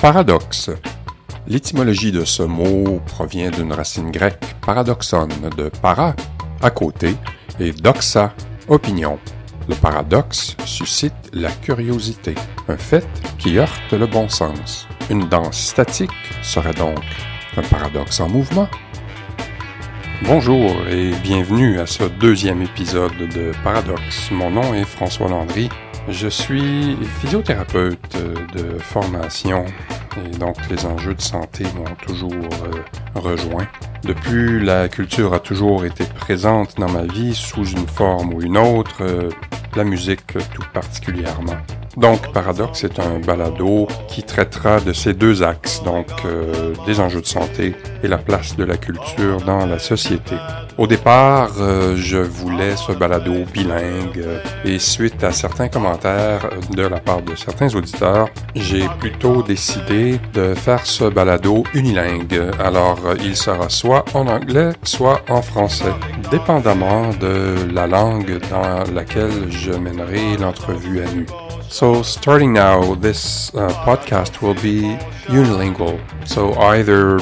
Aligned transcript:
Paradoxe. 0.00 0.70
L'étymologie 1.48 2.12
de 2.12 2.24
ce 2.24 2.44
mot 2.44 3.00
provient 3.04 3.50
d'une 3.50 3.72
racine 3.72 4.12
grecque 4.12 4.54
paradoxon 4.64 5.26
de 5.56 5.70
para, 5.82 6.14
à 6.62 6.70
côté, 6.70 7.16
et 7.58 7.72
doxa, 7.72 8.32
opinion. 8.68 9.18
Le 9.68 9.74
paradoxe 9.74 10.56
suscite 10.64 11.14
la 11.32 11.50
curiosité, 11.50 12.36
un 12.68 12.76
fait 12.76 13.08
qui 13.38 13.58
heurte 13.58 13.92
le 13.92 14.06
bon 14.06 14.28
sens. 14.28 14.86
Une 15.10 15.28
danse 15.28 15.58
statique 15.58 16.10
serait 16.42 16.74
donc 16.74 17.02
un 17.56 17.62
paradoxe 17.62 18.20
en 18.20 18.28
mouvement. 18.28 18.68
Bonjour 20.22 20.76
et 20.88 21.10
bienvenue 21.24 21.80
à 21.80 21.86
ce 21.86 22.04
deuxième 22.04 22.62
épisode 22.62 23.16
de 23.34 23.50
Paradoxe. 23.64 24.30
Mon 24.30 24.50
nom 24.50 24.74
est 24.74 24.84
François 24.84 25.28
Landry. 25.28 25.68
Je 26.10 26.28
suis 26.28 26.96
physiothérapeute 27.20 28.16
de 28.54 28.78
formation 28.78 29.66
et 30.16 30.36
donc 30.38 30.56
les 30.70 30.86
enjeux 30.86 31.14
de 31.14 31.20
santé 31.20 31.64
m'ont 31.76 31.94
toujours 32.06 32.32
euh, 32.32 33.20
rejoint. 33.20 33.66
Depuis, 34.04 34.64
la 34.64 34.88
culture 34.88 35.34
a 35.34 35.40
toujours 35.40 35.84
été 35.84 36.04
présente 36.04 36.76
dans 36.78 36.90
ma 36.90 37.02
vie 37.02 37.34
sous 37.34 37.64
une 37.64 37.86
forme 37.86 38.32
ou 38.32 38.42
une 38.42 38.56
autre, 38.56 39.02
euh, 39.02 39.28
la 39.76 39.84
musique 39.84 40.26
tout 40.54 40.64
particulièrement. 40.72 41.56
Donc, 41.98 42.32
Paradoxe 42.32 42.84
est 42.84 43.00
un 43.00 43.18
balado 43.18 43.88
qui 44.06 44.22
traitera 44.22 44.78
de 44.78 44.92
ces 44.92 45.14
deux 45.14 45.42
axes, 45.42 45.82
donc 45.82 46.06
euh, 46.24 46.72
des 46.86 47.00
enjeux 47.00 47.20
de 47.20 47.26
santé 47.26 47.74
et 48.04 48.06
la 48.06 48.18
place 48.18 48.54
de 48.54 48.62
la 48.62 48.76
culture 48.76 49.40
dans 49.40 49.66
la 49.66 49.80
société. 49.80 50.36
Au 50.76 50.86
départ, 50.86 51.50
euh, 51.58 51.96
je 51.96 52.18
voulais 52.18 52.76
ce 52.76 52.92
balado 52.92 53.44
bilingue 53.52 54.18
euh, 54.18 54.38
et 54.64 54.78
suite 54.78 55.24
à 55.24 55.32
certains 55.32 55.66
commentaires 55.66 56.48
de 56.70 56.82
la 56.82 57.00
part 57.00 57.20
de 57.22 57.34
certains 57.34 57.74
auditeurs, 57.74 58.28
j'ai 58.54 58.86
plutôt 59.00 59.42
décidé 59.42 60.20
de 60.34 60.54
faire 60.54 60.86
ce 60.86 61.02
balado 61.02 61.64
unilingue. 61.74 62.40
Alors, 62.60 63.00
il 63.24 63.36
sera 63.36 63.68
soit 63.68 64.04
en 64.14 64.28
anglais, 64.28 64.70
soit 64.84 65.20
en 65.28 65.42
français, 65.42 65.92
dépendamment 66.30 67.10
de 67.20 67.56
la 67.74 67.88
langue 67.88 68.38
dans 68.48 68.84
laquelle 68.94 69.50
je 69.50 69.72
mènerai 69.72 70.36
l'entrevue 70.36 71.00
à 71.00 71.10
nu. 71.12 71.26
So, 71.70 72.02
starting 72.02 72.54
now, 72.54 72.94
this 72.94 73.54
uh, 73.54 73.68
podcast 73.84 74.40
will 74.40 74.54
be 74.54 74.96
unilingual. 75.26 76.00
So, 76.26 76.54
either 76.54 77.18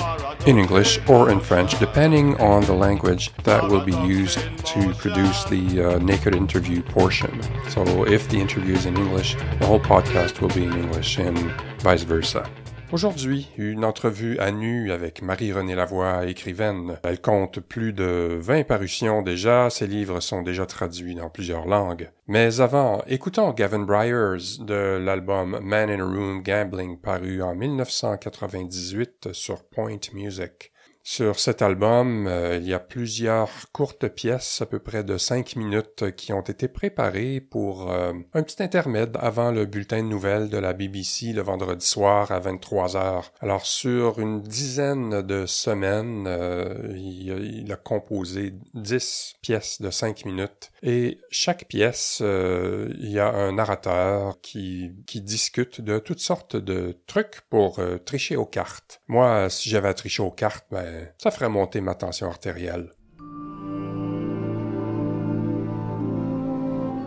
in 0.46 0.56
English 0.58 1.00
or 1.08 1.30
in 1.30 1.40
French, 1.40 1.76
depending 1.80 2.40
on 2.40 2.64
the 2.64 2.72
language 2.72 3.34
that 3.42 3.62
will 3.64 3.84
be 3.84 3.96
used 4.06 4.38
to 4.38 4.94
produce 4.94 5.44
the 5.46 5.82
uh, 5.82 5.98
naked 5.98 6.36
interview 6.36 6.80
portion. 6.80 7.42
So, 7.68 8.06
if 8.06 8.28
the 8.28 8.38
interview 8.38 8.74
is 8.74 8.86
in 8.86 8.96
English, 8.96 9.34
the 9.34 9.66
whole 9.66 9.80
podcast 9.80 10.40
will 10.40 10.50
be 10.50 10.64
in 10.64 10.74
English 10.74 11.18
and 11.18 11.36
vice 11.80 12.04
versa. 12.04 12.48
Aujourd'hui, 12.92 13.50
une 13.58 13.84
entrevue 13.84 14.38
à 14.38 14.52
nu 14.52 14.92
avec 14.92 15.20
Marie-Renée 15.20 15.74
Lavoie, 15.74 16.26
écrivaine. 16.26 16.98
Elle 17.02 17.20
compte 17.20 17.58
plus 17.58 17.92
de 17.92 18.38
20 18.40 18.62
parutions 18.64 19.22
déjà, 19.22 19.70
ses 19.70 19.88
livres 19.88 20.20
sont 20.20 20.42
déjà 20.42 20.66
traduits 20.66 21.16
dans 21.16 21.28
plusieurs 21.28 21.66
langues. 21.66 22.08
Mais 22.28 22.60
avant, 22.60 23.02
écoutons 23.08 23.50
Gavin 23.50 23.80
Bryars 23.80 24.60
de 24.60 24.98
l'album 24.98 25.58
Man 25.62 25.90
in 25.90 26.00
a 26.00 26.04
Room 26.04 26.42
Gambling 26.44 26.98
paru 26.98 27.42
en 27.42 27.56
1998 27.56 29.32
sur 29.32 29.64
Point 29.64 29.98
Music. 30.14 30.70
Sur 31.08 31.38
cet 31.38 31.62
album, 31.62 32.26
euh, 32.26 32.56
il 32.60 32.66
y 32.66 32.74
a 32.74 32.80
plusieurs 32.80 33.70
courtes 33.70 34.08
pièces, 34.08 34.60
à 34.60 34.66
peu 34.66 34.80
près 34.80 35.04
de 35.04 35.18
cinq 35.18 35.54
minutes, 35.54 36.10
qui 36.16 36.32
ont 36.32 36.40
été 36.40 36.66
préparées 36.66 37.40
pour 37.40 37.92
euh, 37.92 38.12
un 38.34 38.42
petit 38.42 38.60
intermède 38.60 39.16
avant 39.20 39.52
le 39.52 39.66
bulletin 39.66 40.02
de 40.02 40.08
nouvelles 40.08 40.48
de 40.48 40.58
la 40.58 40.72
BBC 40.72 41.32
le 41.32 41.42
vendredi 41.42 41.86
soir 41.86 42.32
à 42.32 42.40
23 42.40 42.96
heures. 42.96 43.32
Alors, 43.38 43.66
sur 43.66 44.18
une 44.18 44.42
dizaine 44.42 45.22
de 45.22 45.46
semaines, 45.46 46.24
euh, 46.26 46.74
il, 46.96 47.70
a 47.70 47.76
composé 47.76 48.54
dix 48.74 49.36
pièces 49.42 49.80
de 49.80 49.90
cinq 49.90 50.24
minutes. 50.24 50.72
Et 50.88 51.18
chaque 51.32 51.66
pièce, 51.66 52.22
il 52.22 53.10
y 53.10 53.18
a 53.18 53.28
un 53.28 53.50
narrateur 53.50 54.40
qui, 54.40 54.92
discute 55.16 55.80
de 55.80 55.98
toutes 55.98 56.20
sortes 56.20 56.54
de 56.54 56.96
trucs 57.08 57.40
pour 57.50 57.80
tricher 58.04 58.36
aux 58.36 58.46
cartes. 58.46 59.02
Moi, 59.08 59.50
si 59.50 59.68
j'avais 59.68 59.88
à 59.88 59.94
tricher 59.94 60.22
aux 60.22 60.30
cartes, 60.30 60.64
ben, 60.70 61.08
ça 61.18 61.32
ferait 61.32 61.48
monter 61.48 61.80
ma 61.80 61.96
tension 61.96 62.28
artérielle. 62.28 62.92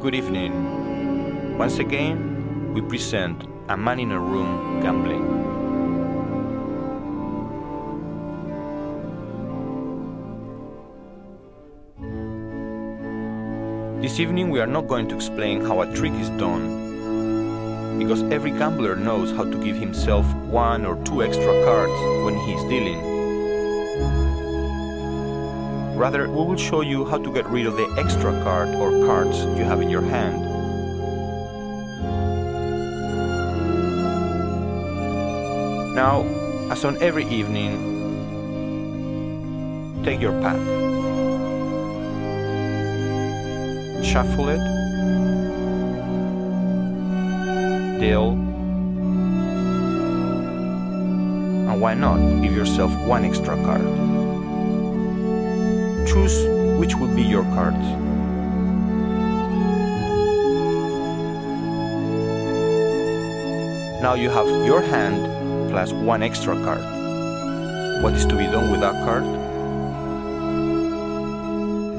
Good 0.01 0.13
evening. 0.13 1.57
Once 1.57 1.79
again, 1.79 2.73
we 2.73 2.81
present 2.81 3.47
A 3.69 3.77
Man 3.77 3.99
in 3.99 4.11
a 4.11 4.19
Room 4.19 4.81
Gambling. 4.81 5.58
This 14.01 14.17
evening, 14.21 14.49
we 14.49 14.61
are 14.61 14.65
not 14.65 14.87
going 14.87 15.09
to 15.09 15.15
explain 15.15 15.59
how 15.59 15.81
a 15.81 15.93
trick 15.93 16.13
is 16.13 16.29
done, 16.39 17.99
because 17.99 18.23
every 18.31 18.51
gambler 18.51 18.95
knows 18.95 19.29
how 19.35 19.43
to 19.43 19.61
give 19.61 19.75
himself 19.75 20.25
one 20.45 20.85
or 20.85 20.95
two 21.03 21.21
extra 21.21 21.65
cards 21.65 21.91
when 22.23 22.37
he 22.45 22.53
is 22.53 22.63
dealing. 22.69 22.97
Rather, 25.97 26.29
we 26.29 26.33
will 26.33 26.55
show 26.55 26.79
you 26.79 27.03
how 27.03 27.17
to 27.17 27.33
get 27.33 27.45
rid 27.47 27.65
of 27.65 27.75
the 27.75 27.93
extra 27.99 28.31
card 28.41 28.69
or 28.69 29.05
cards 29.05 29.37
you 29.59 29.65
have 29.65 29.81
in 29.81 29.89
your 29.89 30.01
hand. 30.01 30.45
Now, 35.93 36.23
as 36.71 36.85
on 36.85 36.95
every 37.03 37.25
evening, 37.25 37.75
take 40.05 40.21
your 40.21 40.39
pack, 40.41 40.57
shuffle 44.11 44.49
it, 44.49 44.63
deal, 47.99 48.31
and 51.69 51.79
why 51.81 51.93
not 51.93 52.17
give 52.41 52.53
yourself 52.53 52.91
one 53.05 53.23
extra 53.23 53.55
card? 53.63 54.09
choose 56.09 56.43
which 56.79 56.95
would 56.95 57.15
be 57.15 57.21
your 57.21 57.43
cards. 57.55 57.77
Now 64.01 64.15
you 64.15 64.29
have 64.31 64.47
your 64.65 64.81
hand 64.81 65.69
plus 65.69 65.91
one 65.91 66.23
extra 66.23 66.55
card. 66.63 66.81
What 68.03 68.13
is 68.13 68.25
to 68.25 68.35
be 68.35 68.45
done 68.45 68.71
with 68.71 68.79
that 68.79 68.95
card? 69.05 69.23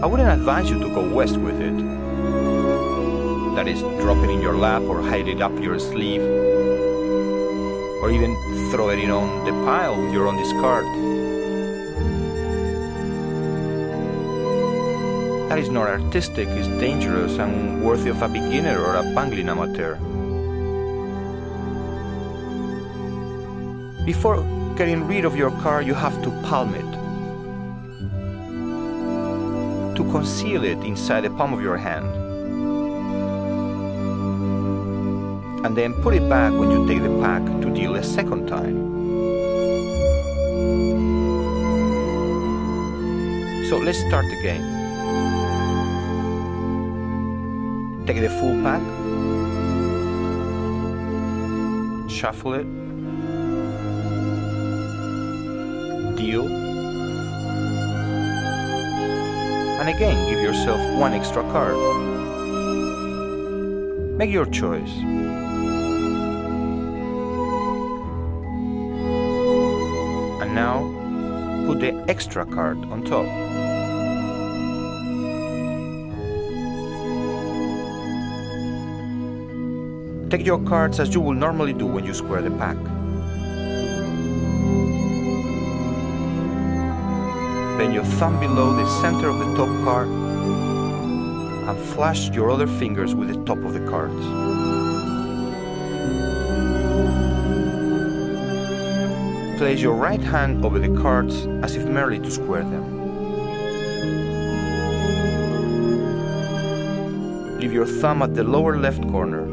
I 0.03 0.07
wouldn't 0.07 0.31
advise 0.31 0.71
you 0.71 0.81
to 0.81 0.89
go 0.89 1.15
west 1.15 1.37
with 1.37 1.61
it. 1.61 2.00
That 3.61 3.69
is, 3.69 3.83
drop 4.01 4.17
it 4.25 4.31
in 4.31 4.41
your 4.41 4.57
lap 4.57 4.81
or 4.85 5.03
hide 5.03 5.29
it 5.29 5.43
up 5.43 5.53
your 5.61 5.79
sleeve, 5.79 6.23
or 8.01 8.11
even 8.11 8.35
throw 8.71 8.89
it 8.89 8.99
in 8.99 9.11
on 9.11 9.45
the 9.45 9.53
pile 9.67 10.01
with 10.01 10.15
your 10.15 10.29
own 10.29 10.39
discard. 10.39 10.87
That 15.51 15.59
is 15.59 15.69
not 15.69 15.89
artistic, 15.89 16.49
is 16.49 16.69
dangerous 16.81 17.37
and 17.37 17.85
worthy 17.85 18.09
of 18.09 18.23
a 18.23 18.29
beginner 18.29 18.83
or 18.83 18.95
a 18.95 19.03
bungling 19.15 19.51
amateur. 19.51 19.97
Before 24.07 24.43
getting 24.79 25.07
rid 25.07 25.27
of 25.27 25.37
your 25.37 25.51
car, 25.61 25.83
you 25.83 25.93
have 25.93 26.23
to 26.23 26.31
palm 26.49 26.75
it. 26.75 26.91
To 29.97 30.05
conceal 30.11 30.65
it 30.65 30.79
inside 30.79 31.25
the 31.25 31.31
palm 31.31 31.53
of 31.53 31.61
your 31.61 31.77
hand. 31.77 32.20
And 35.71 35.79
then 35.79 35.95
put 36.03 36.15
it 36.15 36.29
back 36.29 36.53
when 36.53 36.69
you 36.73 36.85
take 36.89 37.01
the 37.01 37.17
pack 37.21 37.45
to 37.63 37.71
deal 37.73 37.95
a 37.95 38.03
second 38.03 38.49
time. 38.49 38.75
So 43.69 43.77
let's 43.77 44.01
start 44.01 44.25
the 44.25 44.43
game. 44.43 44.65
Take 48.05 48.21
the 48.21 48.31
full 48.31 48.61
pack, 48.65 48.83
shuffle 52.11 52.55
it, 52.55 52.67
deal, 56.17 56.49
and 59.79 59.89
again 59.89 60.29
give 60.29 60.41
yourself 60.41 60.81
one 60.99 61.13
extra 61.13 61.45
card. 61.53 61.77
Make 64.19 64.31
your 64.33 64.47
choice. 64.47 64.91
extra 72.31 72.47
card 72.47 72.79
on 72.93 73.03
top. 73.03 73.27
Take 80.31 80.47
your 80.47 80.61
cards 80.65 81.01
as 81.01 81.13
you 81.13 81.21
will 81.21 81.35
normally 81.35 81.73
do 81.73 81.87
when 81.87 82.05
you 82.05 82.15
square 82.15 82.41
the 82.41 82.53
pack. 82.53 82.77
Bend 87.79 87.95
your 87.95 88.05
thumb 88.05 88.39
below 88.39 88.77
the 88.77 88.87
center 89.01 89.29
of 89.29 89.41
the 89.41 89.57
top 89.57 89.85
card 89.85 90.07
and 90.07 91.79
flash 91.95 92.29
your 92.29 92.53
other 92.53 92.69
fingers 92.69 93.13
with 93.13 93.27
the 93.35 93.45
top 93.45 93.59
of 93.59 93.73
the 93.73 93.85
cards. 93.91 94.25
Place 99.61 99.83
your 99.83 99.95
right 99.95 100.23
hand 100.23 100.65
over 100.65 100.79
the 100.79 100.89
cards 101.03 101.47
as 101.63 101.77
if 101.77 101.85
merely 101.85 102.19
to 102.19 102.31
square 102.31 102.63
them. 102.63 102.97
Leave 107.59 107.71
your 107.71 107.85
thumb 107.85 108.23
at 108.23 108.35
the 108.35 108.43
lower 108.43 108.79
left 108.79 109.03
corner. 109.11 109.45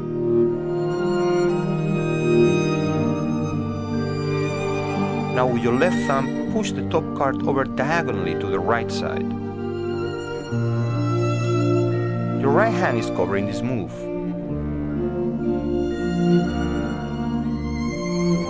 Now 5.35 5.45
with 5.45 5.61
your 5.61 5.73
left 5.73 5.97
thumb, 6.07 6.51
push 6.53 6.71
the 6.71 6.87
top 6.87 7.03
card 7.17 7.43
over 7.45 7.65
diagonally 7.65 8.35
to 8.35 8.47
the 8.47 8.59
right 8.59 8.89
side. 8.89 9.29
Your 12.39 12.51
right 12.51 12.73
hand 12.73 12.97
is 12.97 13.07
covering 13.07 13.45
this 13.45 13.61
move. 13.61 14.06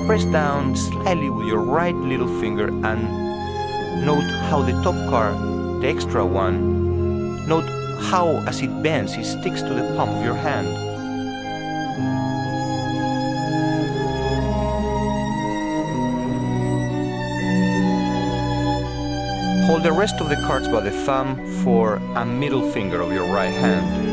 Press 0.08 0.24
down 0.24 0.74
slightly 0.74 1.30
with 1.30 1.48
your 1.48 1.60
right 1.60 1.94
little 1.94 2.30
finger 2.40 2.70
and 2.70 4.06
note 4.06 4.24
how 4.48 4.62
the 4.62 4.72
top 4.82 4.96
card, 5.10 5.36
the 5.82 5.88
extra 5.90 6.26
one, 6.26 7.46
note 7.46 7.68
how 8.04 8.42
as 8.48 8.62
it 8.62 8.72
bends 8.82 9.18
it 9.18 9.26
sticks 9.26 9.62
to 9.62 9.74
the 9.74 9.84
palm 9.98 10.08
of 10.08 10.24
your 10.24 10.34
hand. 10.34 10.68
Hold 19.68 19.84
the 19.84 19.92
rest 19.92 20.22
of 20.22 20.30
the 20.30 20.38
cards 20.48 20.70
by 20.70 20.80
the 20.80 20.92
thumb 21.04 21.36
for 21.66 21.96
a 22.16 22.26
middle 22.26 22.72
finger 22.72 23.02
of 23.02 23.12
your 23.12 23.26
right 23.26 23.52
hand. 23.52 24.07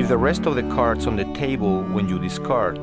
Leave 0.00 0.08
the 0.08 0.16
rest 0.16 0.46
of 0.46 0.54
the 0.54 0.62
cards 0.62 1.06
on 1.06 1.14
the 1.16 1.26
table 1.34 1.82
when 1.82 2.08
you 2.08 2.18
discard. 2.18 2.78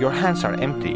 Your 0.00 0.12
hands 0.12 0.44
are 0.44 0.54
empty. 0.54 0.94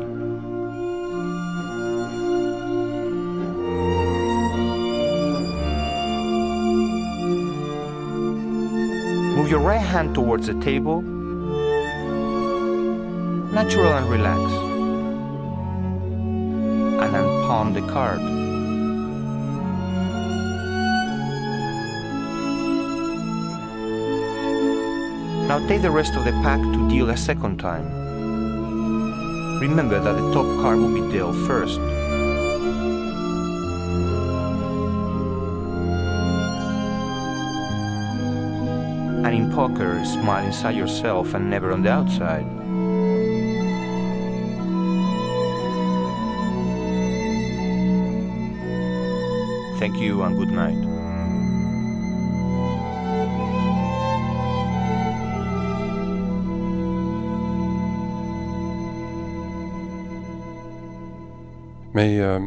Move 9.35 9.51
your 9.51 9.59
right 9.59 9.79
hand 9.79 10.15
towards 10.15 10.47
the 10.47 10.55
table. 10.61 11.03
Natural 13.53 13.95
and 13.95 14.09
relax. 14.09 14.39
And 17.03 17.17
unpalm 17.17 17.75
the 17.75 17.83
card. 17.93 18.40
Now 25.51 25.59
take 25.67 25.83
the 25.83 25.91
rest 25.91 26.15
of 26.15 26.25
the 26.25 26.31
pack 26.45 26.61
to 26.61 26.89
deal 26.89 27.11
a 27.11 27.17
second 27.17 27.59
time. 27.59 27.83
Remember 29.59 29.99
that 29.99 30.13
the 30.13 30.33
top 30.33 30.47
card 30.63 30.79
will 30.79 30.95
be 30.95 31.13
dealt 31.13 31.35
first. 31.45 31.81
And 39.27 39.35
in 39.35 39.51
poker, 39.51 40.05
smile 40.05 40.47
inside 40.47 40.77
yourself 40.77 41.35
and 41.35 41.51
never 41.51 41.73
on 41.73 41.83
the 41.83 41.91
outside. 41.91 42.47
Thank 49.81 49.97
you 49.99 50.23
and 50.23 50.39
good 50.39 50.53
night. 50.53 50.90
Mais 62.01 62.19
euh, 62.19 62.41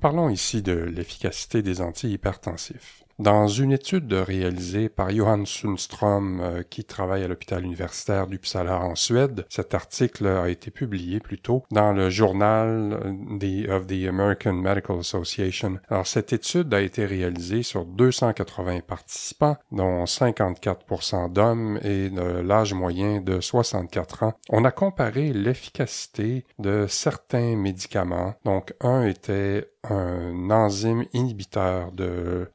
parlons 0.00 0.30
ici 0.30 0.62
de 0.62 0.72
l'efficacité 0.72 1.60
des 1.60 1.82
antihypertensifs. 1.82 3.04
Dans 3.18 3.48
une 3.48 3.72
étude 3.72 4.12
réalisée 4.12 4.88
par 4.88 5.10
Johan 5.10 5.44
Sundström, 5.44 6.40
euh, 6.40 6.62
qui 6.62 6.84
travaille 6.84 7.24
à 7.24 7.28
l'hôpital 7.28 7.64
universitaire 7.64 8.28
d'Uppsala 8.28 8.78
en 8.78 8.94
Suède, 8.94 9.44
cet 9.48 9.74
article 9.74 10.24
a 10.28 10.48
été 10.48 10.70
publié 10.70 11.18
plus 11.18 11.40
tôt 11.40 11.64
dans 11.72 11.92
le 11.92 12.10
journal 12.10 13.16
the, 13.40 13.68
of 13.68 13.88
the 13.88 14.06
American 14.08 14.52
Medical 14.52 15.00
Association. 15.00 15.80
Alors, 15.88 16.06
cette 16.06 16.32
étude 16.32 16.72
a 16.72 16.80
été 16.80 17.06
réalisée 17.06 17.64
sur 17.64 17.84
280 17.86 18.82
participants, 18.86 19.56
dont 19.72 20.04
54% 20.04 21.32
d'hommes 21.32 21.80
et 21.82 22.10
de 22.10 22.40
l'âge 22.40 22.72
moyen 22.72 23.20
de 23.20 23.40
64 23.40 24.22
ans. 24.22 24.34
On 24.48 24.64
a 24.64 24.70
comparé 24.70 25.32
l'efficacité 25.32 26.44
de 26.60 26.86
certains 26.88 27.56
médicaments. 27.56 28.34
Donc, 28.44 28.74
un 28.80 29.02
était 29.02 29.68
un 29.84 30.50
enzyme 30.50 31.04
inhibiteur 31.12 31.92
de 31.92 32.50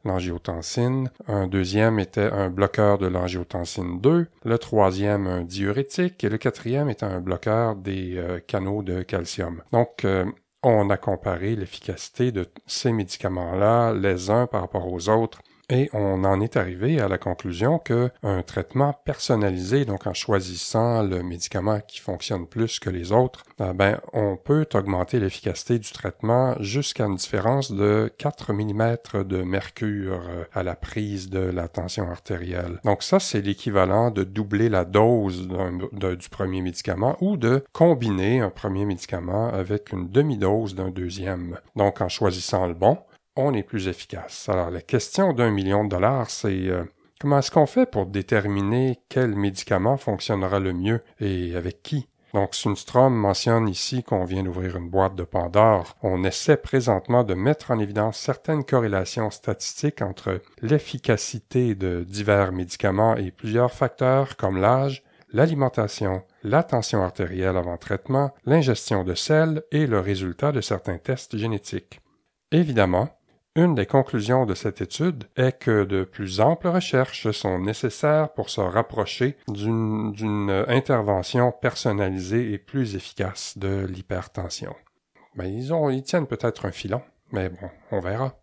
un 1.27 1.47
deuxième 1.47 1.99
était 1.99 2.31
un 2.31 2.49
bloqueur 2.49 2.97
de 2.97 3.07
l'angiotensine 3.07 3.99
2, 4.01 4.27
le 4.43 4.57
troisième 4.57 5.27
un 5.27 5.43
diurétique 5.43 6.23
et 6.23 6.29
le 6.29 6.37
quatrième 6.37 6.89
était 6.89 7.05
un 7.05 7.19
bloqueur 7.19 7.75
des 7.75 8.17
euh, 8.17 8.39
canaux 8.39 8.83
de 8.83 9.01
calcium. 9.01 9.61
Donc, 9.71 10.05
euh, 10.05 10.25
on 10.63 10.89
a 10.89 10.97
comparé 10.97 11.55
l'efficacité 11.55 12.31
de 12.31 12.47
ces 12.65 12.91
médicaments-là 12.91 13.93
les 13.93 14.29
uns 14.29 14.47
par 14.47 14.61
rapport 14.61 14.91
aux 14.91 15.09
autres 15.09 15.41
et 15.69 15.89
on 15.93 16.23
en 16.23 16.41
est 16.41 16.57
arrivé 16.57 16.99
à 16.99 17.07
la 17.07 17.17
conclusion 17.17 17.79
que 17.79 18.09
un 18.21 18.41
traitement 18.41 18.93
personnalisé, 19.05 19.85
donc 19.85 20.07
en 20.07 20.13
choisissant 20.13 21.03
le 21.03 21.23
médicament 21.23 21.79
qui 21.87 21.99
fonctionne 21.99 22.47
plus 22.47 22.79
que 22.79 22.89
les 22.89 23.11
autres, 23.11 23.43
euh, 23.61 23.73
ben, 23.73 23.99
on 24.13 24.35
peut 24.35 24.67
augmenter 24.73 25.19
l'efficacité 25.19 25.79
du 25.79 25.91
traitement 25.91 26.55
jusqu'à 26.59 27.05
une 27.05 27.15
différence 27.15 27.71
de 27.71 28.11
4 28.17 28.53
mm 28.53 29.23
de 29.23 29.43
mercure 29.43 30.21
euh, 30.27 30.43
à 30.53 30.63
la 30.63 30.75
prise 30.75 31.29
de 31.29 31.39
la 31.39 31.67
tension 31.67 32.09
artérielle. 32.09 32.79
Donc 32.83 33.03
ça, 33.03 33.19
c'est 33.19 33.41
l'équivalent 33.41 34.11
de 34.11 34.23
doubler 34.23 34.69
la 34.69 34.85
dose 34.85 35.47
du 35.47 36.29
premier 36.29 36.61
médicament 36.61 37.17
ou 37.21 37.37
de 37.37 37.63
combiner 37.71 38.41
un 38.41 38.49
premier 38.49 38.85
médicament 38.85 39.49
avec 39.49 39.91
une 39.91 40.09
demi-dose 40.09 40.75
d'un 40.75 40.89
deuxième. 40.89 41.57
Donc 41.75 42.01
en 42.01 42.09
choisissant 42.09 42.67
le 42.67 42.73
bon, 42.73 42.97
on 43.35 43.53
est 43.53 43.63
plus 43.63 43.87
efficace. 43.87 44.47
Alors 44.49 44.69
la 44.69 44.81
question 44.81 45.33
d'un 45.33 45.51
million 45.51 45.83
de 45.83 45.89
dollars, 45.89 46.29
c'est 46.29 46.67
euh, 46.67 46.83
comment 47.19 47.39
est-ce 47.39 47.51
qu'on 47.51 47.65
fait 47.65 47.89
pour 47.89 48.05
déterminer 48.05 48.99
quel 49.09 49.35
médicament 49.35 49.97
fonctionnera 49.97 50.59
le 50.59 50.73
mieux 50.73 51.01
et 51.19 51.55
avec 51.55 51.81
qui? 51.83 52.07
Donc 52.33 52.55
Sundstrom 52.55 53.13
mentionne 53.13 53.69
ici 53.69 54.01
qu'on 54.03 54.25
vient 54.25 54.41
d'ouvrir 54.41 54.75
une 54.75 54.89
boîte 54.89 55.15
de 55.15 55.23
Pandore. 55.23 55.95
On 56.01 56.23
essaie 56.23 56.57
présentement 56.57 57.23
de 57.23 57.35
mettre 57.35 57.69
en 57.69 57.77
évidence 57.77 58.17
certaines 58.17 58.63
corrélations 58.63 59.29
statistiques 59.29 60.01
entre 60.01 60.41
l'efficacité 60.61 61.75
de 61.75 62.03
divers 62.03 62.51
médicaments 62.51 63.15
et 63.15 63.29
plusieurs 63.29 63.71
facteurs 63.71 64.35
comme 64.35 64.59
l'âge, 64.59 65.03
l'alimentation, 65.31 66.23
la 66.43 66.63
tension 66.63 67.03
artérielle 67.03 67.57
avant 67.57 67.77
traitement, 67.77 68.33
l'ingestion 68.45 69.03
de 69.03 69.13
sel 69.13 69.61
et 69.71 69.85
le 69.85 69.99
résultat 69.99 70.51
de 70.51 70.61
certains 70.61 70.97
tests 70.97 71.37
génétiques. 71.37 71.99
Évidemment, 72.51 73.09
une 73.55 73.75
des 73.75 73.85
conclusions 73.85 74.45
de 74.45 74.55
cette 74.55 74.81
étude 74.81 75.25
est 75.35 75.59
que 75.59 75.83
de 75.83 76.03
plus 76.03 76.41
amples 76.41 76.67
recherches 76.67 77.29
sont 77.31 77.59
nécessaires 77.59 78.33
pour 78.33 78.49
se 78.49 78.61
rapprocher 78.61 79.37
d'une 79.47 80.65
intervention 80.67 81.51
personnalisée 81.51 82.51
et 82.51 82.57
plus 82.57 82.95
efficace 82.95 83.57
de 83.57 83.85
l'hypertension. 83.85 84.75
Ben, 85.35 85.45
ils, 85.45 85.73
ont, 85.73 85.89
ils 85.89 86.03
tiennent 86.03 86.27
peut-être 86.27 86.65
un 86.65 86.71
filon, 86.71 87.01
mais 87.31 87.49
bon, 87.49 87.69
on 87.91 87.99
verra. 87.99 88.42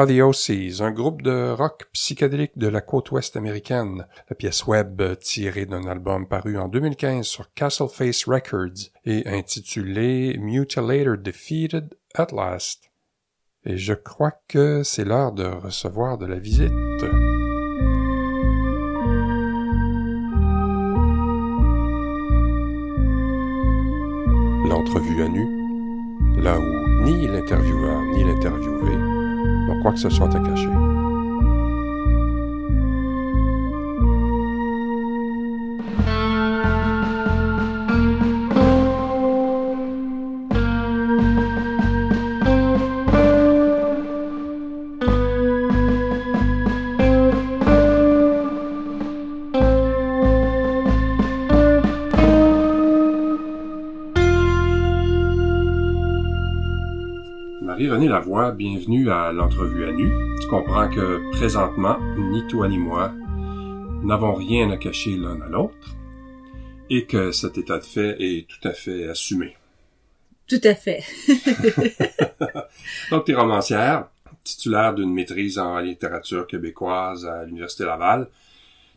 Ah, 0.00 0.06
The 0.06 0.20
OCs, 0.20 0.80
un 0.80 0.92
groupe 0.92 1.22
de 1.22 1.50
rock 1.50 1.88
psychédélique 1.92 2.56
de 2.56 2.68
la 2.68 2.80
côte 2.80 3.10
ouest 3.10 3.34
américaine. 3.36 4.06
La 4.30 4.36
pièce 4.36 4.64
web 4.64 5.02
tirée 5.18 5.66
d'un 5.66 5.88
album 5.88 6.28
paru 6.28 6.56
en 6.56 6.68
2015 6.68 7.26
sur 7.26 7.52
Castleface 7.52 8.26
Records 8.28 8.92
et 9.04 9.26
intitulé 9.26 10.38
Mutilator 10.38 11.18
Defeated 11.18 11.98
at 12.14 12.28
Last. 12.32 12.92
Et 13.64 13.76
je 13.76 13.92
crois 13.92 14.34
que 14.46 14.84
c'est 14.84 15.04
l'heure 15.04 15.32
de 15.32 15.42
recevoir 15.42 16.16
de 16.16 16.26
la 16.26 16.38
visite. 16.38 16.70
L'entrevue 24.64 25.24
à 25.24 25.28
nu, 25.28 26.40
là 26.40 26.56
où 26.56 27.02
ni 27.02 27.26
l'intervieweur 27.26 28.00
ni 28.14 28.22
l'interviewé 28.22 29.17
quoi 29.82 29.92
que 29.92 29.98
ce 29.98 30.10
soit 30.10 30.34
à 30.34 30.40
cacher. 30.40 30.87
Bienvenue 58.56 59.10
à 59.10 59.32
l'entrevue 59.32 59.84
à 59.84 59.92
nu. 59.92 60.10
Tu 60.40 60.48
comprends 60.48 60.88
que 60.88 61.30
présentement, 61.32 61.98
ni 62.16 62.46
toi 62.46 62.66
ni 62.66 62.78
moi 62.78 63.12
n'avons 64.02 64.32
rien 64.32 64.70
à 64.70 64.78
cacher 64.78 65.14
l'un 65.14 65.38
à 65.42 65.48
l'autre 65.48 65.94
et 66.88 67.04
que 67.04 67.32
cet 67.32 67.58
état 67.58 67.76
de 67.78 67.84
fait 67.84 68.16
est 68.18 68.48
tout 68.48 68.66
à 68.66 68.72
fait 68.72 69.08
assumé. 69.08 69.56
Tout 70.46 70.60
à 70.64 70.74
fait. 70.74 71.04
Donc, 73.10 73.26
tu 73.26 73.32
es 73.32 73.34
romancière, 73.34 74.08
titulaire 74.42 74.94
d'une 74.94 75.12
maîtrise 75.12 75.58
en 75.58 75.78
littérature 75.78 76.46
québécoise 76.46 77.26
à 77.26 77.44
l'Université 77.44 77.84
Laval. 77.84 78.28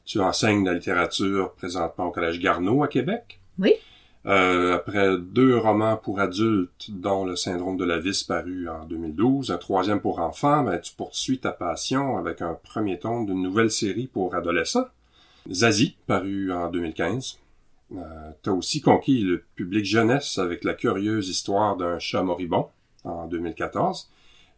Tu 0.05 0.21
enseignes 0.21 0.63
la 0.63 0.73
littérature 0.73 1.51
présentement 1.55 2.05
au 2.07 2.11
Collège 2.11 2.39
Garneau 2.39 2.81
à 2.81 2.87
Québec. 2.87 3.41
Oui. 3.59 3.73
Euh, 4.27 4.75
après 4.75 5.17
deux 5.17 5.57
romans 5.57 5.97
pour 5.97 6.19
adultes, 6.19 6.91
dont 6.91 7.25
Le 7.25 7.35
syndrome 7.35 7.77
de 7.77 7.85
la 7.85 7.99
vis 7.99 8.23
paru 8.23 8.69
en 8.69 8.85
2012, 8.85 9.51
un 9.51 9.57
troisième 9.57 9.99
pour 9.99 10.19
enfants, 10.19 10.63
ben, 10.63 10.79
tu 10.79 10.93
poursuis 10.93 11.39
ta 11.39 11.51
passion 11.51 12.17
avec 12.17 12.41
un 12.41 12.53
premier 12.53 12.99
tome 12.99 13.25
d'une 13.25 13.41
nouvelle 13.41 13.71
série 13.71 14.07
pour 14.07 14.35
adolescents, 14.35 14.85
Zazie, 15.49 15.97
paru 16.05 16.51
en 16.51 16.69
2015. 16.69 17.39
Euh, 17.93 17.97
tu 18.43 18.49
as 18.51 18.53
aussi 18.53 18.79
conquis 18.79 19.21
le 19.21 19.43
public 19.55 19.85
jeunesse 19.85 20.37
avec 20.37 20.63
la 20.63 20.75
curieuse 20.75 21.27
histoire 21.29 21.75
d'un 21.75 21.97
chat 21.97 22.21
moribond 22.21 22.69
en 23.03 23.27
2014 23.27 24.07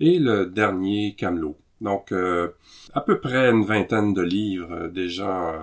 et 0.02 0.20
le 0.20 0.46
dernier 0.46 1.16
Camelot. 1.18 1.58
Donc, 1.80 2.12
euh, 2.12 2.50
à 2.94 3.00
peu 3.00 3.20
près 3.22 3.50
une 3.50 3.64
vingtaine 3.64 4.14
de 4.14 4.22
livres 4.22 4.88
déjà 4.88 5.58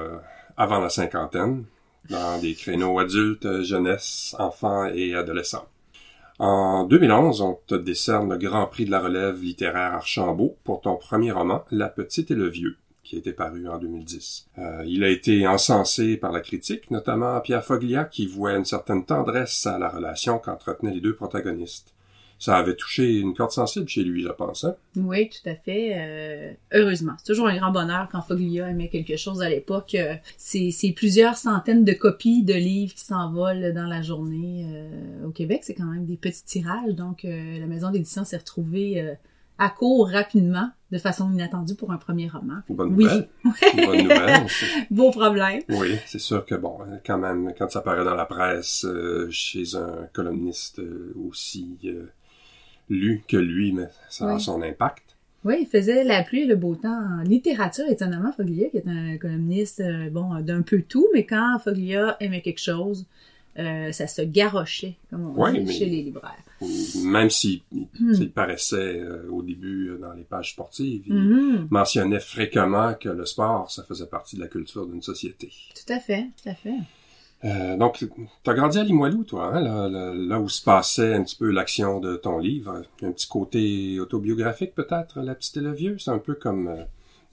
avant 0.57 0.81
la 0.81 0.89
cinquantaine, 0.89 1.65
dans 2.09 2.41
des 2.41 2.55
créneaux 2.55 2.99
adultes, 2.99 3.63
jeunesse, 3.63 4.35
enfants 4.39 4.87
et 4.87 5.15
adolescents. 5.15 5.67
En 6.39 6.85
2011, 6.85 7.43
on 7.43 7.59
te 7.67 7.75
décerne 7.75 8.31
le 8.31 8.39
Grand 8.39 8.67
Prix 8.67 8.87
de 8.87 8.91
la 8.91 9.01
relève 9.01 9.43
littéraire 9.43 9.93
Archambault 9.93 10.57
pour 10.65 10.81
ton 10.81 10.97
premier 10.97 11.33
roman, 11.33 11.65
La 11.71 11.89
Petite 11.89 12.31
et 12.31 12.35
le 12.35 12.49
Vieux, 12.49 12.79
qui 13.05 13.19
été 13.19 13.33
paru 13.33 13.69
en 13.69 13.77
2010. 13.77 14.49
Euh, 14.59 14.83
il 14.87 15.05
a 15.05 15.11
été 15.11 15.47
encensé 15.47 16.17
par 16.17 16.33
la 16.33 16.41
critique, 16.41 16.91
notamment 16.91 17.39
Pierre 17.41 17.65
Foglia, 17.65 18.05
qui 18.05 18.27
voit 18.27 18.55
une 18.55 18.65
certaine 18.65 19.05
tendresse 19.05 19.67
à 19.67 19.79
la 19.79 19.91
relation 19.91 20.39
qu'entretenaient 20.39 20.95
les 20.95 21.03
deux 21.03 21.15
protagonistes 21.15 21.93
ça 22.41 22.57
avait 22.57 22.75
touché 22.75 23.19
une 23.19 23.35
corde 23.35 23.51
sensible 23.51 23.87
chez 23.87 24.03
lui, 24.03 24.23
je 24.23 24.31
pense. 24.31 24.65
Hein? 24.65 24.75
Oui, 24.97 25.29
tout 25.29 25.47
à 25.49 25.55
fait. 25.55 25.93
Euh, 25.95 26.53
heureusement. 26.73 27.13
C'est 27.19 27.33
toujours 27.33 27.49
un 27.49 27.57
grand 27.57 27.71
bonheur 27.71 28.09
quand 28.11 28.23
Foglia 28.23 28.67
aimait 28.71 28.89
quelque 28.89 29.19
chose 29.19 29.43
à 29.43 29.51
l'époque. 29.51 29.95
Euh, 29.95 30.15
c'est, 30.39 30.73
plusieurs 30.97 31.37
centaines 31.37 31.85
de 31.85 31.93
copies 31.93 32.43
de 32.43 32.55
livres 32.55 32.95
qui 32.95 33.05
s'envolent 33.05 33.75
dans 33.75 33.87
la 33.87 34.01
journée. 34.01 34.67
Euh, 34.73 35.27
au 35.27 35.31
Québec, 35.33 35.61
c'est 35.65 35.75
quand 35.75 35.85
même 35.85 36.07
des 36.07 36.17
petits 36.17 36.45
tirages. 36.47 36.95
Donc, 36.95 37.25
la 37.25 37.67
maison 37.67 37.91
d'édition 37.91 38.25
s'est 38.25 38.39
retrouvée 38.39 39.17
à 39.59 39.69
court 39.69 40.09
rapidement, 40.09 40.71
de 40.91 40.97
façon 40.97 41.31
inattendue 41.31 41.75
pour 41.75 41.93
un 41.93 41.99
premier 41.99 42.29
roman. 42.29 42.61
Bonne 42.71 42.97
nouvelle. 42.97 43.29
Oui. 43.45 43.53
Bonne 43.85 44.03
nouvelle. 44.03 44.47
Beau 44.91 45.11
problème. 45.11 45.61
Oui, 45.69 45.99
c'est 46.07 46.19
sûr 46.19 46.47
que 46.47 46.55
bon, 46.55 46.79
quand 47.05 47.19
même, 47.19 47.53
quand 47.59 47.71
ça 47.71 47.83
paraît 47.83 48.05
dans 48.05 48.15
la 48.15 48.25
presse, 48.25 48.87
chez 49.29 49.77
un 49.77 50.07
columniste 50.15 50.81
aussi 51.29 51.77
lu 52.91 53.23
que 53.27 53.37
lui, 53.37 53.73
mais 53.73 53.89
ça 54.11 54.35
a 54.35 54.39
son 54.39 54.61
impact. 54.61 55.17
Oui, 55.45 55.55
il 55.61 55.67
faisait 55.67 56.05
la 56.05 56.23
pluie 56.23 56.43
et 56.43 56.47
le 56.47 56.57
beau 56.57 56.75
temps 56.75 56.91
en 56.91 57.23
littérature, 57.23 57.87
étonnamment, 57.89 58.33
Foglia, 58.33 58.69
qui 58.69 58.77
est 58.77 58.87
un 58.87 59.17
columniste, 59.17 59.81
euh, 59.81 60.11
bon, 60.11 60.39
d'un 60.41 60.61
peu 60.61 60.83
tout, 60.83 61.09
mais 61.15 61.25
quand 61.25 61.59
Foglia 61.65 62.17
aimait 62.21 62.43
quelque 62.43 62.61
chose, 62.61 63.07
euh, 63.59 63.91
ça 63.91 64.07
se 64.07 64.21
garochait, 64.21 64.97
comme 65.09 65.35
on 65.37 65.53
dit, 65.53 65.73
chez 65.73 65.87
les 65.87 66.03
libraires. 66.03 66.45
Même 67.03 67.31
s'il 67.31 67.63
hmm. 67.73 68.27
paraissait 68.35 69.01
euh, 69.01 69.31
au 69.31 69.43
début 69.43 69.97
dans 69.99 70.13
les 70.13 70.25
pages 70.25 70.53
sportives, 70.53 71.05
il 71.07 71.15
hmm. 71.15 71.69
mentionnait 71.71 72.21
fréquemment 72.21 72.93
que 72.95 73.09
le 73.09 73.25
sport, 73.25 73.71
ça 73.71 73.83
faisait 73.85 74.07
partie 74.07 74.37
de 74.37 74.43
la 74.43 74.49
culture 74.49 74.87
d'une 74.87 75.03
société. 75.03 75.51
Tout 75.75 75.93
à 75.93 76.01
fait, 76.01 76.27
tout 76.43 76.51
à 76.51 76.55
fait. 76.55 76.77
Euh, 77.45 77.77
donc, 77.77 78.05
t'as 78.45 78.55
grandi 78.55 78.79
à 78.79 78.85
Limoilou, 78.85 79.25
toi, 79.25 79.53
hein, 79.55 79.61
là, 79.61 80.13
là, 80.15 80.41
où 80.41 80.49
se 80.49 80.63
passait 80.63 81.15
un 81.15 81.23
petit 81.23 81.37
peu 81.37 81.51
l'action 81.51 82.01
de 82.01 82.17
ton 82.17 82.39
livre. 82.39 82.83
Un 83.03 83.13
petit 83.13 83.29
côté 83.29 83.99
autobiographique, 83.99 84.75
peut-être, 84.75 85.21
La 85.21 85.35
Petite 85.35 85.57
et 85.57 85.61
le 85.61 85.73
Vieux? 85.73 85.97
C'est 85.99 86.11
un 86.11 86.19
peu 86.19 86.35
comme 86.35 86.69
euh, 86.69 86.85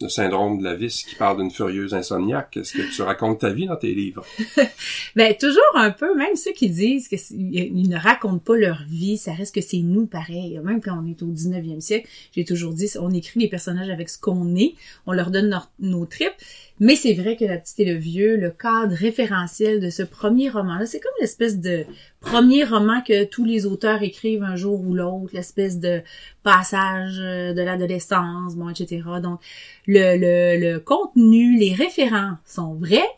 le 0.01 0.09
syndrome 0.09 0.59
de 0.59 0.63
la 0.63 0.75
vis 0.75 1.03
qui 1.03 1.15
parle 1.15 1.37
d'une 1.37 1.51
furieuse 1.51 1.93
insomniaque. 1.93 2.57
Est-ce 2.57 2.73
que 2.73 2.95
tu 2.95 3.01
racontes 3.01 3.39
ta 3.39 3.51
vie 3.51 3.65
dans 3.65 3.75
tes 3.75 3.93
livres? 3.93 4.23
ben, 5.15 5.35
toujours 5.35 5.61
un 5.75 5.91
peu, 5.91 6.15
même 6.15 6.35
ceux 6.35 6.53
qui 6.53 6.69
disent 6.69 7.07
qu'ils 7.07 7.89
ne 7.89 7.97
racontent 7.97 8.37
pas 8.37 8.55
leur 8.55 8.83
vie, 8.87 9.17
ça 9.17 9.33
reste 9.33 9.55
que 9.55 9.61
c'est 9.61 9.79
nous 9.79 10.05
pareil. 10.05 10.59
Même 10.63 10.81
quand 10.81 10.97
on 11.03 11.07
est 11.07 11.21
au 11.23 11.27
19e 11.27 11.81
siècle, 11.81 12.07
j'ai 12.31 12.45
toujours 12.45 12.73
dit, 12.73 12.89
on 12.99 13.11
écrit 13.11 13.39
les 13.39 13.49
personnages 13.49 13.89
avec 13.89 14.09
ce 14.09 14.19
qu'on 14.19 14.55
est, 14.55 14.75
on 15.05 15.13
leur 15.13 15.31
donne 15.31 15.59
nos 15.79 16.05
tripes. 16.05 16.31
Mais 16.79 16.95
c'est 16.95 17.13
vrai 17.13 17.35
que 17.35 17.45
La 17.45 17.57
Petite 17.57 17.79
et 17.79 17.85
le 17.85 17.97
Vieux, 17.97 18.37
le 18.37 18.51
cadre 18.51 18.93
référentiel 18.93 19.79
de 19.79 19.89
ce 19.89 20.03
premier 20.03 20.49
roman-là, 20.49 20.85
c'est 20.85 20.99
comme 20.99 21.11
l'espèce 21.19 21.59
de 21.59 21.85
premier 22.19 22.63
roman 22.63 23.01
que 23.01 23.23
tous 23.23 23.45
les 23.45 23.65
auteurs 23.65 24.03
écrivent 24.03 24.43
un 24.43 24.55
jour 24.55 24.79
ou 24.85 24.93
l'autre, 24.93 25.31
l'espèce 25.33 25.79
de 25.79 26.01
passage 26.43 27.17
euh, 27.19 27.53
de 27.53 27.61
l'adolescence, 27.61 28.55
bon, 28.55 28.69
etc. 28.69 29.01
Donc, 29.23 29.39
le, 29.87 30.17
le, 30.17 30.73
le 30.73 30.79
contenu, 30.79 31.57
les 31.57 31.73
référents 31.73 32.33
sont 32.45 32.75
vrais, 32.75 33.09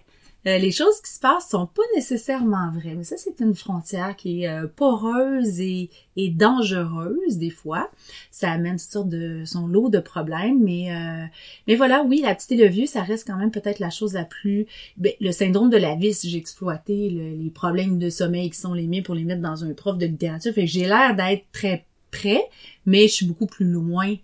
euh, 0.47 0.57
les 0.57 0.71
choses 0.71 1.01
qui 1.01 1.11
se 1.11 1.19
passent 1.19 1.49
sont 1.49 1.65
pas 1.65 1.83
nécessairement 1.95 2.71
vraies. 2.71 2.95
Mais 2.95 3.03
ça, 3.03 3.17
c'est 3.17 3.41
une 3.41 3.55
frontière 3.55 4.15
qui 4.15 4.43
est 4.43 4.47
euh, 4.47 4.67
poreuse 4.73 5.59
et, 5.59 5.89
et, 6.15 6.29
dangereuse 6.29 7.37
des 7.37 7.49
fois. 7.49 7.91
Ça 8.31 8.51
amène 8.51 8.77
toutes 8.77 8.91
sortes 8.91 9.09
de 9.09 9.43
son 9.45 9.67
lot 9.67 9.89
de 9.89 9.99
problèmes. 9.99 10.63
Mais 10.63 10.93
euh, 10.93 11.25
mais 11.67 11.75
voilà, 11.75 12.03
oui, 12.03 12.21
la 12.23 12.35
petite 12.35 12.53
et 12.53 12.57
le 12.57 12.67
vieux, 12.67 12.85
ça 12.85 13.03
reste 13.03 13.27
quand 13.27 13.35
même 13.35 13.51
peut-être 13.51 13.79
la 13.79 13.89
chose 13.89 14.13
la 14.13 14.23
plus. 14.23 14.65
Ben, 14.97 15.11
le 15.19 15.31
syndrome 15.33 15.69
de 15.69 15.77
la 15.77 15.95
vis, 15.95 16.25
j'ai 16.25 16.37
exploité 16.37 17.09
les 17.09 17.49
problèmes 17.49 17.99
de 17.99 18.09
sommeil 18.09 18.49
qui 18.49 18.57
sont 18.57 18.73
les 18.73 18.87
miens 18.87 19.01
pour 19.01 19.15
les 19.15 19.25
mettre 19.25 19.41
dans 19.41 19.65
un 19.65 19.73
prof 19.73 19.97
de 19.97 20.05
littérature. 20.05 20.53
Fait 20.53 20.67
j'ai 20.67 20.85
l'air 20.85 21.15
d'être 21.15 21.45
très 21.51 21.85
près, 22.11 22.41
mais 22.85 23.07
je 23.07 23.13
suis 23.13 23.25
beaucoup 23.25 23.47
plus 23.47 23.65
loin. 23.65 24.15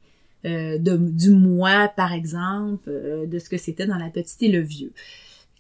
de, 0.45 0.97
du 0.97 1.32
moi, 1.32 1.91
par 1.95 2.13
exemple, 2.13 2.89
de 3.28 3.39
ce 3.39 3.49
que 3.49 3.58
c'était 3.58 3.88
dans 3.88 3.97
La 3.97 4.10
Petite 4.10 4.41
et 4.43 4.47
le 4.47 4.62
Vieux 4.62 4.93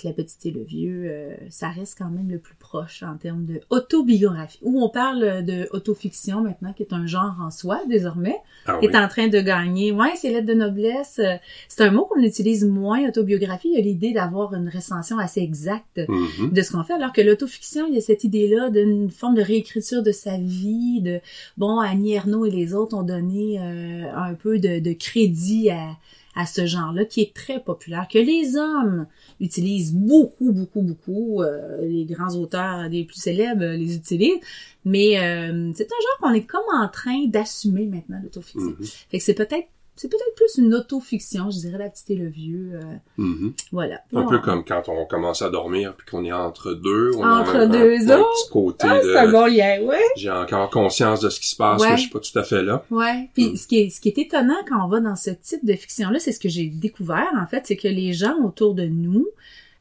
la 0.03 0.13
petite 0.13 0.45
et 0.45 0.51
le 0.51 0.63
vieux, 0.63 1.03
euh, 1.05 1.35
ça 1.49 1.69
reste 1.69 1.97
quand 1.97 2.09
même 2.09 2.29
le 2.29 2.37
plus 2.37 2.55
proche 2.55 3.03
en 3.03 3.17
termes 3.17 3.45
de 3.45 3.61
autobiographie. 3.69 4.59
Où 4.61 4.83
on 4.83 4.89
parle 4.89 5.43
de 5.43 5.67
autofiction 5.71 6.41
maintenant, 6.41 6.73
qui 6.73 6.83
est 6.83 6.93
un 6.93 7.07
genre 7.07 7.35
en 7.41 7.51
soi 7.51 7.81
désormais, 7.87 8.37
ah 8.65 8.77
qui 8.79 8.87
est 8.87 8.95
en 8.95 9.07
train 9.07 9.27
de 9.27 9.39
gagner. 9.39 9.91
Ouais, 9.91 10.13
c'est 10.15 10.29
lettres 10.29 10.47
de 10.47 10.53
noblesse. 10.53 11.19
Euh, 11.19 11.35
c'est 11.67 11.83
un 11.83 11.91
mot 11.91 12.05
qu'on 12.05 12.21
utilise 12.21 12.65
moins, 12.65 13.07
autobiographie. 13.07 13.69
Il 13.69 13.77
y 13.77 13.79
a 13.79 13.83
l'idée 13.83 14.13
d'avoir 14.13 14.53
une 14.53 14.69
recension 14.69 15.17
assez 15.17 15.41
exacte 15.41 15.97
mm-hmm. 15.97 16.51
de 16.51 16.61
ce 16.61 16.71
qu'on 16.71 16.83
fait, 16.83 16.93
alors 16.93 17.13
que 17.13 17.21
l'autofiction, 17.21 17.87
il 17.87 17.95
y 17.95 17.97
a 17.97 18.01
cette 18.01 18.23
idée-là 18.23 18.69
d'une 18.69 19.09
forme 19.09 19.35
de 19.35 19.41
réécriture 19.41 20.03
de 20.03 20.11
sa 20.11 20.37
vie. 20.37 21.01
De 21.01 21.19
bon, 21.57 21.79
Annie 21.79 22.13
Ernaux 22.13 22.45
et 22.45 22.51
les 22.51 22.73
autres 22.73 22.95
ont 22.97 23.03
donné 23.03 23.59
euh, 23.59 24.11
un 24.15 24.33
peu 24.33 24.59
de, 24.59 24.79
de 24.79 24.93
crédit 24.93 25.69
à 25.69 25.97
à 26.35 26.45
ce 26.45 26.65
genre-là 26.65 27.05
qui 27.05 27.21
est 27.21 27.33
très 27.33 27.59
populaire, 27.59 28.07
que 28.11 28.19
les 28.19 28.57
hommes 28.57 29.07
utilisent 29.39 29.93
beaucoup, 29.93 30.51
beaucoup, 30.51 30.81
beaucoup. 30.81 31.41
Euh, 31.41 31.81
les 31.81 32.05
grands 32.05 32.35
auteurs 32.35 32.89
les 32.89 33.05
plus 33.05 33.19
célèbres 33.19 33.63
les 33.63 33.95
utilisent. 33.95 34.39
Mais 34.83 35.17
euh, 35.17 35.71
c'est 35.73 35.85
un 35.85 36.01
genre 36.01 36.17
qu'on 36.21 36.33
est 36.33 36.45
comme 36.45 36.61
en 36.73 36.87
train 36.89 37.25
d'assumer 37.27 37.87
maintenant, 37.87 38.19
l'autofiction. 38.21 38.71
Mm-hmm. 38.71 39.05
Fait 39.09 39.17
que 39.17 39.23
c'est 39.23 39.33
peut-être 39.33 39.67
c'est 39.95 40.09
peut-être 40.09 40.35
plus 40.35 40.57
une 40.61 40.73
autofiction, 40.73 41.49
je 41.51 41.59
dirais 41.59 41.77
la 41.77 41.89
petite 41.89 42.09
et 42.09 42.15
le 42.15 42.27
vieux. 42.27 42.71
euh, 42.73 42.81
Mhm. 43.17 43.53
voilà. 43.71 44.01
Un 44.13 44.23
peu 44.25 44.39
comme 44.39 44.63
quand 44.65 44.83
on 44.89 45.05
commence 45.05 45.41
à 45.41 45.49
dormir 45.49 45.95
puis 45.97 46.05
qu'on 46.05 46.23
est 46.25 46.31
entre 46.31 46.73
deux. 46.73 47.11
On 47.15 47.23
Entre 47.25 47.55
a 47.55 47.59
un, 47.59 47.67
deux 47.67 48.11
un, 48.11 48.19
un 48.19 48.23
petit 48.23 48.49
côté 48.51 48.87
Ah, 48.89 48.99
c'est 49.01 49.17
un 49.17 49.27
de... 49.27 49.31
bon 49.31 49.45
lien, 49.45 49.81
ouais. 49.83 50.01
J'ai 50.17 50.29
encore 50.31 50.69
conscience 50.69 51.21
de 51.21 51.29
ce 51.29 51.39
qui 51.39 51.47
se 51.49 51.55
passe, 51.55 51.81
Ouais. 51.81 51.91
mais 51.91 51.95
je 51.97 52.01
suis 52.01 52.09
pas 52.11 52.19
tout 52.19 52.37
à 52.39 52.43
fait 52.43 52.61
là. 52.63 52.83
Ouais. 52.91 53.29
Puis 53.33 53.51
Mm. 53.51 53.55
ce 53.55 53.67
qui 53.67 53.77
est 53.79 53.89
ce 53.89 54.01
qui 54.01 54.09
est 54.09 54.17
étonnant 54.17 54.57
quand 54.67 54.83
on 54.85 54.87
va 54.89 54.99
dans 54.99 55.15
ce 55.15 55.29
type 55.31 55.65
de 55.65 55.73
fiction 55.73 56.09
là, 56.09 56.19
c'est 56.19 56.31
ce 56.31 56.39
que 56.39 56.49
j'ai 56.49 56.67
découvert 56.67 57.31
en 57.41 57.45
fait, 57.47 57.65
c'est 57.65 57.77
que 57.77 57.87
les 57.87 58.13
gens 58.13 58.35
autour 58.43 58.73
de 58.75 58.85
nous 58.85 59.27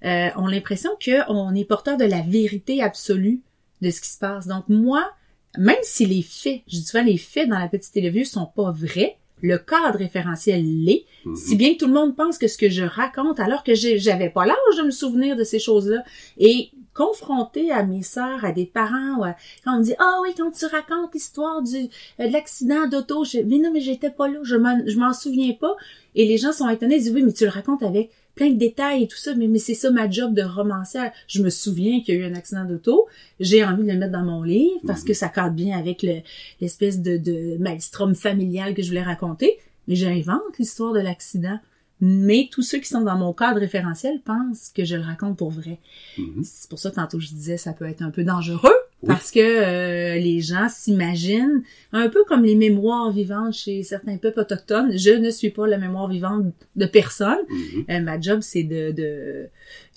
euh, 0.04 0.28
ont 0.36 0.46
l'impression 0.46 0.90
qu'on 1.04 1.54
est 1.54 1.64
porteur 1.64 1.96
de 1.96 2.04
la 2.04 2.20
vérité 2.20 2.82
absolue 2.82 3.40
de 3.80 3.90
ce 3.90 4.00
qui 4.00 4.08
se 4.10 4.18
passe. 4.18 4.46
Donc 4.46 4.64
moi, 4.68 5.10
même 5.58 5.76
si 5.82 6.04
les 6.06 6.22
faits, 6.22 6.60
je 6.66 6.76
dis 6.76 6.84
souvent 6.84 7.02
les 7.04 7.16
faits 7.16 7.48
dans 7.48 7.58
la 7.58 7.68
petite 7.68 7.92
télévision 7.92 8.40
sont 8.42 8.46
pas 8.46 8.70
vrais, 8.70 9.16
le 9.42 9.58
cadre 9.58 9.98
référentiel 9.98 10.62
l'est, 10.84 11.04
Mhm. 11.26 11.36
si 11.36 11.56
bien 11.56 11.72
que 11.74 11.78
tout 11.78 11.86
le 11.86 11.92
monde 11.92 12.16
pense 12.16 12.38
que 12.38 12.48
ce 12.48 12.56
que 12.58 12.68
je 12.70 12.82
raconte, 12.84 13.40
alors 13.40 13.62
que 13.64 13.74
j'avais 13.74 14.30
pas 14.30 14.46
l'âge 14.46 14.76
de 14.78 14.82
me 14.84 14.90
souvenir 14.90 15.36
de 15.36 15.44
ces 15.44 15.58
choses-là, 15.58 16.02
et 16.38 16.70
confronté 16.94 17.70
à 17.72 17.82
mes 17.82 18.02
sœurs, 18.02 18.44
à 18.44 18.52
des 18.52 18.66
parents, 18.66 19.16
ou 19.18 19.24
à- 19.24 19.34
quand 19.64 19.74
on 19.74 19.78
me 19.80 19.84
dit 19.84 19.94
ah 19.98 20.18
oui 20.22 20.30
quand 20.36 20.50
tu 20.52 20.64
racontes 20.66 21.12
l'histoire 21.12 21.60
du 21.62 21.76
euh, 22.20 22.28
de 22.28 22.32
l'accident 22.32 22.86
d'auto, 22.86 23.24
je, 23.24 23.38
mais 23.38 23.58
non 23.58 23.70
mais 23.72 23.80
j'étais 23.80 24.10
pas 24.10 24.28
là, 24.28 24.38
je 24.42 24.56
m'en 24.56 24.78
je 24.86 24.96
m'en 24.98 25.12
souviens 25.12 25.52
pas, 25.54 25.74
et 26.14 26.24
les 26.26 26.38
gens 26.38 26.52
sont 26.52 26.68
étonnés, 26.68 26.96
ils 26.96 27.02
disent 27.02 27.12
oui 27.12 27.22
mais 27.22 27.32
tu 27.32 27.44
le 27.44 27.50
racontes 27.50 27.82
avec 27.82 28.10
plein 28.34 28.50
de 28.50 28.58
détails 28.58 29.04
et 29.04 29.08
tout 29.08 29.16
ça, 29.16 29.34
mais, 29.34 29.46
mais 29.46 29.58
c'est 29.58 29.74
ça 29.74 29.90
ma 29.90 30.10
job 30.10 30.34
de 30.34 30.42
romancière. 30.42 31.12
Je 31.28 31.42
me 31.42 31.50
souviens 31.50 32.00
qu'il 32.02 32.14
y 32.14 32.18
a 32.18 32.20
eu 32.20 32.24
un 32.30 32.34
accident 32.34 32.64
d'auto, 32.64 33.06
j'ai 33.40 33.64
envie 33.64 33.84
de 33.84 33.92
le 33.92 33.98
mettre 33.98 34.12
dans 34.12 34.24
mon 34.24 34.42
livre 34.42 34.80
parce 34.86 35.02
Mhm. 35.02 35.06
que 35.08 35.14
ça 35.14 35.28
cadre 35.28 35.54
bien 35.54 35.78
avec 35.78 36.02
le- 36.02 36.20
l'espèce 36.60 37.00
de, 37.00 37.16
de 37.16 37.56
maelstrom 37.58 38.14
familial 38.14 38.74
que 38.74 38.82
je 38.82 38.88
voulais 38.88 39.02
raconter, 39.02 39.56
mais 39.88 39.94
j'invente 39.96 40.58
l'histoire 40.58 40.92
de 40.92 41.00
l'accident. 41.00 41.58
Mais 42.00 42.48
tous 42.50 42.62
ceux 42.62 42.78
qui 42.78 42.88
sont 42.88 43.02
dans 43.02 43.16
mon 43.16 43.32
cadre 43.32 43.60
référentiel 43.60 44.20
pensent 44.20 44.70
que 44.74 44.84
je 44.84 44.96
le 44.96 45.02
raconte 45.02 45.38
pour 45.38 45.50
vrai. 45.50 45.78
Mhm. 46.18 46.42
C'est 46.44 46.68
pour 46.68 46.78
ça 46.78 46.90
que 46.90 46.96
tantôt 46.96 47.20
je 47.20 47.28
disais 47.28 47.56
ça 47.56 47.72
peut 47.72 47.86
être 47.88 48.02
un 48.02 48.10
peu 48.10 48.24
dangereux 48.24 48.74
Oui. 49.04 49.08
parce 49.08 49.30
que 49.30 49.40
euh, 49.40 50.14
les 50.18 50.40
gens 50.40 50.68
s'imaginent 50.68 51.62
un 51.92 52.08
peu 52.08 52.24
comme 52.26 52.42
les 52.44 52.54
mémoires 52.56 53.10
vivantes 53.12 53.52
chez 53.54 53.82
certains 53.82 54.16
peuples 54.16 54.40
autochtones. 54.40 54.96
Je 54.96 55.10
ne 55.10 55.30
suis 55.30 55.50
pas 55.50 55.66
la 55.66 55.78
mémoire 55.78 56.08
vivante 56.08 56.46
de 56.76 56.86
personne. 56.86 57.38
Mhm. 57.50 57.84
Euh, 57.90 58.00
ma 58.00 58.20
job 58.20 58.40
c'est 58.42 58.62
de, 58.64 58.92
de 58.92 59.48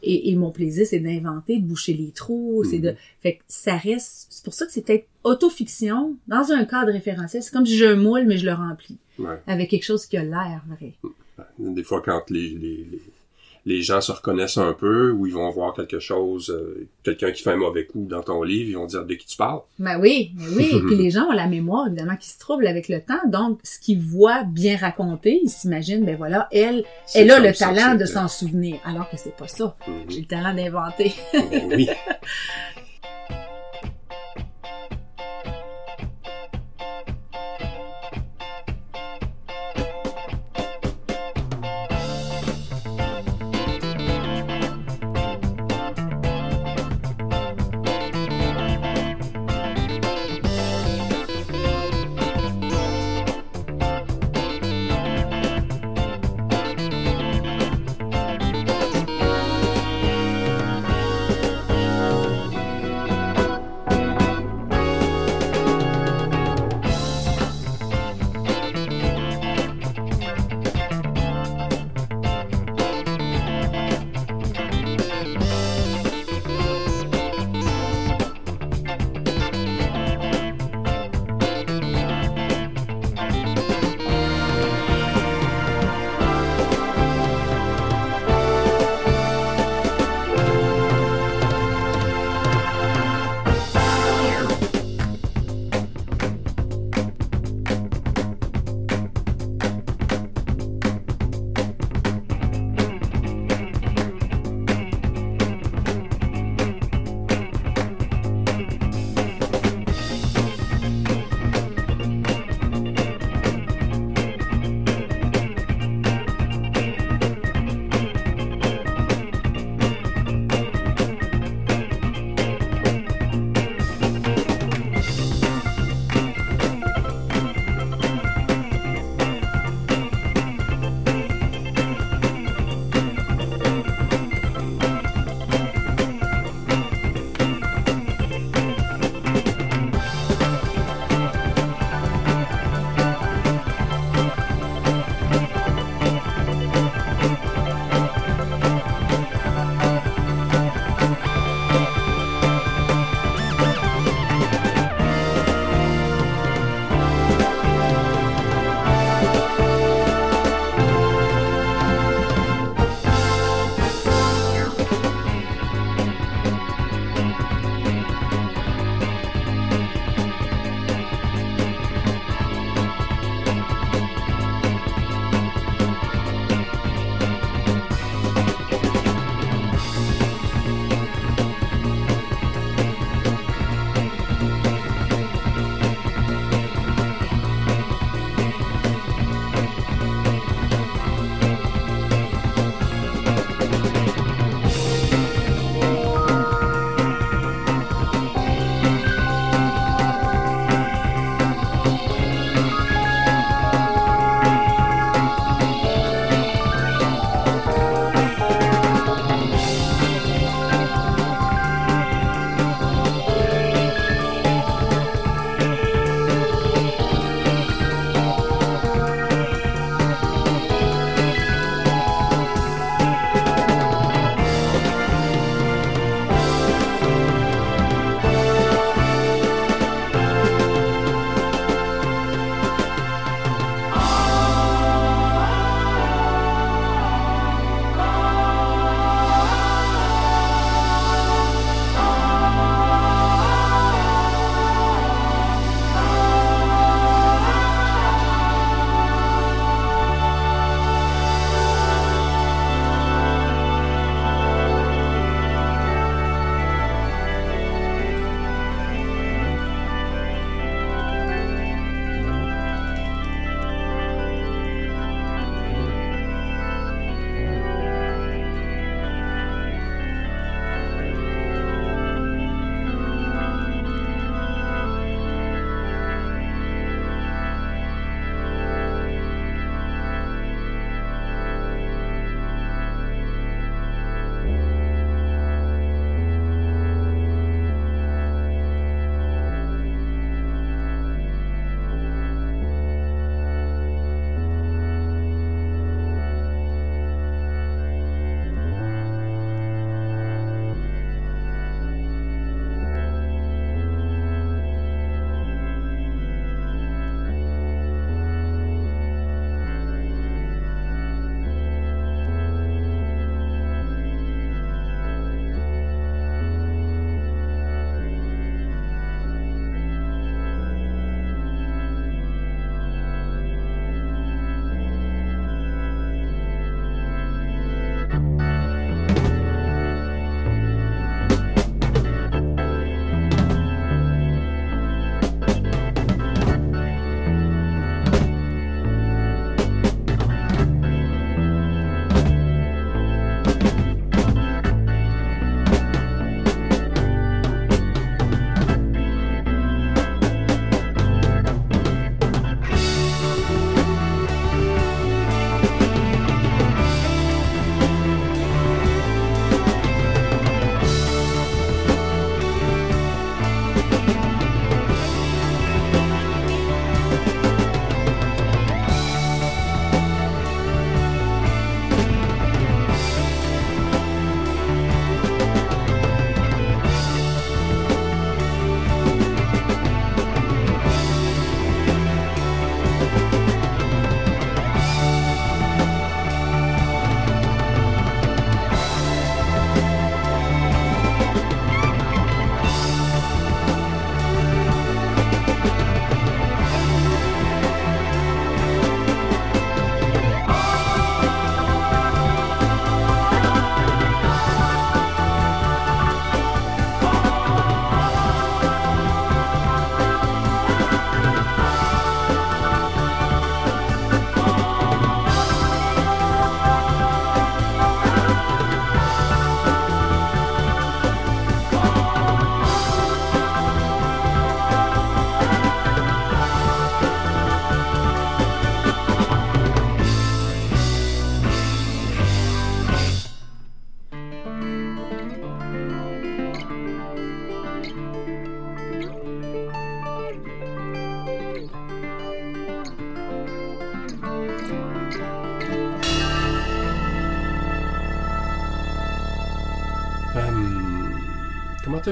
et, 0.03 0.29
et 0.31 0.35
mon 0.35 0.51
plaisir 0.51 0.85
c'est 0.85 0.99
d'inventer, 0.99 1.57
de 1.59 1.65
boucher 1.65 1.93
les 1.93 2.11
trous, 2.11 2.63
c'est 2.69 2.79
de 2.79 2.89
Mhm. 2.91 2.95
fait 3.21 3.33
que 3.37 3.43
ça 3.47 3.75
reste 3.77 4.27
c'est 4.29 4.43
pour 4.43 4.53
ça 4.53 4.65
que 4.65 4.71
c'est 4.71 4.85
peut-être 4.85 5.07
autofiction 5.23 6.15
dans 6.27 6.51
un 6.51 6.65
cadre 6.65 6.91
référentiel, 6.91 7.41
c'est 7.43 7.51
comme 7.53 7.65
si 7.65 7.77
j'ai 7.77 7.87
un 7.87 7.95
moule 7.95 8.25
mais 8.25 8.37
je 8.37 8.45
le 8.45 8.53
remplis 8.53 8.97
Ouais. 9.19 9.39
avec 9.47 9.69
quelque 9.71 9.83
chose 9.85 10.05
qui 10.05 10.15
a 10.17 10.23
l'air 10.23 10.61
vrai. 10.67 10.93
Des 11.57 11.83
fois, 11.83 12.01
quand 12.05 12.29
les, 12.29 12.49
les, 12.49 12.85
les, 13.67 13.82
gens 13.82 14.01
se 14.01 14.12
reconnaissent 14.12 14.58
un 14.58 14.73
peu, 14.73 15.12
ou 15.12 15.27
ils 15.27 15.34
vont 15.34 15.49
voir 15.51 15.73
quelque 15.73 15.99
chose, 15.99 16.49
euh, 16.49 16.88
quelqu'un 17.03 17.32
qui 17.32 17.43
fait 17.43 17.51
un 17.51 17.58
mauvais 17.58 17.86
coup 17.86 18.06
dans 18.10 18.23
ton 18.23 18.43
livre, 18.43 18.69
ils 18.69 18.77
vont 18.77 18.86
dire 18.86 19.06
de 19.06 19.13
qui 19.13 19.25
tu 19.25 19.38
parles? 19.38 19.60
Ben 19.80 19.99
oui, 19.99 20.32
ben 20.36 20.45
oui. 20.56 20.69
Et 20.73 20.82
puis 20.86 20.95
les 20.95 21.12
gens 21.12 21.25
ont 21.25 21.34
la 21.34 21.47
mémoire, 21.47 21.88
évidemment, 21.88 22.15
qui 22.15 22.30
se 22.30 22.39
trouble 22.39 22.67
avec 22.67 22.89
le 22.89 23.01
temps. 23.01 23.27
Donc, 23.27 23.60
ce 23.63 23.80
qu'ils 23.80 23.99
voient 23.99 24.43
bien 24.43 24.77
raconté, 24.77 25.41
ils 25.43 25.49
s'imaginent, 25.49 26.06
ben 26.06 26.15
voilà, 26.15 26.47
elle, 26.51 26.84
elle 27.13 27.32
a 27.32 27.39
le 27.39 27.53
talent 27.53 27.95
de 27.95 28.06
s'en 28.06 28.27
souvenir. 28.27 28.80
Alors 28.86 29.10
que 29.10 29.17
c'est 29.17 29.36
pas 29.36 29.47
ça. 29.47 29.75
Mhm. 29.88 29.93
J'ai 30.10 30.19
le 30.21 30.27
talent 30.27 30.53
d'inventer. 30.53 31.13
Ben 31.34 31.71
oui. 31.75 31.89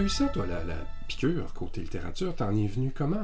eu 0.05 0.09
ça, 0.09 0.27
toi, 0.27 0.45
la, 0.45 0.63
la 0.63 0.75
piqûre 1.07 1.51
côté 1.53 1.81
littérature? 1.81 2.35
T'en 2.35 2.55
es 2.55 2.67
venu 2.67 2.91
comment 2.95 3.15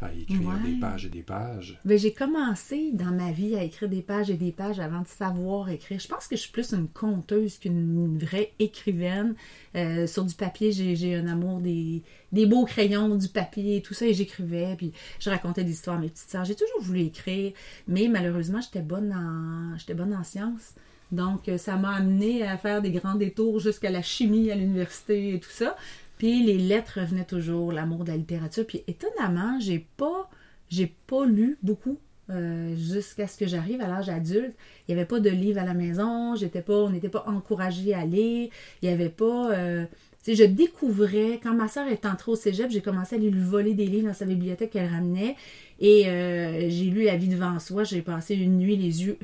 à, 0.00 0.04
à 0.06 0.12
écrire 0.12 0.40
Ouais. 0.48 0.70
des 0.70 0.78
pages 0.78 1.06
et 1.06 1.08
des 1.08 1.22
pages? 1.22 1.80
Ben, 1.86 1.98
j'ai 1.98 2.12
commencé 2.12 2.90
dans 2.92 3.10
ma 3.10 3.32
vie 3.32 3.56
à 3.56 3.62
écrire 3.62 3.88
des 3.88 4.02
pages 4.02 4.28
et 4.28 4.34
des 4.36 4.52
pages 4.52 4.80
avant 4.80 5.00
de 5.00 5.08
savoir 5.08 5.70
écrire. 5.70 5.98
Je 5.98 6.08
pense 6.08 6.26
que 6.28 6.36
je 6.36 6.42
suis 6.42 6.52
plus 6.52 6.72
une 6.74 6.88
conteuse 6.88 7.58
qu'une 7.58 8.18
vraie 8.18 8.52
écrivaine. 8.58 9.34
Euh, 9.76 10.06
sur 10.06 10.24
du 10.24 10.34
papier, 10.34 10.72
j'ai 10.72 11.14
un 11.14 11.26
amour 11.26 11.60
des, 11.60 12.02
des 12.32 12.44
beaux 12.44 12.66
crayons, 12.66 13.16
du 13.16 13.28
papier 13.28 13.76
et 13.76 13.82
tout 13.82 13.94
ça, 13.94 14.06
et 14.06 14.12
j'écrivais, 14.12 14.74
puis 14.76 14.92
je 15.20 15.30
racontais 15.30 15.64
des 15.64 15.72
histoires 15.72 15.96
à 15.96 16.00
mes 16.00 16.08
petites 16.08 16.28
sœurs. 16.28 16.44
J'ai 16.44 16.54
toujours 16.54 16.82
voulu 16.82 17.00
écrire, 17.00 17.52
mais 17.88 18.08
malheureusement, 18.08 18.60
j'étais 18.60 18.82
bonne 18.82 19.10
en 19.12 19.78
j'étais 19.78 19.94
bonne 19.94 20.12
en 20.14 20.22
sciences. 20.24 20.74
Donc, 21.12 21.48
euh, 21.48 21.58
ça 21.58 21.74
m'a 21.74 21.96
amené 21.96 22.46
à 22.46 22.56
faire 22.56 22.80
des 22.80 22.92
grands 22.92 23.16
détours 23.16 23.58
jusqu'à 23.58 23.90
la 23.90 24.00
chimie 24.00 24.48
à 24.52 24.54
l'université 24.54 25.34
et 25.34 25.40
tout 25.40 25.50
ça. 25.50 25.74
Puis 26.20 26.42
les 26.42 26.58
lettres 26.58 27.00
revenaient 27.00 27.24
toujours, 27.24 27.72
l'amour 27.72 28.04
de 28.04 28.10
la 28.10 28.18
littérature. 28.18 28.66
Puis 28.66 28.84
étonnamment, 28.86 29.58
j'ai 29.58 29.86
pas, 29.96 30.28
j'ai 30.68 30.94
pas 31.06 31.24
lu 31.24 31.56
beaucoup 31.62 31.98
euh, 32.28 32.76
jusqu'à 32.76 33.26
ce 33.26 33.38
que 33.38 33.46
j'arrive 33.46 33.80
à 33.80 33.88
l'âge 33.88 34.10
adulte. 34.10 34.54
Il 34.86 34.94
n'y 34.94 35.00
avait 35.00 35.08
pas 35.08 35.18
de 35.18 35.30
livres 35.30 35.58
à 35.60 35.64
la 35.64 35.72
maison, 35.72 36.36
j'étais 36.36 36.60
pas, 36.60 36.74
on 36.74 36.90
n'était 36.90 37.08
pas 37.08 37.24
encouragé 37.26 37.94
à 37.94 38.04
lire. 38.04 38.50
Il 38.82 38.88
n'y 38.90 38.94
avait 38.94 39.08
pas. 39.08 39.50
euh, 39.52 39.86
je 40.28 40.44
découvrais, 40.44 41.40
quand 41.42 41.54
ma 41.54 41.68
soeur 41.68 41.88
est 41.88 42.04
entrée 42.04 42.32
au 42.32 42.36
cégep, 42.36 42.70
j'ai 42.70 42.82
commencé 42.82 43.16
à 43.16 43.18
lui 43.18 43.30
voler 43.30 43.72
des 43.72 43.86
livres 43.86 44.08
dans 44.08 44.14
sa 44.14 44.26
bibliothèque 44.26 44.72
qu'elle 44.72 44.90
ramenait. 44.90 45.36
Et 45.80 46.06
euh, 46.06 46.68
j'ai 46.68 46.90
lu 46.90 47.04
La 47.04 47.16
vie 47.16 47.28
devant 47.28 47.58
soi. 47.60 47.84
J'ai 47.84 48.02
passé 48.02 48.34
une 48.34 48.58
nuit 48.58 48.76
les 48.76 49.04
yeux 49.04 49.16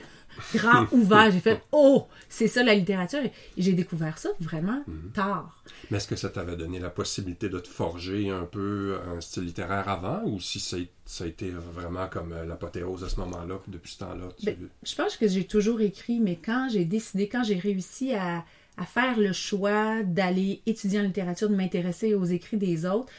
grands 0.55 0.87
ouverts. 0.92 1.31
J'ai 1.31 1.40
fait 1.40 1.62
Oh, 1.72 2.07
c'est 2.29 2.49
ça 2.49 2.62
la 2.62 2.75
littérature. 2.75 3.20
Et 3.25 3.33
j'ai 3.57 3.72
découvert 3.72 4.18
ça 4.18 4.31
vraiment 4.40 4.83
tard. 5.14 5.62
Mais 5.90 5.99
est-ce 5.99 6.09
que 6.09 6.16
ça 6.16 6.31
t'avait 6.31 6.57
donné 6.57 6.79
la 6.79 6.90
possibilité 6.90 7.49
de 7.49 7.59
te 7.59 7.68
forger 7.68 8.31
un 8.31 8.44
peu 8.44 8.99
un 9.14 9.20
style 9.20 9.44
littéraire 9.44 9.88
avant? 9.88 10.22
Ou 10.25 10.40
si 10.40 10.61
ça, 10.61 10.77
a 10.77 11.27
été 11.27 11.51
vraiment 11.51 12.09
comme 12.09 12.33
euh, 12.33 12.44
l'apothéose 12.44 13.05
à 13.05 13.09
ce 13.09 13.20
moment-là, 13.20 13.59
puis 13.62 13.72
depuis 13.72 13.92
ce 13.92 13.99
temps-là? 13.99 14.29
Tu... 14.38 14.46
Ben, 14.46 14.57
je 14.83 14.94
pense 14.94 15.16
que 15.16 15.29
j'ai 15.29 15.44
toujours 15.44 15.81
écrit, 15.81 16.20
mais 16.20 16.37
quand 16.37 16.68
j'ai 16.70 16.85
décidé, 16.85 17.29
quand 17.29 17.44
j'ai 17.44 17.59
réussi 17.59 18.14
à, 18.14 18.44
à 18.77 18.85
faire 18.85 19.18
le 19.18 19.33
choix 19.33 20.03
d'aller 20.03 20.62
étudier 20.66 21.01
en 21.01 21.05
littérature, 21.05 21.49
de 21.49 21.57
m'intéresser 21.57 22.14
aux 22.14 22.25
écrits 22.25 22.57
des 22.57 22.87
autres, 22.87 23.11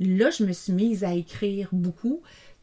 là, 0.00 0.30
je 0.30 0.44
me 0.44 0.52
suis 0.52 0.72
mise 0.72 1.04
à 1.04 1.14
écrire 1.14 1.68
beaucoup. 1.72 2.22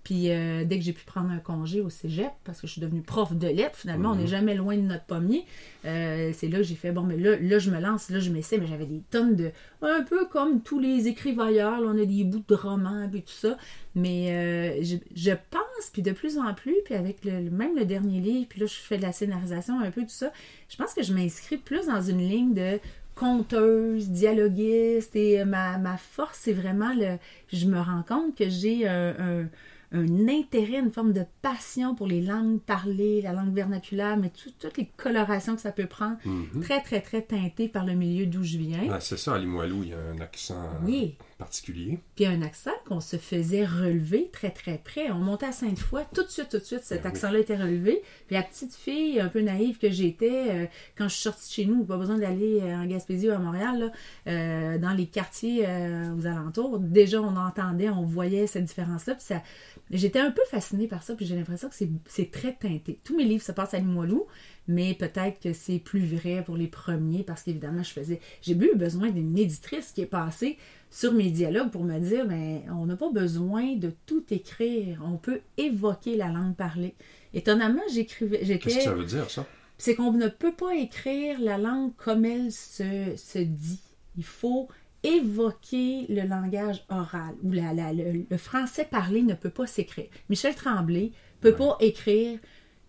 Puis 0.09 0.31
euh, 0.31 0.65
dès 0.65 0.79
que 0.79 0.83
j'ai 0.83 0.93
pu 0.93 1.05
prendre 1.05 1.29
un 1.29 1.37
congé 1.37 1.81
au 1.81 1.91
cégep, 1.91 2.31
parce 2.43 2.59
que 2.59 2.65
je 2.65 2.71
suis 2.71 2.81
devenue 2.81 3.03
prof 3.03 3.31
de 3.31 3.47
lettres, 3.47 3.77
finalement, 3.77 4.13
on 4.13 4.15
n'est 4.15 4.25
jamais 4.25 4.55
loin 4.55 4.75
de 4.75 4.81
notre 4.81 5.03
pommier, 5.03 5.45
euh, 5.85 6.31
c'est 6.33 6.47
là 6.47 6.57
que 6.57 6.63
j'ai 6.63 6.73
fait, 6.73 6.91
bon, 6.91 7.03
mais 7.03 7.15
là, 7.15 7.35
là, 7.39 7.59
je 7.59 7.69
me 7.69 7.79
lance, 7.79 8.09
là, 8.09 8.19
je 8.19 8.31
m'essaie, 8.31 8.57
mais 8.57 8.65
j'avais 8.65 8.87
des 8.87 9.03
tonnes 9.11 9.35
de... 9.35 9.51
Un 9.83 10.01
peu 10.01 10.25
comme 10.25 10.63
tous 10.63 10.79
les 10.79 11.07
écrivailleurs, 11.07 11.79
là, 11.79 11.91
on 11.93 12.01
a 12.01 12.05
des 12.05 12.23
bouts 12.23 12.43
de 12.47 12.55
romans, 12.55 13.07
puis 13.07 13.21
tout 13.21 13.31
ça, 13.31 13.55
mais 13.93 14.31
euh, 14.31 14.83
je, 14.83 14.95
je 15.15 15.31
pense, 15.51 15.89
puis 15.93 16.01
de 16.01 16.11
plus 16.11 16.39
en 16.39 16.55
plus, 16.55 16.77
puis 16.85 16.95
avec 16.95 17.23
le, 17.23 17.47
même 17.51 17.77
le 17.77 17.85
dernier 17.85 18.19
livre, 18.19 18.47
puis 18.49 18.61
là, 18.61 18.65
je 18.65 18.73
fais 18.73 18.97
de 18.97 19.03
la 19.03 19.11
scénarisation, 19.11 19.79
un 19.79 19.91
peu 19.91 20.01
tout 20.01 20.07
ça, 20.09 20.33
je 20.69 20.75
pense 20.75 20.95
que 20.95 21.03
je 21.03 21.13
m'inscris 21.13 21.57
plus 21.57 21.85
dans 21.85 22.01
une 22.01 22.27
ligne 22.27 22.55
de 22.55 22.79
conteuse, 23.13 24.09
dialoguiste, 24.09 25.15
et 25.15 25.45
ma, 25.45 25.77
ma 25.77 25.97
force, 25.97 26.39
c'est 26.41 26.53
vraiment 26.53 26.95
le... 26.95 27.19
Je 27.53 27.67
me 27.67 27.79
rends 27.79 28.01
compte 28.01 28.35
que 28.35 28.49
j'ai 28.49 28.87
un, 28.87 29.13
un 29.19 29.49
un 29.91 30.27
intérêt, 30.27 30.79
une 30.79 30.91
forme 30.91 31.13
de 31.13 31.23
passion 31.41 31.95
pour 31.95 32.05
les 32.07 32.21
langues 32.21 32.59
parlées, 32.59 33.21
la 33.21 33.33
langue 33.33 33.53
vernaculaire, 33.53 34.17
mais 34.17 34.29
tout- 34.29 34.51
toutes 34.59 34.77
les 34.77 34.89
colorations 34.97 35.55
que 35.55 35.61
ça 35.61 35.71
peut 35.71 35.87
prendre, 35.87 36.17
Mhm. 36.25 36.61
très, 36.61 36.81
très, 36.81 37.01
très 37.01 37.21
teinté 37.23 37.67
par 37.67 37.85
le 37.85 37.93
milieu 37.93 38.25
d'où 38.27 38.43
je 38.43 38.57
viens. 38.57 38.83
Ouais, 38.83 38.99
c'est 39.01 39.17
ça, 39.17 39.35
à 39.35 39.39
Limoilou, 39.39 39.83
il 39.83 39.89
y 39.89 39.93
a 39.93 39.99
un 40.15 40.19
accent 40.21 40.61
Oui. 40.85 41.15
Particulier. 41.39 41.97
Puis 42.15 42.25
un 42.27 42.41
accent 42.43 42.69
qu'on 42.85 42.99
se 42.99 43.15
faisait 43.17 43.65
relever 43.65 44.29
très, 44.31 44.51
très 44.51 44.77
près. 44.77 45.09
On 45.09 45.15
montait 45.19 45.47
à 45.47 45.51
Sainte-Foy, 45.51 46.03
tout 46.13 46.23
de 46.23 46.29
suite, 46.29 46.49
tout 46.49 46.59
de 46.59 46.63
suite, 46.63 46.83
cet 46.83 47.01
Ben 47.01 47.09
oui. 47.09 47.15
accent-là 47.15 47.39
était 47.39 47.55
relevé. 47.55 48.03
Puis 48.27 48.35
la 48.35 48.43
petite 48.43 48.75
fille, 48.75 49.19
un 49.19 49.29
peu 49.29 49.41
naïve 49.41 49.77
que 49.79 49.89
j'étais, 49.89 50.49
euh, 50.49 50.65
quand 50.97 51.07
je 51.07 51.13
suis 51.13 51.23
sortie 51.23 51.47
de 51.49 51.53
chez 51.53 51.65
nous, 51.65 51.83
pas 51.85 51.97
besoin 51.97 52.17
d'aller 52.19 52.59
euh, 52.61 52.75
en 52.75 52.85
Gaspésie 52.85 53.29
ou 53.29 53.31
à 53.31 53.39
Montréal, 53.39 53.79
là, 53.79 53.91
euh, 54.31 54.77
dans 54.77 54.93
les 54.93 55.07
quartiers 55.07 55.65
euh, 55.65 56.13
aux 56.15 56.27
alentours, 56.27 56.77
déjà 56.79 57.21
on 57.21 57.35
entendait, 57.35 57.89
on 57.89 58.03
voyait 58.05 58.45
cette 58.45 58.65
différence-là. 58.65 59.15
Puis 59.15 59.23
ça, 59.25 59.41
j'étais 59.89 60.19
un 60.19 60.31
peu 60.31 60.41
fascinée 60.51 60.87
par 60.87 61.01
ça, 61.03 61.15
puis 61.15 61.25
j'ai 61.25 61.35
l'impression 61.37 61.69
que 61.69 61.75
c'est- 61.75 61.89
c'est 62.05 62.29
très 62.29 62.53
teinté. 62.53 62.99
Tous 63.03 63.15
mes 63.15 63.23
livres 63.23 63.43
se 63.43 63.53
passent 63.53 63.73
à 63.73 63.79
Limoilou, 63.79 64.27
mais 64.69 64.93
peut-être 64.93 65.41
que 65.41 65.51
c'est 65.51 65.79
plus 65.79 66.05
vrai 66.05 66.43
pour 66.45 66.55
les 66.55 66.67
premiers, 66.67 67.23
parce 67.23 67.43
qu'évidemment, 67.43 67.83
je 67.83 67.91
faisais. 67.91 68.21
J'ai 68.41 68.53
eu 68.53 68.75
besoin 68.75 69.09
d'une 69.09 69.37
éditrice 69.37 69.91
qui 69.91 70.01
est 70.01 70.05
passée 70.05 70.57
sur 70.89 71.11
mes 71.11 71.29
dialogues 71.29 71.71
pour 71.71 71.83
me 71.83 71.99
dire 71.99 72.25
ben, 72.25 72.61
on 72.71 72.85
n'a 72.85 72.95
pas 72.95 73.11
besoin 73.11 73.75
de 73.75 73.91
tout 74.05 74.23
écrire, 74.31 75.01
on 75.05 75.17
peut 75.17 75.41
évoquer 75.57 76.15
la 76.15 76.29
langue 76.29 76.55
parlée. 76.55 76.95
Étonnamment, 77.33 77.81
j'écrivais. 77.91 78.39
Qu'est-ce 78.59 78.77
que 78.77 78.83
ça 78.83 78.93
veut 78.93 79.05
dire, 79.05 79.29
ça? 79.29 79.45
C'est 79.77 79.95
qu'on 79.95 80.11
ne 80.11 80.27
peut 80.27 80.53
pas 80.53 80.75
écrire 80.75 81.39
la 81.39 81.57
langue 81.57 81.95
comme 81.95 82.23
elle 82.25 82.51
se, 82.51 83.13
se 83.17 83.39
dit. 83.39 83.81
Il 84.17 84.23
faut 84.23 84.67
évoquer 85.03 86.05
le 86.09 86.27
langage 86.27 86.83
oral, 86.89 87.33
ou 87.43 87.51
la, 87.51 87.73
la- 87.73 87.93
le, 87.93 88.25
le 88.29 88.37
français 88.37 88.85
parlé 88.89 89.21
ne 89.23 89.33
peut 89.33 89.49
pas 89.49 89.67
s'écrire. 89.67 90.07
Michel 90.29 90.55
Tremblay 90.55 91.11
peut 91.39 91.55
pas 91.55 91.77
écrire 91.79 92.37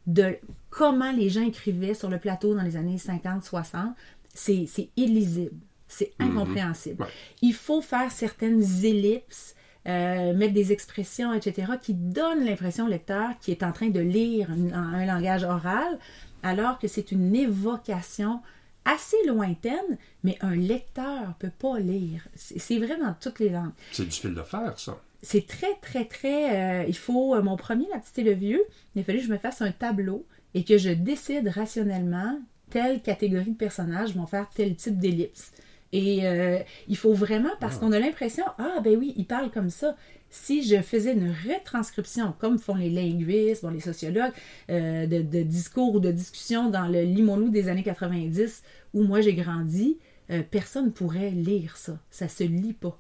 de 0.07 0.37
comment 0.71 1.13
les 1.13 1.29
gens 1.29 1.43
écrivaient 1.43 1.95
sur 1.95 2.09
le 2.09 2.19
plateau 2.19 2.55
dans 2.55 2.63
les 2.63 2.77
années 2.77 2.97
50-60. 2.97 3.93
C'est 4.35 4.67
c'est 4.69 4.89
illisible. 4.97 5.57
C'est 5.89 6.13
incompréhensible. 6.21 7.03
Ouais. 7.03 7.09
Il 7.43 7.53
faut 7.53 7.83
faire 7.83 8.13
certaines 8.13 8.63
ellipses, 8.85 9.57
euh, 9.89 10.33
mettre 10.35 10.55
des 10.55 10.71
expressions, 10.73 11.33
etc., 11.35 11.73
qui 11.83 11.95
donnent 11.95 12.45
l'impression 12.45 12.85
au 12.85 12.89
lecteur 12.89 13.31
qu'il 13.41 13.53
est 13.53 13.65
en 13.65 13.73
train 13.73 13.89
de 13.89 13.99
lire 13.99 14.49
un, 14.53 14.73
un 14.73 15.05
langage 15.05 15.43
oral, 15.43 15.99
alors 16.45 16.79
que 16.79 16.87
c'est 16.87 17.11
une 17.11 17.35
évocation 17.35 18.41
assez 18.85 19.17
lointaine, 19.27 19.99
mais 20.23 20.39
un 20.43 20.55
lecteur 20.55 21.35
peut 21.41 21.51
pas 21.59 21.79
lire. 21.81 22.27
C'est 22.37 22.79
vrai 22.79 22.97
dans 22.97 23.15
toutes 23.21 23.41
les 23.41 23.51
langues 23.51 23.73
C'est 23.93 24.11
fil 24.13 24.33
de 24.35 24.43
fer, 24.43 24.73
ça. 24.79 24.97
c'est 25.23 25.47
très, 25.47 25.75
très, 25.83 26.05
très. 26.05 26.83
euh, 26.83 26.85
il 26.89 26.97
faut. 26.97 27.35
euh, 27.35 27.43
mon 27.43 27.57
premier, 27.57 27.87
La 27.93 27.99
petite 27.99 28.19
et 28.21 28.25
le 28.25 28.33
vieux, 28.33 28.63
il 28.95 29.01
a 29.03 29.05
fallu 29.05 29.19
que 29.19 29.25
je 29.25 29.31
me 29.33 29.39
fasse 29.39 29.61
un 29.61 29.73
tableau 29.73 30.25
et 30.55 30.65
que 30.65 30.79
je 30.79 30.91
décide 30.91 31.49
rationnellement 31.49 32.39
telle 32.71 33.03
catégorie 33.03 33.51
de 33.51 33.57
personnages 33.57 34.15
vont 34.15 34.27
faire 34.27 34.49
tel 34.55 34.75
type 34.77 34.99
d'ellipse. 34.99 35.53
Et 35.93 36.27
euh, 36.27 36.59
il 36.89 36.97
faut 36.97 37.13
vraiment, 37.13 37.51
parce 37.59 37.79
qu'on 37.79 37.93
a 37.93 37.99
l'impression, 37.99 38.45
ah 38.59 38.81
ben 38.83 38.97
oui, 38.97 39.13
il 39.17 39.27
parle 39.27 39.51
comme 39.51 39.71
ça. 39.71 39.97
Si 40.31 40.63
je 40.63 40.81
faisais 40.81 41.13
une 41.13 41.35
retranscription, 41.49 42.33
comme 42.39 42.59
font 42.61 42.77
les 42.77 42.91
linguistes, 42.91 43.63
bon, 43.63 43.71
les 43.71 43.81
sociologues, 43.81 44.33
euh, 44.71 45.07
de, 45.07 45.23
de 45.23 45.43
discours 45.43 45.97
ou 45.97 46.01
de 46.01 46.13
discussions 46.13 46.71
dans 46.71 46.87
le 46.87 47.03
Limoilou 47.03 47.49
des 47.49 47.69
années 47.69 47.83
90, 47.83 48.63
où 48.95 49.03
moi 49.03 49.21
j'ai 49.21 49.35
grandi, 49.35 49.99
euh, 50.31 50.43
personne 50.49 50.87
ne 50.87 50.91
pourrait 50.91 51.31
lire 51.31 51.77
ça. 51.77 51.99
Ça 52.11 52.29
se 52.29 52.45
lit 52.45 52.73
pas. 52.73 52.97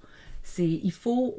Il 0.59 0.93
faut, 0.93 1.37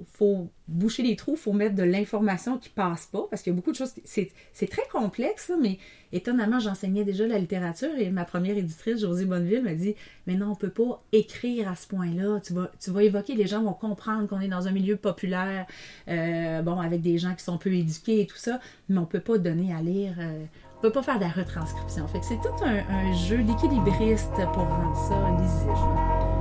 boucher 0.67 1.03
les 1.03 1.15
trous, 1.15 1.33
il 1.33 1.37
faut 1.37 1.53
mettre 1.53 1.75
de 1.75 1.83
l'information 1.83 2.57
qui 2.57 2.69
passe 2.69 3.05
pas, 3.07 3.27
parce 3.29 3.41
qu'il 3.41 3.51
y 3.51 3.55
a 3.55 3.57
beaucoup 3.57 3.71
de 3.71 3.75
choses. 3.75 3.93
C'est, 4.05 4.67
très 4.69 4.87
complexe, 4.91 5.51
mais 5.61 5.79
étonnamment, 6.11 6.59
j'enseignais 6.59 7.03
déjà 7.03 7.27
la 7.27 7.37
littérature 7.37 7.89
et 7.97 8.09
ma 8.09 8.25
première 8.25 8.57
éditrice, 8.57 9.01
Josie 9.01 9.25
Bonneville, 9.25 9.63
m'a 9.63 9.73
dit 9.73 9.95
Mais 10.27 10.35
non, 10.35 10.51
on 10.51 10.55
peut 10.55 10.69
pas 10.69 11.03
écrire 11.11 11.69
à 11.69 11.75
ce 11.75 11.87
point-là. 11.87 12.39
Tu 12.41 12.53
vas, 12.53 13.03
évoquer, 13.03 13.35
les 13.35 13.47
gens 13.47 13.63
vont 13.63 13.73
comprendre 13.73 14.27
qu'on 14.27 14.39
est 14.39 14.47
dans 14.47 14.67
un 14.67 14.71
milieu 14.71 14.95
populaire, 14.95 15.65
euh, 16.07 16.61
bon, 16.61 16.79
avec 16.79 17.01
des 17.01 17.17
gens 17.17 17.35
qui 17.35 17.43
sont 17.43 17.57
peu 17.57 17.73
éduqués 17.73 18.21
et 18.21 18.27
tout 18.27 18.37
ça, 18.37 18.59
mais 18.89 18.97
on 18.97 19.05
peut 19.05 19.19
pas 19.19 19.37
donner 19.37 19.73
à 19.73 19.81
lire. 19.81 20.13
euh, 20.19 20.45
on 20.77 20.81
peut 20.81 20.91
pas 20.91 21.03
faire 21.03 21.19
de 21.19 21.25
la 21.25 21.29
retranscription. 21.29 22.07
C'est 22.23 22.41
tout 22.41 22.63
un, 22.65 22.79
un 22.89 23.13
jeu 23.13 23.43
d'équilibriste 23.43 24.33
pour 24.51 24.63
rendre 24.63 24.95
ça 24.95 25.29
lisible. 25.39 26.40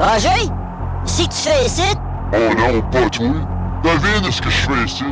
Roger? 0.00 0.50
Si 1.04 1.28
tu 1.28 1.36
fais 1.36 1.66
ici? 1.66 1.82
Oh 2.32 2.54
non, 2.56 2.80
pas 2.90 3.10
toi. 3.10 3.26
Devine 3.84 4.32
ce 4.32 4.40
que 4.40 4.48
je 4.48 4.56
fais 4.56 4.84
ici. 4.86 5.04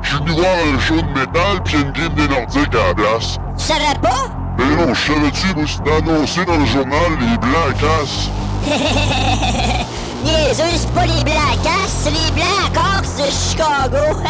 Je 0.00 0.08
suis 0.08 0.18
venu 0.18 0.30
voir 0.30 0.56
un 0.74 0.78
show 0.78 0.96
de 0.96 1.08
métal 1.08 1.62
pis 1.62 1.76
une 1.76 1.92
game 1.92 2.14
des 2.14 2.26
Nordiques 2.26 2.74
à 2.74 2.88
la 2.88 2.94
place. 2.94 3.36
Tu 3.58 3.64
savais 3.64 3.98
pas? 4.00 4.28
Mais 4.58 4.76
non, 4.76 4.94
je 4.94 5.12
savais-tu, 5.12 5.54
moi, 5.54 5.64
c'était 5.66 5.92
annoncé 5.92 6.44
dans 6.46 6.56
le 6.56 6.64
journal, 6.64 7.10
les 7.20 7.36
Blancs 7.38 7.74
cassent. 7.80 8.30
Niaiseux, 10.24 10.64
c'est 10.74 10.92
pas 10.92 11.06
les 11.06 11.22
blancs 11.22 11.36
à 11.52 11.56
casse, 11.62 12.04
c'est 12.04 12.10
les 12.10 12.30
blancs 12.32 12.46
à 12.66 12.78
Corse 12.78 13.16
de 13.16 13.30
Chicago. 13.30 14.20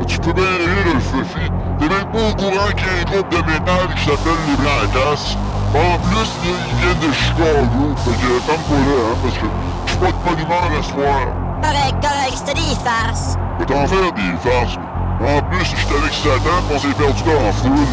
Tu 0.06 0.18
peux 0.18 0.32
bien 0.32 0.44
rire, 0.44 0.94
le 0.94 1.00
Fufi. 1.00 1.50
T'es 1.78 1.88
même 1.88 2.10
pas 2.10 2.30
au 2.30 2.34
courant 2.34 2.68
qu'il 2.74 2.86
y 2.86 2.90
a 2.90 3.00
un 3.00 3.04
groupe 3.12 3.30
de 3.30 3.36
métal 3.38 3.94
qui 3.96 4.04
s'appelle 4.04 4.40
les 4.48 4.56
Blancs 4.56 4.82
à 4.82 5.10
casse. 5.10 5.36
En 5.76 5.98
plus, 5.98 6.16
là, 6.16 6.56
ils 6.70 6.76
viennent 6.80 7.10
de 7.10 7.12
Chicago. 7.12 7.94
Fait 8.04 8.10
que 8.10 8.40
ferme 8.46 8.62
pas 8.64 8.80
là, 8.80 8.96
hein, 8.96 9.16
parce 9.22 9.34
que 9.36 9.46
je 9.84 9.90
suis 9.90 9.98
pas 10.00 10.34
de 10.34 10.40
humeur 10.40 10.70
à 10.78 10.82
soir. 10.82 11.20
correct, 11.62 11.96
correct, 12.00 12.34
c'était 12.34 12.54
des 12.54 12.76
farces. 12.82 13.36
Faut 13.58 13.64
t'en 13.66 13.86
faire 13.86 14.12
des 14.12 14.48
farces. 14.48 14.76
En 15.20 15.42
plus, 15.50 15.64
j'étais 15.64 15.96
avec 15.98 16.12
Satan 16.14 16.56
on 16.72 16.78
s'est 16.78 16.88
perdu 16.88 17.22
dans 17.24 17.42
la 17.42 17.52
foule. 17.52 17.86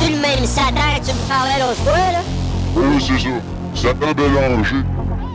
C'est 0.00 0.10
le 0.10 0.20
même 0.20 0.46
Satan 0.46 0.98
que 0.98 1.06
tu 1.06 1.12
me 1.12 1.28
parlais 1.28 1.58
l'autre 1.60 1.82
fois, 1.84 1.92
là? 1.92 2.22
Oui, 2.76 3.00
c'est 3.00 3.18
ça. 3.18 3.36
Satan 3.74 4.12
Bélanger. 4.16 4.84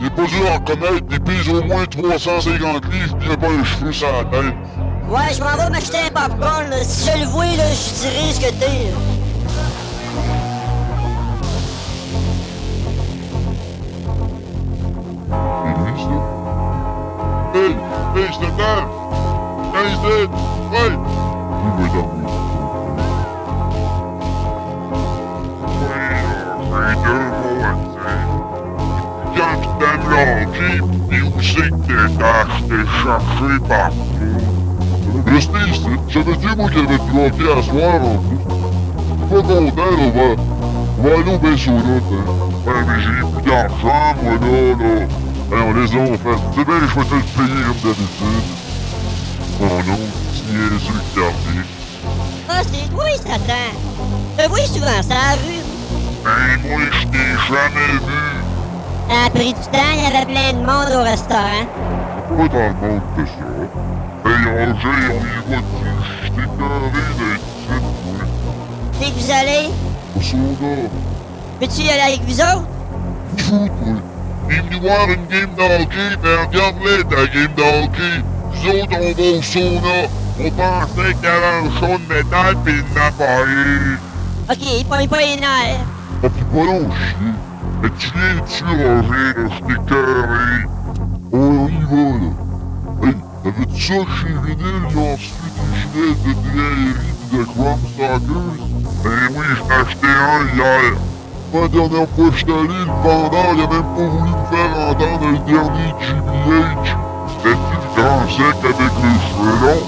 Il 0.00 0.06
est 0.06 0.10
pas 0.10 0.24
dur 0.24 0.50
à 0.50 0.54
reconnaître, 0.56 1.06
il 1.10 1.20
pèse 1.20 1.48
au 1.48 1.62
moins 1.62 1.84
350 1.86 2.84
livres, 2.92 3.16
pis 3.16 3.26
il 3.26 3.32
a 3.32 3.36
pas 3.36 3.46
un 3.46 3.64
cheveu 3.64 3.92
sur 3.92 4.08
la 4.12 4.24
tête. 4.24 4.54
Ouais, 5.08 5.32
je 5.32 5.40
m'en 5.40 5.56
vais 5.56 5.70
m'acheter 5.70 5.98
un 5.98 6.10
popcorn. 6.10 6.68
là. 6.68 6.82
Si 6.82 7.08
je 7.10 7.18
le 7.20 7.26
vois, 7.26 7.44
là, 7.44 7.64
je 7.70 8.00
dirais 8.00 8.32
ce 8.32 8.40
que 8.40 8.50
t'es. 8.58 8.92
Deux 17.56 17.68
mots, 17.68 18.26
c'est. 18.28 19.36
Quand 29.36 29.56
tu 29.60 29.68
t'aimes 29.78 30.06
l'orgie, 30.10 30.78
pis 31.08 31.20
où 31.22 31.24
c'est 31.40 31.70
que 31.70 31.76
t'es 31.86 32.24
acheté 32.24 32.78
cherché 33.02 33.50
partout? 33.68 34.36
J'avais 36.08 36.36
dit, 36.36 36.46
moi, 36.56 36.70
qu'il 36.70 36.80
avait 36.80 37.52
à 37.52 37.62
soir, 37.62 37.96
en 38.02 38.16
plus. 38.18 38.40
Pas 39.28 39.42
content, 39.42 39.92
on 39.98 40.10
va... 40.10 40.26
On 40.98 41.02
va 41.02 41.08
aller 41.14 41.30
au 41.30 41.34
hein. 41.34 41.38
Ouais, 42.66 42.82
mais 42.86 43.00
j'ai 43.00 43.10
plus 43.32 43.50
d'argent, 43.50 44.14
moi, 44.22 44.34
là, 44.40 44.56
là. 44.80 44.94
Hey, 45.48 45.60
on 45.62 45.72
les 45.74 45.94
a, 45.94 46.00
en 46.00 46.18
fait. 46.18 46.38
C'est 46.56 46.64
bien, 46.64 46.74
je 46.80 46.86
vais 46.86 47.04
te 47.04 47.14
le 47.14 47.20
payer 47.20 47.62
comme 47.62 47.80
d'habitude. 47.84 48.46
Oh 49.60 49.64
non, 49.86 49.98
signé 50.34 50.78
sur 50.80 50.92
le 50.92 51.00
quartier. 51.14 51.62
Ah, 52.48 52.62
c'est 52.64 52.88
toi, 52.90 53.04
Satan. 53.16 53.66
Je 54.38 54.48
vois 54.48 54.66
souvent 54.66 55.02
ça 55.02 55.14
à 55.14 55.16
la 55.16 55.42
rue. 55.42 55.62
Ben, 56.24 56.68
moi, 56.68 56.80
je 56.90 57.06
t'ai 57.06 57.28
jamais 57.46 57.92
vu. 57.92 58.22
Après 59.24 59.44
du 59.44 59.52
temps, 59.52 59.92
il 59.94 60.00
y 60.02 60.06
avait 60.06 60.26
plein 60.26 60.52
de 60.52 60.58
monde 60.66 60.90
au 60.92 61.02
restaurant. 61.04 61.66
Pas 62.28 62.48
dans 62.48 62.68
le 62.68 62.74
monde 62.82 63.04
que 63.16 63.24
ça. 63.24 63.46
Hey, 64.24 64.38
Roger, 64.46 64.98
on 65.12 65.22
y 65.22 65.30
va 65.48 65.58
dessus. 65.62 65.94
Je 66.24 66.28
t'ai 66.28 66.46
carré 66.58 66.88
d'être 66.90 67.46
ici, 67.54 67.76
moi. 68.04 68.18
T'es 68.98 69.10
que 69.10 69.18
vous 69.20 69.30
allez? 69.30 69.66
Au 70.16 70.20
soda. 70.20 70.74
Peux-tu 71.60 71.82
y 71.82 71.88
aller 71.88 72.14
avec 72.14 72.22
vous 72.26 72.40
autres? 72.40 72.66
Fou, 73.38 73.68
toi. 73.68 73.94
Venu 74.48 74.80
voir 74.80 75.08
une 75.10 75.26
game 75.26 75.54
de 75.56 75.62
hockey, 75.62 76.16
ben 76.22 76.46
regarde-les 76.46 77.04
ta 77.04 77.26
game 77.26 77.54
de 77.56 77.62
hockey. 77.62 78.22
Nous 78.52 78.70
autres, 78.70 78.96
on 79.00 79.12
va 79.12 79.38
au 79.38 79.42
sauna. 79.42 79.98
On 80.38 80.50
pensait 80.50 81.14
qu'il 81.14 81.24
y 81.24 81.26
avait 81.26 81.66
un 81.66 81.70
show 81.80 81.98
de 81.98 82.14
métal 82.14 82.56
pis 82.64 82.72
il 82.72 82.94
n'a 82.94 83.10
pas 83.10 83.42
eu. 83.46 83.98
Ok, 84.50 84.86
pogne 84.88 85.08
pas 85.08 85.18
les 85.18 85.36
nerfs. 85.36 85.86
Ah, 86.22 86.28
pis 86.28 86.44
pas 86.44 86.64
long 86.64 86.88
chier. 86.90 87.34
Mais 87.82 87.90
tu 87.98 88.08
viens 88.14 88.36
dessus, 88.42 88.64
Roger, 88.64 89.32
là, 89.36 89.48
je 89.50 89.58
t'ai 89.66 89.78
carré. 89.88 90.56
Oh, 91.32 91.36
on 91.36 91.68
y 91.68 91.70
va, 91.90 92.04
là. 92.18 92.30
Hey, 93.02 93.14
t'avais-tu 93.42 93.82
ça 93.82 93.94
chez 93.94 94.34
Vinyl, 94.44 94.82
ils 94.90 94.98
ont 94.98 95.12
reçu 95.12 95.32
des 95.92 96.08
gilets 96.22 96.34
de 96.86 96.98
pis 97.30 97.36
de 97.36 97.44
Chrome 97.44 97.84
Stalkers? 97.94 98.56
Ben 99.02 99.22
oui, 99.34 99.46
j'en 99.58 99.68
ai 99.68 99.80
acheté 99.80 100.06
un 100.06 100.56
hier. 100.56 100.92
La 101.52 101.68
dernière 101.68 102.08
fois 102.10 102.30
que 102.30 102.36
j'étais 102.36 102.52
allé, 102.52 102.68
le 102.68 102.92
vendeur, 103.02 103.46
il 103.54 103.62
a 103.62 103.66
même 103.66 103.82
pas 103.94 104.08
voulu 104.08 104.30
me 104.30 104.44
faire 104.50 104.72
entendre 104.90 105.26
le 105.30 105.38
dernier 105.50 105.90
GBH. 106.00 106.88
C'était-tu 107.28 107.74
le 107.76 107.88
grand 107.96 108.24
sec 108.28 108.56
avec 108.62 108.94
les 109.02 109.18
cheveux? 109.26 109.80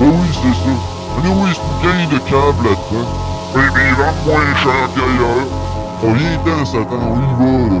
Oh 0.00 0.04
oui, 0.04 0.28
c'est 0.32 0.54
ça. 0.54 0.74
Mais 1.22 1.30
oui, 1.30 1.50
c'est 1.54 1.62
une 1.62 1.78
gang 1.82 2.02
de 2.10 2.18
câbles 2.18 2.64
là-dedans. 2.68 3.08
Oui, 3.54 3.62
mais 3.74 3.84
ils 3.88 3.94
vendent 3.94 4.24
moins 4.26 4.54
cher 4.56 4.82
qu'ailleurs. 4.94 5.46
On 6.02 6.64
Satan, 6.66 7.02
y 7.16 7.32
va, 7.38 7.74
là. 7.74 7.80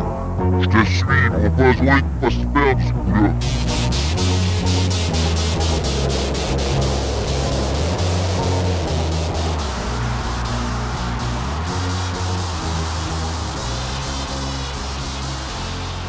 Je 0.60 0.66
te 0.66 0.80
suis, 0.86 1.04
on 1.30 1.34
a 1.34 1.48
besoin 1.48 1.96
de 1.96 2.02
pas 2.20 2.30
se 2.30 2.44
perdre, 2.46 2.80
ce 2.80 2.92
coup-là. 2.92 3.30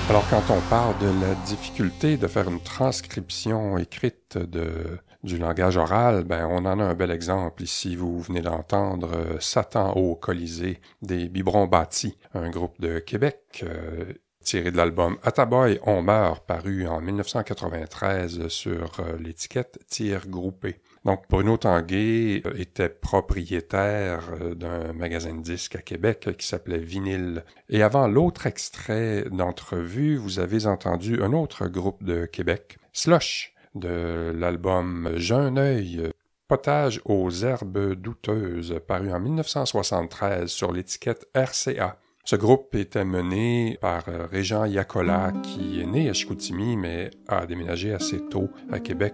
Alors, 0.07 0.23
quand 0.29 0.51
on 0.51 0.61
parle 0.69 0.95
de 0.99 1.07
la 1.07 1.33
difficulté 1.47 2.17
de 2.17 2.27
faire 2.27 2.47
une 2.47 2.61
transcription 2.61 3.79
écrite 3.79 4.37
de, 4.37 4.99
du 5.23 5.39
langage 5.39 5.77
oral, 5.77 6.25
ben, 6.25 6.47
on 6.47 6.65
en 6.65 6.79
a 6.79 6.83
un 6.83 6.93
bel 6.93 7.09
exemple 7.09 7.63
ici. 7.63 7.95
Vous 7.95 8.21
venez 8.21 8.41
d'entendre 8.41 9.11
euh, 9.15 9.39
Satan 9.39 9.93
au 9.93 10.15
Colisée 10.15 10.79
des 11.01 11.27
Biberons 11.27 11.65
Bâtis, 11.65 12.17
un 12.35 12.51
groupe 12.51 12.79
de 12.79 12.99
Québec 12.99 13.63
euh, 13.63 14.13
tiré 14.43 14.69
de 14.69 14.77
l'album 14.77 15.17
Ataboy 15.23 15.79
On 15.87 16.03
meurt, 16.03 16.45
paru 16.45 16.87
en 16.87 17.01
1993 17.01 18.47
sur 18.47 18.99
euh, 18.99 19.17
l'étiquette 19.17 19.79
Tir 19.89 20.27
groupé. 20.27 20.79
Donc, 21.05 21.21
Bruno 21.29 21.55
Tanguay 21.55 22.41
euh, 22.45 22.53
était 22.57 22.89
propriétaire 22.89 24.31
euh, 24.41 24.55
d'un 24.55 24.91
magasin 24.93 25.35
de 25.35 25.41
disques 25.41 25.75
à 25.75 25.81
Québec 25.81 26.25
euh, 26.27 26.33
qui 26.33 26.47
s'appelait 26.47 26.79
Vinyle. 26.79 27.43
Et 27.69 27.83
avant 27.83 28.07
l'autre 28.07 28.47
extrait 28.47 29.25
d'entrevue, 29.31 30.17
vous 30.17 30.39
avez 30.39 30.65
entendu 30.65 31.21
un 31.21 31.31
autre 31.33 31.67
groupe 31.67 32.03
de 32.03 32.25
Québec, 32.25 32.79
Slush, 32.91 33.53
de 33.75 34.33
l'album 34.35 35.15
un 35.29 35.57
œil, 35.57 36.11
potage 36.47 37.01
aux 37.05 37.29
herbes 37.29 37.93
douteuses, 37.93 38.79
paru 38.87 39.11
en 39.11 39.19
1973 39.19 40.49
sur 40.49 40.71
l'étiquette 40.71 41.27
RCA. 41.35 41.99
Ce 42.23 42.35
groupe 42.35 42.73
était 42.73 43.05
mené 43.05 43.77
par 43.79 44.05
Régent 44.05 44.65
Yacola, 44.65 45.33
qui 45.43 45.81
est 45.81 45.85
né 45.85 46.09
à 46.09 46.13
Chicoutimi, 46.13 46.77
mais 46.77 47.11
a 47.27 47.45
déménagé 47.45 47.93
assez 47.93 48.19
tôt 48.29 48.49
à 48.71 48.79
Québec 48.79 49.13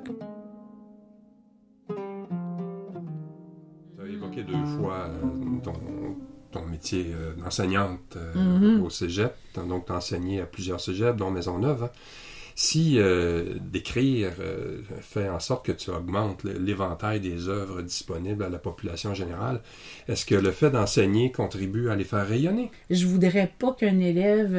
Tu 4.46 4.52
deux 4.52 4.66
fois 4.78 5.08
euh, 5.10 5.60
ton, 5.64 5.74
ton 6.52 6.66
métier 6.66 7.08
euh, 7.14 7.34
d'enseignante 7.42 8.16
euh, 8.18 8.34
Mhm. 8.36 8.84
au 8.84 8.90
cégep. 8.90 9.34
Donc 9.56 9.90
enseigné 9.92 10.42
à 10.42 10.46
plusieurs 10.46 10.80
cégeps, 10.82 11.18
dont 11.18 11.32
Maisonneuve. 11.32 11.90
Si 12.54 13.00
euh, 13.00 13.56
d'écrire 13.62 14.34
euh, 14.40 14.82
fait 15.02 15.30
en 15.30 15.40
sorte 15.40 15.66
que 15.66 15.72
tu 15.72 15.90
augmentes 15.90 16.44
l'éventail 16.44 17.20
des 17.22 17.48
œuvres 17.48 17.82
disponibles 17.82 18.44
à 18.44 18.50
la 18.50 18.60
population 18.60 19.14
générale, 19.14 19.62
est-ce 20.08 20.26
que 20.26 20.36
le 20.36 20.52
fait 20.52 20.70
d'enseigner 20.70 21.32
contribue 21.32 21.90
à 21.90 21.96
les 21.96 22.04
faire 22.04 22.28
rayonner? 22.28 22.70
Je 22.90 23.06
voudrais 23.08 23.52
pas 23.58 23.74
qu'un 23.74 24.00
élève 24.00 24.54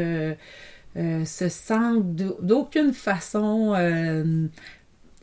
euh, 0.97 1.25
se 1.25 1.49
sente 1.51 2.15
d'au- 2.17 2.39
d'aucune 2.41 2.93
façon 2.95 3.75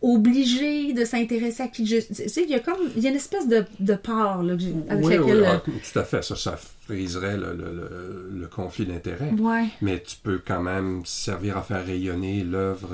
obligé 0.02 0.94
de 0.94 1.06
s'intéresser 1.06 1.64
à 1.64 1.68
qui 1.68 1.86
je... 1.86 1.98
Tu 1.98 2.30
sais, 2.30 2.44
il 2.44 2.50
y 2.50 2.56
a 2.56 2.60
comme... 2.60 2.80
Il 2.96 3.04
y 3.04 3.08
a 3.08 3.10
une 3.10 3.16
espèce 3.16 3.48
de, 3.48 3.66
de 3.80 3.94
part 3.96 4.44
là, 4.44 4.56
que 4.56 4.92
avec 4.92 5.06
oui, 5.06 5.18
laquelle... 5.18 5.42
oui, 5.42 5.48
euh, 5.48 5.54
ah, 5.56 5.62
tout 5.64 6.00
à 6.00 6.04
fait. 6.04 6.24
Ça, 6.24 6.36
ça 6.36 6.60
friserait 6.94 7.38
le, 7.38 7.54
le- 7.54 7.74
le- 7.74 8.40
le 8.40 8.48
conflit 8.48 8.86
d'intérêts. 8.86 9.32
ouais. 9.40 9.66
Mais 9.82 10.02
tu 10.06 10.16
peux 10.22 10.40
quand 10.46 10.62
même 10.62 11.02
servir 11.06 11.58
à 11.58 11.62
faire 11.62 11.86
rayonner 11.86 12.44
l'œuvre 12.44 12.90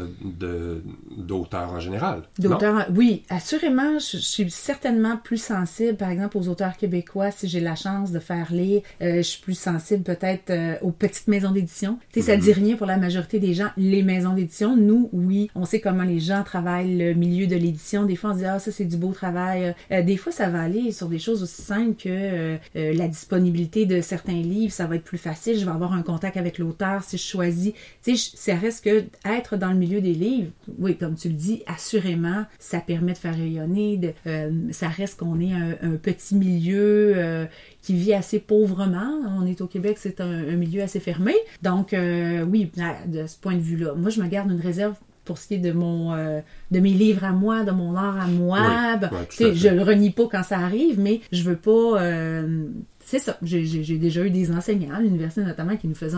d'auteurs 1.17 1.71
en 1.73 1.79
général. 1.79 2.23
D'auteurs, 2.39 2.87
oui, 2.93 3.23
assurément, 3.29 3.99
je, 3.99 4.17
je 4.17 4.23
suis 4.23 4.51
certainement 4.51 5.17
plus 5.17 5.41
sensible, 5.41 5.97
par 5.97 6.09
exemple, 6.09 6.37
aux 6.37 6.47
auteurs 6.47 6.77
québécois, 6.77 7.31
si 7.31 7.47
j'ai 7.47 7.59
la 7.59 7.75
chance 7.75 8.11
de 8.11 8.19
faire 8.19 8.51
lire. 8.51 8.81
Euh, 9.01 9.17
je 9.17 9.21
suis 9.21 9.41
plus 9.41 9.57
sensible 9.57 10.03
peut-être 10.03 10.49
euh, 10.49 10.75
aux 10.81 10.91
petites 10.91 11.27
maisons 11.27 11.51
d'édition. 11.51 11.99
Tu 12.11 12.19
sais, 12.21 12.27
ça 12.27 12.37
dit 12.37 12.51
rien 12.53 12.75
pour 12.75 12.87
la 12.87 12.97
majorité 12.97 13.39
des 13.39 13.53
gens. 13.53 13.69
Les 13.77 14.03
maisons 14.03 14.33
d'édition, 14.33 14.75
nous, 14.75 15.09
oui, 15.13 15.49
on 15.55 15.65
sait 15.65 15.79
comment 15.79 16.03
les 16.03 16.19
gens 16.19 16.43
travaillent 16.43 16.97
le 16.97 17.13
milieu 17.13 17.47
de 17.47 17.55
l'édition. 17.55 18.03
Des 18.03 18.15
fois, 18.15 18.31
on 18.31 18.33
se 18.33 18.39
dit, 18.39 18.45
ah, 18.45 18.59
ça, 18.59 18.71
c'est 18.71 18.85
du 18.85 18.97
beau 18.97 19.11
travail. 19.11 19.73
Euh, 19.91 20.01
des 20.03 20.17
fois, 20.17 20.31
ça 20.31 20.49
va 20.49 20.61
aller 20.61 20.91
sur 20.91 21.07
des 21.07 21.19
choses 21.19 21.43
aussi 21.43 21.61
simples 21.61 21.95
que 22.01 22.57
la 22.75 23.07
disponibilité 23.07 23.84
de 23.85 24.01
certains 24.01 24.33
livres. 24.41 24.71
Ça 24.73 24.85
va 24.85 24.95
être 24.95 25.03
plus 25.03 25.17
facile. 25.17 25.57
Je 25.59 25.65
vais 25.65 25.71
avoir 25.71 25.93
un 25.93 26.01
contact 26.01 26.37
avec 26.37 26.57
l'auteur 26.57 27.03
si 27.03 27.17
je 27.17 27.23
choisis. 27.23 27.73
Tu 28.03 28.17
sais, 28.17 28.31
ça 28.35 28.55
reste 28.55 28.83
que 28.83 29.05
être 29.25 29.57
dans 29.57 29.69
le 29.71 29.77
milieu 29.77 30.01
des 30.01 30.13
livres, 30.13 30.51
oui, 30.79 30.97
comme 30.97 31.15
tu 31.15 31.29
le 31.29 31.33
dis, 31.35 31.63
assurément, 31.67 32.45
ça 32.59 32.79
permet 32.79 33.13
de 33.13 33.17
faire 33.17 33.35
rayonner. 33.35 33.97
De, 33.97 34.13
euh, 34.27 34.51
ça 34.71 34.87
reste 34.87 35.19
qu'on 35.19 35.39
est 35.39 35.53
un, 35.53 35.75
un 35.81 35.95
petit 35.95 36.35
milieu 36.35 37.13
euh, 37.15 37.45
qui 37.81 37.93
vit 37.95 38.13
assez 38.13 38.39
pauvrement. 38.39 39.21
On 39.39 39.45
est 39.45 39.61
au 39.61 39.67
Québec, 39.67 39.97
c'est 39.99 40.21
un, 40.21 40.49
un 40.49 40.55
milieu 40.55 40.81
assez 40.81 40.99
fermé. 40.99 41.33
Donc, 41.61 41.93
euh, 41.93 42.43
oui, 42.43 42.71
de 43.07 43.27
ce 43.27 43.37
point 43.37 43.53
de 43.55 43.59
vue-là, 43.61 43.93
moi, 43.95 44.09
je 44.09 44.21
me 44.21 44.27
garde 44.27 44.51
une 44.51 44.61
réserve 44.61 44.95
pour 45.23 45.39
ce 45.39 45.47
qui 45.47 45.55
est 45.55 45.59
de 45.59 45.71
mon 45.71 46.13
euh, 46.13 46.39
de 46.69 46.79
mes 46.79 46.91
livres 46.91 47.23
à 47.23 47.31
moi, 47.31 47.63
de 47.63 47.71
mon 47.71 47.95
art 47.95 48.19
à 48.21 48.27
moi. 48.27 48.59
Oui, 48.61 48.99
Ben, 49.39 49.55
je 49.55 49.69
le 49.69 49.81
renie 49.81 50.11
pas 50.11 50.27
quand 50.31 50.43
ça 50.43 50.59
arrive, 50.59 50.99
mais 50.99 51.21
je 51.31 51.41
veux 51.43 51.55
pas 51.55 51.99
euh, 52.01 52.67
c'est 53.05 53.19
ça. 53.19 53.37
J'ai- 53.41 53.97
déjà 53.97 54.21
eu 54.23 54.29
des 54.29 54.51
enseignants 54.51 54.95
à 54.95 54.99
l'université 55.01 55.41
notamment 55.45 55.77
qui 55.77 55.87
nous 55.87 55.95
faisaient... 55.95 56.17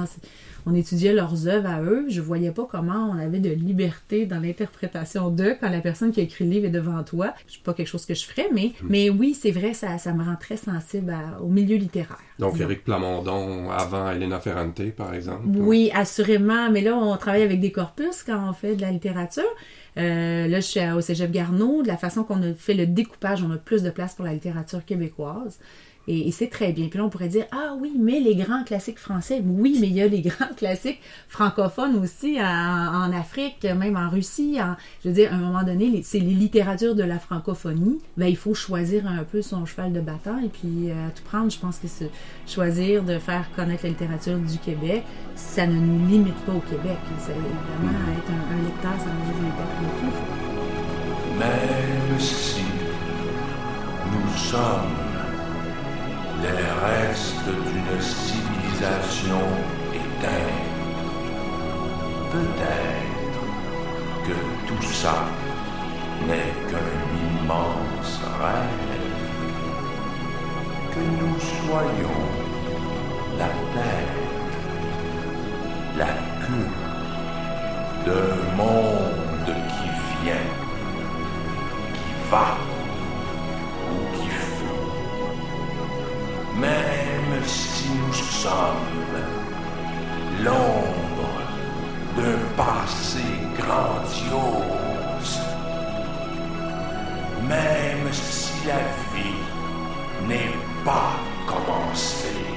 On 0.66 0.76
étudiait 0.76 1.14
leurs 1.14 1.48
œuvres 1.48 1.70
à 1.70 1.82
eux. 1.82 2.08
Je 2.10 2.20
voyais 2.20 2.52
pas 2.52 2.68
comment 2.70 3.10
on 3.14 3.18
avait 3.18 3.40
de 3.40 3.50
liberté 3.50 4.26
dans 4.26 4.40
l'interprétation 4.40 5.30
d'eux 5.30 5.56
quand 5.62 5.70
la 5.70 5.80
personne 5.80 6.12
qui 6.12 6.20
a 6.20 6.24
écrit 6.24 6.44
le 6.44 6.52
livre 6.52 6.66
est 6.66 6.70
devant 6.72 7.02
toi. 7.04 7.34
C'est 7.48 7.64
pas 7.64 7.74
quelque 7.74 7.88
chose 7.88 8.06
que 8.06 8.14
je 8.14 8.26
ferais, 8.26 8.48
mais, 8.54 8.74
mais 8.84 9.10
oui, 9.10 9.34
c'est 9.34 9.52
vrai, 9.52 9.74
ça, 9.74 9.98
ça 9.98 10.12
me 10.14 10.24
rend 10.24 10.36
très 10.36 10.58
sensible 10.58 11.12
à- 11.12 11.42
au 11.42 11.48
milieu 11.48 11.78
littéraire. 11.78 12.18
Donc, 12.38 12.54
disons. 12.56 12.66
Éric 12.66 12.84
Plamondon 12.84 13.70
avant 13.70 14.12
Elena 14.12 14.40
Ferrante, 14.42 14.82
par 14.92 15.14
exemple? 15.14 15.44
Oui, 15.56 15.90
assurément. 15.94 16.70
Mais 16.70 16.82
là, 16.82 16.98
on 16.98 17.16
travaille 17.16 17.44
avec 17.44 17.62
des 17.62 17.72
corpus 17.72 18.24
quand 18.24 18.50
on 18.50 18.54
fait 18.54 18.76
de 18.76 18.82
la 18.82 18.92
littérature. 18.92 19.44
Euh, 19.98 20.48
là, 20.48 20.60
je 20.60 20.66
suis 20.66 20.80
au 20.92 21.00
Cégep 21.02 21.32
Garneau. 21.32 21.82
De 21.82 21.88
la 21.88 21.98
façon 21.98 22.24
qu'on 22.24 22.44
a 22.44 22.54
fait 22.54 22.74
le 22.74 22.86
découpage, 22.88 23.42
on 23.42 23.52
a 23.52 23.58
plus 23.58 23.84
de 23.84 23.90
place 23.90 24.16
pour 24.16 24.26
la 24.26 24.34
littérature 24.34 24.84
québécoise. 24.86 25.60
Et, 26.08 26.28
et 26.28 26.32
c'est 26.32 26.48
très 26.48 26.72
bien. 26.72 26.88
Puis 26.88 26.98
là, 27.00 27.06
on 27.06 27.10
pourrait 27.10 27.28
dire, 27.28 27.46
ah 27.52 27.76
oui, 27.80 27.94
mais 27.98 28.20
les 28.20 28.36
grands 28.36 28.64
classiques 28.64 29.00
français. 29.00 29.42
Oui, 29.46 29.78
mais 29.80 29.88
il 29.88 29.94
y 29.94 30.02
a 30.02 30.08
les 30.08 30.22
grands 30.22 30.54
classiques 30.56 31.00
francophones 31.28 31.96
aussi 31.98 32.38
en, 32.40 32.44
en 32.44 33.12
Afrique, 33.12 33.64
même 33.64 33.98
en 33.98 34.10
Russie. 34.10 34.58
En, 34.62 34.76
je 35.04 35.10
veux 35.10 35.16
dire, 35.16 35.32
à 35.32 35.36
un 35.36 35.40
moment 35.40 35.64
donné, 35.64 36.02
c'est 36.04 36.20
les 36.20 36.34
littératures 36.34 36.96
de 36.96 37.04
la 37.04 37.20
francophonie. 37.20 38.00
Ben, 38.16 38.28
il 38.28 38.38
faut 38.38 38.54
choisir 38.54 39.08
un 39.08 39.24
peu 39.24 39.42
son 39.42 39.66
cheval 39.66 39.94
de 39.94 40.02
bataille. 40.02 40.46
Et 40.46 40.50
puis, 40.50 40.90
euh, 40.90 41.08
à 41.08 41.12
tout 41.12 41.24
prendre, 41.24 41.52
je 41.52 41.60
pense 41.60 41.78
que 41.78 41.88
choisir 42.46 43.04
de 43.04 43.20
faire 43.20 43.50
connaître 43.56 43.84
la 43.84 43.90
littérature 43.90 44.38
du 44.38 44.58
Québec, 44.60 45.04
ça 45.36 45.68
ne 45.68 45.80
nous 45.80 46.08
limite 46.08 46.38
pas 46.46 46.54
au 46.54 46.62
Québec. 46.62 46.98
Ça, 47.20 47.32
évidemment, 47.32 48.00
être 48.18 48.32
un, 48.32 48.58
un 48.58 48.64
lecteur, 48.64 48.94
ça 49.00 49.06
les 49.06 49.52
portes 49.52 49.82
de 49.82 49.90
fou. 50.00 50.38
Même 51.40 52.20
si 52.20 52.62
nous 54.12 54.38
sommes 54.38 55.07
les 56.42 56.66
restes 56.86 57.52
d'une 57.66 58.02
civilisation 58.02 59.44
éteinte, 59.94 61.02
peut-être 62.32 63.44
que 64.26 64.38
tout 64.68 64.88
ça 64.94 65.26
n'est 66.28 66.54
qu'un 66.70 66.94
immense 67.28 68.20
rêve, 68.42 69.08
que 70.94 71.04
nous 71.20 71.40
soyons 71.40 72.24
la 73.38 73.52
tête, 73.76 74.58
la 75.98 76.14
queue 76.46 76.72
d'un 78.06 78.56
monde 78.56 79.56
qui 79.70 79.88
vient 80.24 80.48
qui 81.94 82.30
va 82.32 82.77
Même 86.60 87.44
si 87.46 87.90
nous 87.90 88.14
sommes 88.14 89.14
l'ombre 90.44 91.30
d'un 92.16 92.40
passé 92.56 93.22
grandiose, 93.58 95.40
même 97.48 98.12
si 98.12 98.54
la 98.66 98.82
vie 99.14 100.28
n'est 100.28 100.58
pas 100.84 101.16
commencée, 101.46 102.48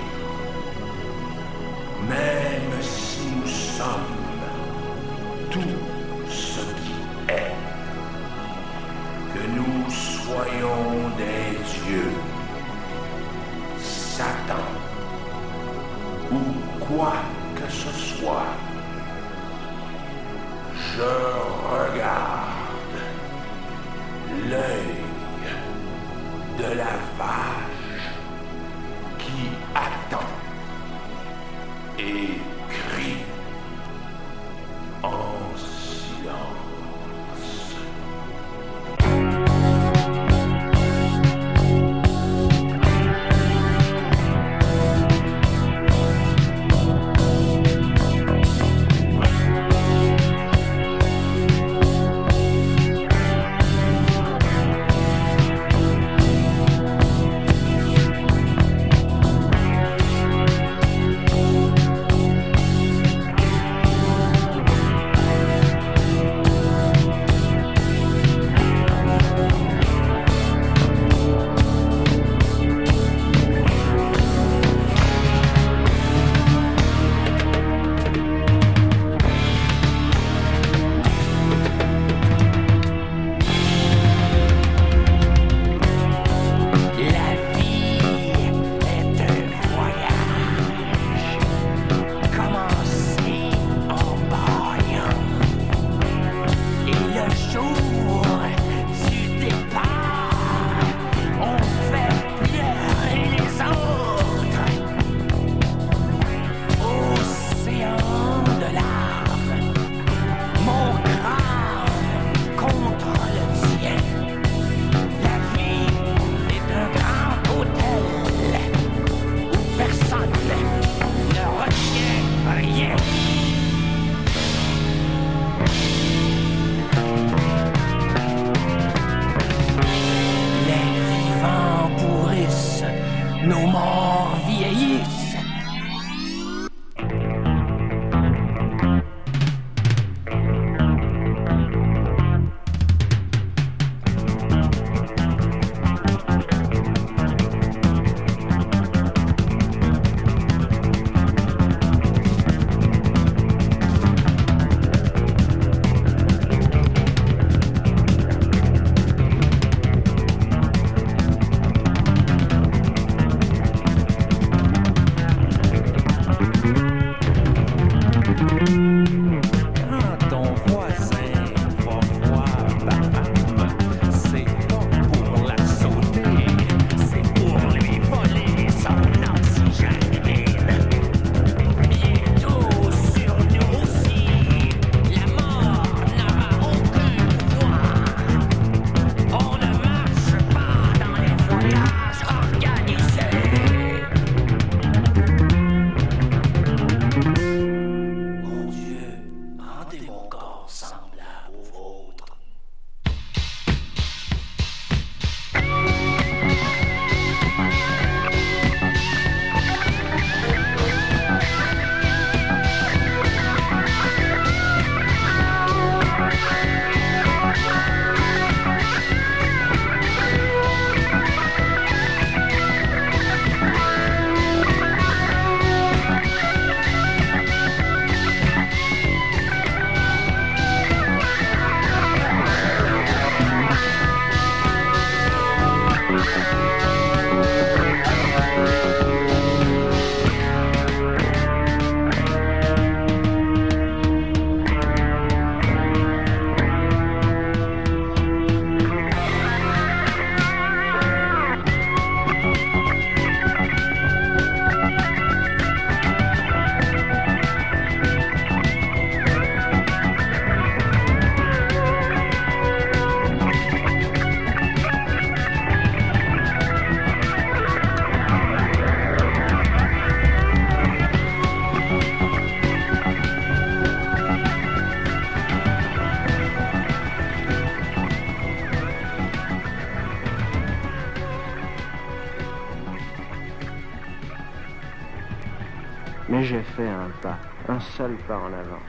pas 288.27 288.39
en 288.39 288.53
avant. 288.53 288.81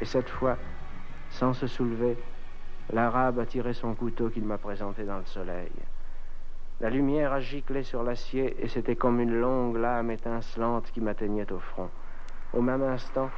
Et 0.00 0.04
cette 0.04 0.28
fois, 0.28 0.56
sans 1.30 1.52
se 1.52 1.66
soulever, 1.66 2.16
l'arabe 2.92 3.38
a 3.40 3.46
tiré 3.46 3.74
son 3.74 3.94
couteau 3.94 4.30
qu'il 4.30 4.44
m'a 4.44 4.58
présenté 4.58 5.04
dans 5.04 5.18
le 5.18 5.26
soleil. 5.26 5.70
La 6.80 6.90
lumière 6.90 7.32
a 7.32 7.40
giclé 7.40 7.82
sur 7.82 8.02
l'acier 8.02 8.56
et 8.60 8.68
c'était 8.68 8.96
comme 8.96 9.20
une 9.20 9.38
longue 9.38 9.76
lame 9.76 10.10
étincelante 10.10 10.90
qui 10.92 11.00
m'atteignait 11.00 11.50
au 11.52 11.58
front. 11.58 11.90
Au 12.52 12.62
même 12.62 12.82
instant, 12.82 13.30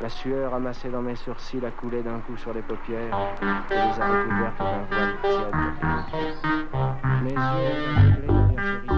la 0.00 0.08
sueur 0.08 0.54
amassée 0.54 0.88
dans 0.88 1.02
mes 1.02 1.16
sourcils 1.16 1.64
a 1.64 1.70
coulé 1.70 2.02
d'un 2.02 2.18
coup 2.20 2.36
sur 2.36 2.52
les 2.52 2.62
paupières 2.62 3.16
et 3.70 3.74
les 3.74 4.00
a 4.00 4.08
recouvertes 4.08 4.58
d'un 4.58 4.86
voile 8.88 8.93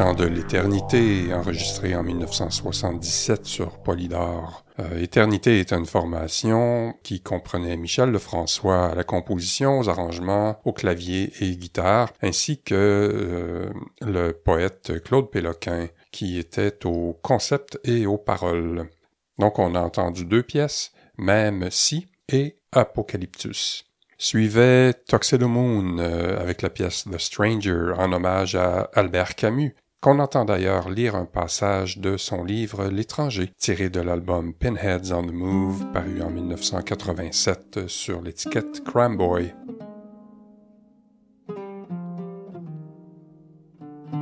Les 0.00 0.06
Chants 0.06 0.14
de 0.14 0.24
l'éternité, 0.24 1.34
enregistré 1.34 1.94
en 1.94 2.02
1977 2.02 3.44
sur 3.44 3.82
Polydor. 3.82 4.64
Euh, 4.78 4.98
Éternité 4.98 5.60
est 5.60 5.74
une 5.74 5.84
formation 5.84 6.94
qui 7.02 7.20
comprenait 7.20 7.76
Michel 7.76 8.10
Lefrançois 8.10 8.86
à 8.86 8.94
la 8.94 9.04
composition, 9.04 9.78
aux 9.78 9.90
arrangements, 9.90 10.58
au 10.64 10.72
clavier 10.72 11.34
et 11.40 11.54
guitare, 11.54 12.14
ainsi 12.22 12.62
que 12.62 12.74
euh, 12.74 13.70
le 14.00 14.32
poète 14.32 15.02
Claude 15.04 15.30
Péloquin, 15.30 15.88
qui 16.12 16.38
était 16.38 16.86
au 16.86 17.18
concept 17.20 17.78
et 17.84 18.06
aux 18.06 18.16
paroles. 18.16 18.88
Donc 19.38 19.58
on 19.58 19.74
a 19.74 19.80
entendu 19.80 20.24
deux 20.24 20.42
pièces, 20.42 20.92
Même 21.18 21.68
si 21.70 22.06
et 22.32 22.56
Apocalyptus. 22.72 23.84
Suivait 24.16 24.94
Tuxedo 25.06 25.48
Moon 25.48 25.98
euh, 25.98 26.40
avec 26.40 26.62
la 26.62 26.70
pièce 26.70 27.04
The 27.04 27.18
Stranger 27.18 27.92
en 27.98 28.12
hommage 28.12 28.54
à 28.54 28.90
Albert 28.94 29.34
Camus, 29.34 29.74
qu'on 30.00 30.18
entend 30.18 30.46
d'ailleurs 30.46 30.88
lire 30.88 31.14
un 31.14 31.26
passage 31.26 31.98
de 31.98 32.16
son 32.16 32.42
livre 32.42 32.86
L'étranger, 32.86 33.52
tiré 33.58 33.90
de 33.90 34.00
l'album 34.00 34.54
Pinheads 34.54 35.12
on 35.12 35.24
the 35.24 35.32
Move, 35.32 35.92
paru 35.92 36.22
en 36.22 36.30
1987 36.30 37.86
sur 37.86 38.22
l'étiquette 38.22 38.82
Cramboy. 38.82 39.54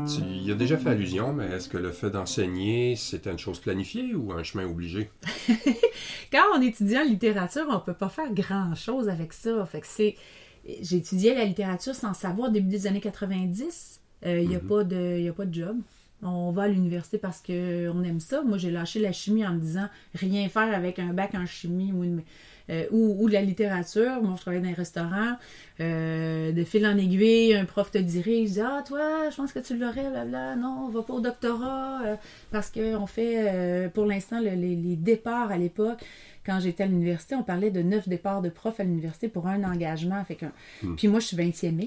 Tu 0.05 0.23
y 0.23 0.51
as 0.51 0.57
déjà 0.57 0.77
fait 0.79 0.91
allusion, 0.91 1.33
mais 1.33 1.47
est-ce 1.47 1.69
que 1.69 1.77
le 1.77 1.93
fait 1.93 2.11
d'enseigner, 2.11 2.97
c'était 2.97 3.31
une 3.31 3.39
chose 3.39 3.61
planifiée 3.61 4.15
ou 4.17 4.33
un 4.33 4.43
chemin 4.43 4.65
obligé? 4.65 5.11
Quand 6.33 6.43
on 6.57 6.63
étudie 6.63 6.99
en 6.99 7.05
littérature, 7.05 7.67
on 7.69 7.79
peut 7.79 7.95
pas 7.95 8.09
faire 8.09 8.33
grand-chose 8.33 9.09
avec 9.09 9.33
ça. 9.33 9.65
Fait 9.67 9.81
que 9.81 9.87
c'est... 9.87 10.17
J'ai 10.81 10.97
étudié 10.97 11.35
la 11.35 11.45
littérature 11.45 11.95
sans 11.95 12.15
savoir 12.15 12.51
début 12.51 12.69
des 12.69 12.87
années 12.87 13.01
90. 13.01 13.98
Il 14.25 14.49
n'y 14.49 14.57
a, 14.57 14.59
pas 14.61 14.85
de- 14.85 15.19
y 15.19 15.29
a 15.29 15.33
pas 15.33 15.45
de 15.47 15.55
job. 15.55 15.77
On 16.23 16.51
va 16.51 16.63
à 16.65 16.69
l'université 16.69 17.17
parce 17.19 17.41
qu'on 17.41 18.03
aime 18.03 18.19
ça. 18.21 18.43
Moi, 18.43 18.59
j'ai 18.59 18.73
lâché 18.73 18.99
la 18.99 19.13
chimie 19.13 19.47
en 19.47 19.53
me 19.55 19.61
disant 19.61 19.87
rien 20.15 20.49
faire 20.49 20.75
avec 20.75 20.99
un 20.99 21.13
bac 21.13 21.35
en 21.37 21.47
chimie 21.47 21.93
ou, 21.93 22.03
une- 22.03 22.23
euh, 22.71 22.87
ou, 22.91 23.17
ou 23.23 23.29
de 23.29 23.35
la 23.35 23.41
littérature. 23.43 24.21
Moi, 24.21 24.35
je 24.37 24.41
travaillais 24.43 24.63
dans 24.65 24.71
un 24.71 24.75
restaurant. 24.75 25.37
Euh, 25.81 26.51
de 26.51 26.65
fil 26.65 26.85
en 26.87 26.97
aiguille, 26.97 27.55
un 27.55 27.65
prof 27.65 27.93
te 27.93 27.99
dirige, 27.99 28.49
il 28.51 28.53
dit 28.55 28.61
Ah, 28.61 28.83
toi, 28.85 29.31
je 29.31 29.37
pense 29.37 29.53
que 29.53 29.61
tu 29.61 29.77
l'aurais, 29.77 30.11
blabla. 30.11 30.57
Non, 30.57 30.87
on 30.87 30.89
va 30.89 31.03
pas 31.03 31.15
au 31.15 31.21
doctorat 31.21 32.01
euh, 32.05 32.17
parce 32.51 32.71
qu'on 32.73 33.07
fait, 33.07 33.37
euh, 33.49 33.89
pour 33.89 34.05
l'instant, 34.05 34.41
le- 34.41 34.51
les, 34.51 34.75
les 34.75 34.97
départs 34.97 35.53
à 35.53 35.57
l'époque. 35.57 36.01
Quand 36.45 36.59
j'étais 36.61 36.83
à 36.83 36.87
l'université, 36.87 37.35
on 37.37 37.43
parlait 37.45 37.71
de 37.71 37.83
neuf 37.83 38.09
départs 38.09 38.43
de 38.43 38.49
profs 38.49 38.81
à 38.81 38.85
l'université 38.85 39.29
pour 39.29 39.47
un 39.47 39.63
engagement. 39.65 40.25
Fait 40.25 40.35
que, 40.35 40.47
Puis 40.97 41.07
moi, 41.07 41.21
je 41.21 41.27
suis 41.27 41.37
20e 41.37 41.79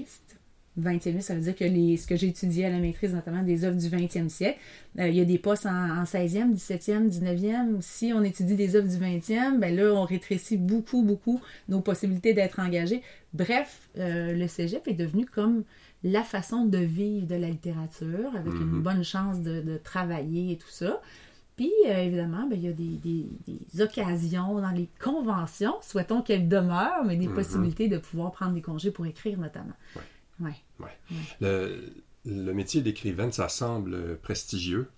20e, 0.80 1.20
ça 1.20 1.34
veut 1.34 1.40
dire 1.42 1.54
que 1.54 1.64
les, 1.64 1.96
ce 1.96 2.06
que 2.06 2.16
j'ai 2.16 2.28
étudié 2.28 2.64
à 2.64 2.70
la 2.70 2.78
maîtrise, 2.78 3.12
notamment 3.14 3.42
des 3.42 3.64
œuvres 3.64 3.76
du 3.76 3.86
20e 3.88 4.28
siècle, 4.28 4.58
euh, 4.98 5.08
il 5.08 5.14
y 5.16 5.20
a 5.20 5.24
des 5.24 5.38
postes 5.38 5.66
en, 5.66 5.70
en 6.00 6.04
16e, 6.04 6.54
17e, 6.54 7.08
19e. 7.10 7.76
Si 7.80 8.12
on 8.14 8.22
étudie 8.22 8.54
des 8.56 8.74
œuvres 8.76 8.88
du 8.88 8.96
20e, 8.96 9.58
ben 9.58 9.74
là, 9.76 9.92
on 9.92 10.04
rétrécit 10.04 10.56
beaucoup, 10.56 11.02
beaucoup 11.02 11.40
nos 11.68 11.80
possibilités 11.80 12.32
d'être 12.32 12.58
engagés. 12.58 13.02
Bref, 13.34 13.88
euh, 13.98 14.34
le 14.34 14.48
cégep 14.48 14.88
est 14.88 14.94
devenu 14.94 15.26
comme 15.26 15.64
la 16.04 16.22
façon 16.22 16.64
de 16.64 16.78
vivre 16.78 17.26
de 17.26 17.34
la 17.36 17.48
littérature, 17.48 18.34
avec 18.34 18.52
une 18.54 18.80
bonne 18.82 19.04
chance 19.04 19.40
de, 19.40 19.60
de 19.60 19.76
travailler 19.76 20.52
et 20.52 20.56
tout 20.56 20.68
ça. 20.70 21.00
Puis, 21.54 21.70
euh, 21.86 22.02
évidemment, 22.04 22.46
ben, 22.48 22.58
il 22.58 22.64
y 22.64 22.68
a 22.68 22.72
des, 22.72 22.96
des- 23.04 23.28
des 23.46 23.82
occasions 23.82 24.58
dans 24.58 24.70
les 24.70 24.88
conventions, 25.00 25.74
souhaitons 25.82 26.22
qu'elles 26.22 26.48
demeurent, 26.48 27.04
mais 27.06 27.16
des 27.16 27.26
possibilités 27.34 27.88
de 27.88 27.98
pouvoir 27.98 28.32
prendre 28.32 28.52
des 28.54 28.62
congés 28.62 28.90
pour 28.90 29.04
écrire, 29.06 29.38
notamment. 29.38 29.74
Ouais. 29.94 30.02
Ouais. 30.42 30.88
Le, 31.40 31.92
le 32.24 32.52
métier 32.52 32.80
d'écrivaine, 32.82 33.32
ça 33.32 33.48
semble 33.48 34.16
prestigieux. 34.18 34.88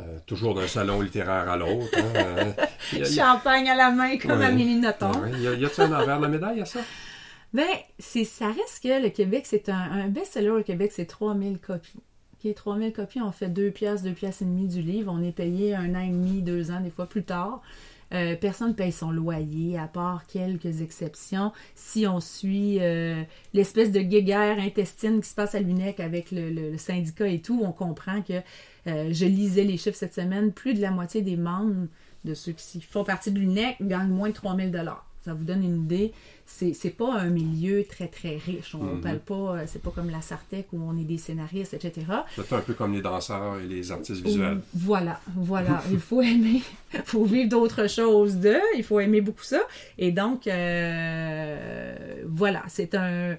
Euh, 0.00 0.18
toujours 0.26 0.54
d'un 0.54 0.66
salon 0.66 1.00
littéraire 1.02 1.50
à 1.50 1.56
l'autre. 1.56 1.86
hein. 1.96 2.12
Euh, 2.16 2.52
a- 2.92 2.96
a- 2.96 3.04
Champagne 3.04 3.68
à 3.68 3.74
la 3.74 3.90
main, 3.90 4.16
comme 4.18 4.38
Ouais. 4.38 4.46
Amélie 4.46 4.76
Nothomb. 4.76 5.12
Ouais, 5.20 5.30
y 5.40 5.46
a-t-il 5.64 5.82
un 5.82 6.00
envers 6.00 6.16
de 6.18 6.22
la 6.22 6.28
médaille 6.28 6.60
à 6.62 6.64
ça? 6.64 6.80
Ben, 7.52 7.66
c'est, 7.98 8.24
ça 8.24 8.46
reste 8.46 8.82
que 8.82 9.02
le 9.02 9.10
Québec, 9.10 9.44
c'est 9.46 9.68
un, 9.68 9.76
un 9.76 10.08
best-seller 10.08 10.48
au 10.50 10.62
Québec, 10.62 10.90
c'est 10.94 11.04
3000 11.04 11.58
copies. 11.58 12.00
OK, 12.42 12.54
3000 12.54 12.92
copies, 12.94 13.20
on 13.20 13.30
fait 13.32 13.50
2 13.50 13.70
piastres, 13.70 14.06
2 14.08 14.14
piastres 14.14 14.42
et 14.42 14.46
demi 14.46 14.66
du 14.66 14.80
livre. 14.80 15.12
On 15.14 15.22
est 15.22 15.32
payé 15.32 15.74
un 15.74 15.94
an 15.94 16.00
et 16.00 16.08
demi, 16.08 16.40
deux 16.40 16.70
ans, 16.70 16.80
des 16.80 16.90
fois 16.90 17.06
plus 17.06 17.22
tard. 17.24 17.60
Euh, 18.12 18.36
personne 18.36 18.68
ne 18.68 18.74
paye 18.74 18.92
son 18.92 19.10
loyer, 19.10 19.78
à 19.78 19.86
part 19.86 20.26
quelques 20.26 20.82
exceptions. 20.82 21.52
Si 21.74 22.06
on 22.06 22.20
suit 22.20 22.78
euh, 22.80 23.22
l'espèce 23.54 23.90
de 23.90 24.00
guéguerre 24.00 24.58
intestine 24.58 25.20
qui 25.20 25.28
se 25.28 25.34
passe 25.34 25.54
à 25.54 25.60
l'UNEC 25.60 25.98
avec 26.00 26.30
le, 26.30 26.76
syndicat 26.76 27.26
et 27.26 27.40
tout, 27.40 27.60
on 27.64 27.72
comprend 27.72 28.20
que, 28.22 28.34
euh, 28.86 29.08
je 29.12 29.24
lisais 29.24 29.64
les 29.64 29.78
chiffres 29.78 29.96
cette 29.96 30.14
semaine, 30.14 30.52
plus 30.52 30.74
de 30.74 30.80
la 30.80 30.90
moitié 30.90 31.22
des 31.22 31.36
membres 31.36 31.86
de 32.24 32.34
ceux 32.34 32.52
qui 32.52 32.80
font 32.82 33.04
partie 33.04 33.30
de 33.32 33.38
l'UNEC 33.38 33.76
gagnent 33.80 34.10
moins 34.10 34.28
de 34.28 34.34
3000 34.34 34.70
dollars. 34.70 35.06
Ça 35.24 35.34
vous 35.34 35.44
donne 35.44 35.64
une 35.64 35.84
idée. 35.84 36.12
C'est, 36.54 36.90
pas 36.90 37.14
un 37.14 37.30
milieu 37.30 37.84
très, 37.84 38.08
très 38.08 38.36
riche. 38.36 38.74
On 38.74 39.00
parle 39.00 39.18
pas, 39.18 39.34
euh, 39.34 39.64
c'est 39.66 39.82
pas 39.82 39.90
comme 39.90 40.10
la 40.10 40.20
Sartec 40.20 40.68
où 40.72 40.80
on 40.80 40.96
est 40.96 41.04
des 41.04 41.18
scénaristes, 41.18 41.74
etc. 41.74 42.06
C'est 42.36 42.52
un 42.52 42.60
peu 42.60 42.74
comme 42.74 42.92
les 42.92 43.00
danseurs 43.00 43.58
et 43.58 43.66
les 43.66 43.90
artistes 43.90 44.22
visuels. 44.22 44.60
Voilà, 44.74 45.20
voilà. 45.34 45.82
Il 45.90 45.98
faut 45.98 46.20
aimer, 46.20 46.62
il 46.92 47.00
faut 47.04 47.24
vivre 47.24 47.48
d'autres 47.48 47.88
choses 47.88 48.36
d'eux, 48.36 48.60
il 48.76 48.84
faut 48.84 49.00
aimer 49.00 49.20
beaucoup 49.20 49.42
ça. 49.42 49.62
Et 49.98 50.12
donc, 50.12 50.46
euh, 50.46 52.22
voilà, 52.28 52.62
c'est 52.68 52.94
un... 52.94 53.36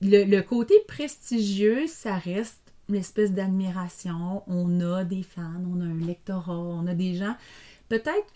Le, 0.00 0.24
le 0.24 0.40
côté 0.42 0.74
prestigieux, 0.86 1.86
ça 1.86 2.16
reste 2.16 2.60
une 2.88 2.94
espèce 2.94 3.32
d'admiration. 3.32 4.42
On 4.46 4.80
a 4.80 5.04
des 5.04 5.22
fans, 5.22 5.62
on 5.70 5.80
a 5.80 5.84
un 5.84 6.06
lectorat, 6.06 6.56
on 6.56 6.86
a 6.86 6.94
des 6.94 7.14
gens... 7.14 7.36
Peut-être... 7.88 8.32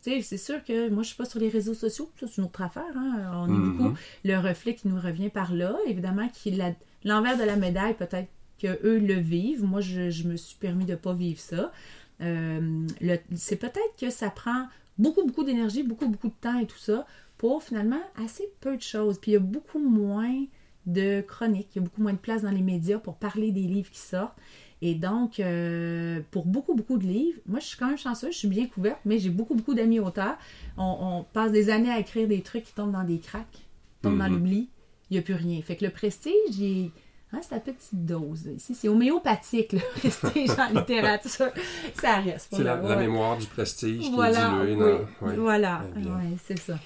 C'est 0.00 0.22
sûr 0.38 0.64
que 0.64 0.88
moi, 0.88 1.02
je 1.02 1.08
suis 1.08 1.16
pas 1.16 1.24
sur 1.26 1.38
les 1.40 1.48
réseaux 1.48 1.74
sociaux, 1.74 2.10
c'est 2.18 2.36
une 2.38 2.44
autre 2.44 2.62
affaire. 2.62 2.84
Hein? 2.96 3.30
On 3.34 3.46
est 3.46 3.50
Mhm. 3.58 3.76
beaucoup 3.76 3.94
le 4.24 4.36
reflet 4.38 4.74
qui 4.74 4.88
nous 4.88 4.98
revient 5.00 5.28
par 5.28 5.52
là. 5.52 5.76
Évidemment, 5.86 6.28
l'envers 7.04 7.36
de 7.36 7.42
la 7.44 7.56
médaille, 7.56 7.94
peut-être 7.94 8.28
que 8.58 8.78
eux 8.86 8.98
le 8.98 9.14
vivent. 9.14 9.64
Moi, 9.64 9.80
je, 9.82 10.08
je 10.10 10.26
me 10.28 10.36
suis 10.36 10.56
permis 10.56 10.86
de 10.86 10.94
pas 10.94 11.12
vivre 11.12 11.40
ça. 11.40 11.72
Euh, 12.22 12.86
c'est 13.34 13.56
peut-être 13.56 13.96
que 14.00 14.08
ça 14.10 14.30
prend 14.30 14.66
beaucoup, 14.98 15.26
beaucoup 15.26 15.44
d'énergie, 15.44 15.82
beaucoup, 15.82 16.08
beaucoup 16.08 16.28
de 16.28 16.34
temps 16.40 16.58
et 16.58 16.66
tout 16.66 16.78
ça 16.78 17.06
pour 17.36 17.62
finalement 17.62 18.00
assez 18.24 18.44
peu 18.60 18.76
de 18.76 18.82
choses. 18.82 19.18
Puis 19.18 19.32
il 19.32 19.34
y 19.34 19.36
a 19.36 19.40
beaucoup 19.40 19.78
moins 19.78 20.46
de 20.86 21.20
chroniques, 21.20 21.68
il 21.74 21.80
y 21.80 21.82
a 21.82 21.84
beaucoup 21.84 22.00
moins 22.00 22.12
de 22.14 22.18
place 22.18 22.42
dans 22.42 22.50
les 22.50 22.62
médias 22.62 22.98
pour 22.98 23.16
parler 23.16 23.50
des 23.50 23.62
livres 23.62 23.90
qui 23.90 23.98
sortent. 24.00 24.38
Et 24.82 24.94
donc, 24.94 25.40
euh, 25.40 26.20
pour 26.30 26.44
beaucoup, 26.44 26.74
beaucoup 26.74 26.98
de 26.98 27.06
livres, 27.06 27.38
moi, 27.46 27.60
je 27.60 27.66
suis 27.66 27.78
quand 27.78 27.86
même 27.88 27.96
chanceuse, 27.98 28.32
je 28.32 28.38
suis 28.38 28.48
bien 28.48 28.66
couverte, 28.66 29.00
mais 29.06 29.18
j'ai 29.18 29.30
beaucoup, 29.30 29.54
beaucoup 29.54 29.74
d'amis 29.74 30.00
auteurs. 30.00 30.36
On, 30.76 30.96
on 31.00 31.24
passe 31.32 31.50
des 31.52 31.70
années 31.70 31.90
à 31.90 31.98
écrire 31.98 32.28
des 32.28 32.42
trucs 32.42 32.64
qui 32.64 32.74
tombent 32.74 32.92
dans 32.92 33.04
des 33.04 33.18
cracks, 33.18 33.66
tombent 34.02 34.18
dans 34.18 34.24
Mhm. 34.28 34.34
l'oubli, 34.34 34.68
il 35.10 35.14
n'y 35.14 35.18
a 35.18 35.22
plus 35.22 35.34
rien. 35.34 35.62
Fait 35.62 35.76
que 35.76 35.84
le 35.84 35.90
prestige, 35.90 36.32
il- 36.58 36.90
hein, 37.32 37.40
c'est 37.42 37.54
à 37.54 37.60
petite 37.60 38.04
dose. 38.06 38.46
Ici, 38.46 38.74
c'est 38.74 38.88
homéopathique, 38.88 39.72
le 39.72 39.80
prestige 39.98 40.50
en 40.58 40.78
littérature. 40.78 41.48
Ça 42.00 42.20
reste. 42.20 42.48
C'est 42.52 42.62
la, 42.62 42.76
la 42.76 42.96
mémoire 42.96 43.36
du 43.36 43.46
prestige 43.46 44.10
Voilà, 44.12 44.54
qui 44.62 44.70
est 44.70 44.74
diluée. 44.74 44.98
oui. 45.22 45.36
voilà, 45.36 45.84
Eh 45.96 46.00
bien. 46.00 46.20
c'est 46.44 46.58
ça. 46.58 46.78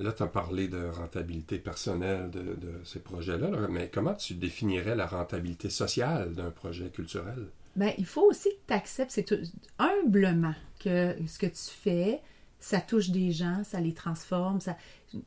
Là, 0.00 0.12
tu 0.12 0.22
as 0.22 0.26
parlé 0.26 0.68
de 0.68 0.88
rentabilité 0.88 1.58
personnelle 1.58 2.30
de, 2.30 2.40
de 2.40 2.80
ces 2.84 3.00
projets-là, 3.00 3.50
là, 3.50 3.66
mais 3.70 3.90
comment 3.92 4.14
tu 4.14 4.34
définirais 4.34 4.94
la 4.96 5.06
rentabilité 5.06 5.70
sociale 5.70 6.32
d'un 6.34 6.50
projet 6.50 6.88
culturel? 6.90 7.46
Ben, 7.76 7.92
il 7.98 8.06
faut 8.06 8.22
aussi 8.28 8.48
que 8.50 8.56
tu 8.68 8.74
acceptes, 8.74 9.10
c'est 9.12 9.22
tout- 9.24 9.38
humblement 9.78 10.54
que 10.82 11.14
ce 11.26 11.38
que 11.38 11.46
tu 11.46 11.70
fais, 11.82 12.20
ça 12.60 12.80
touche 12.80 13.10
des 13.10 13.30
gens, 13.30 13.62
ça 13.64 13.80
les 13.80 13.94
transforme. 13.94 14.60
Ça... 14.60 14.76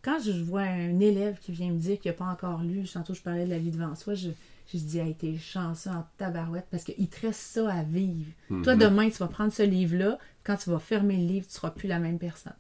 Quand 0.02 0.20
je 0.24 0.32
vois 0.44 0.62
un 0.62 1.00
élève 1.00 1.38
qui 1.40 1.52
vient 1.54 1.72
me 1.72 1.80
dire 1.80 1.98
qu'il 2.00 2.12
n'a 2.12 2.18
pas 2.18 2.26
encore 2.26 2.62
lu, 2.62 2.84
tantôt 2.92 3.14
je 3.14 3.22
parlais 3.22 3.46
de 3.46 3.50
la 3.50 3.58
vie 3.58 3.72
devant 3.72 3.96
soi, 3.96 4.16
je, 4.16 4.30
je 4.74 4.78
dis, 4.78 5.00
hey, 5.00 5.16
t'es 5.16 5.38
chanceux 5.38 5.90
en 5.90 6.06
tabarouette 6.18 6.68
parce 6.72 6.84
qu'il 6.84 7.08
te 7.10 7.28
reste 7.28 7.40
ça 7.40 7.72
à 7.72 7.84
vivre. 7.84 8.32
Toi, 8.64 8.76
demain, 8.76 9.10
tu 9.10 9.18
vas 9.18 9.28
prendre 9.28 9.52
ce 9.52 9.64
livre-là, 9.64 10.18
quand 10.44 10.58
tu 10.58 10.70
vas 10.70 10.80
fermer 10.80 11.18
le 11.18 11.26
livre, 11.26 11.46
tu 11.46 11.52
ne 11.52 11.56
seras 11.56 11.72
plus 11.72 11.88
la 11.88 12.00
même 12.00 12.20
personne. 12.20 12.56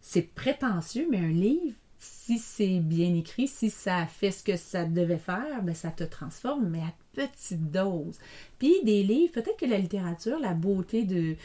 C'est 0.00 0.34
prétentieux, 0.34 1.08
mais 1.10 1.18
un 1.18 1.28
livre, 1.28 1.74
si 1.98 2.38
c'est 2.38 2.80
bien 2.80 3.14
écrit, 3.14 3.48
si 3.48 3.70
ça 3.70 4.06
fait 4.06 4.30
ce 4.30 4.44
que 4.44 4.56
ça 4.56 4.84
devait 4.84 5.18
faire, 5.18 5.62
ben 5.62 5.74
ça 5.74 5.90
te 5.90 6.04
transforme, 6.04 6.68
mais 6.68 6.80
à 6.80 6.92
petite 7.14 7.70
dose. 7.70 8.18
Puis 8.58 8.74
des 8.84 9.02
livres, 9.02 9.32
peut-être 9.32 9.56
que 9.56 9.66
la 9.66 9.78
littérature, 9.78 10.38
la 10.38 10.52
beauté 10.52 11.04
de, 11.04 11.36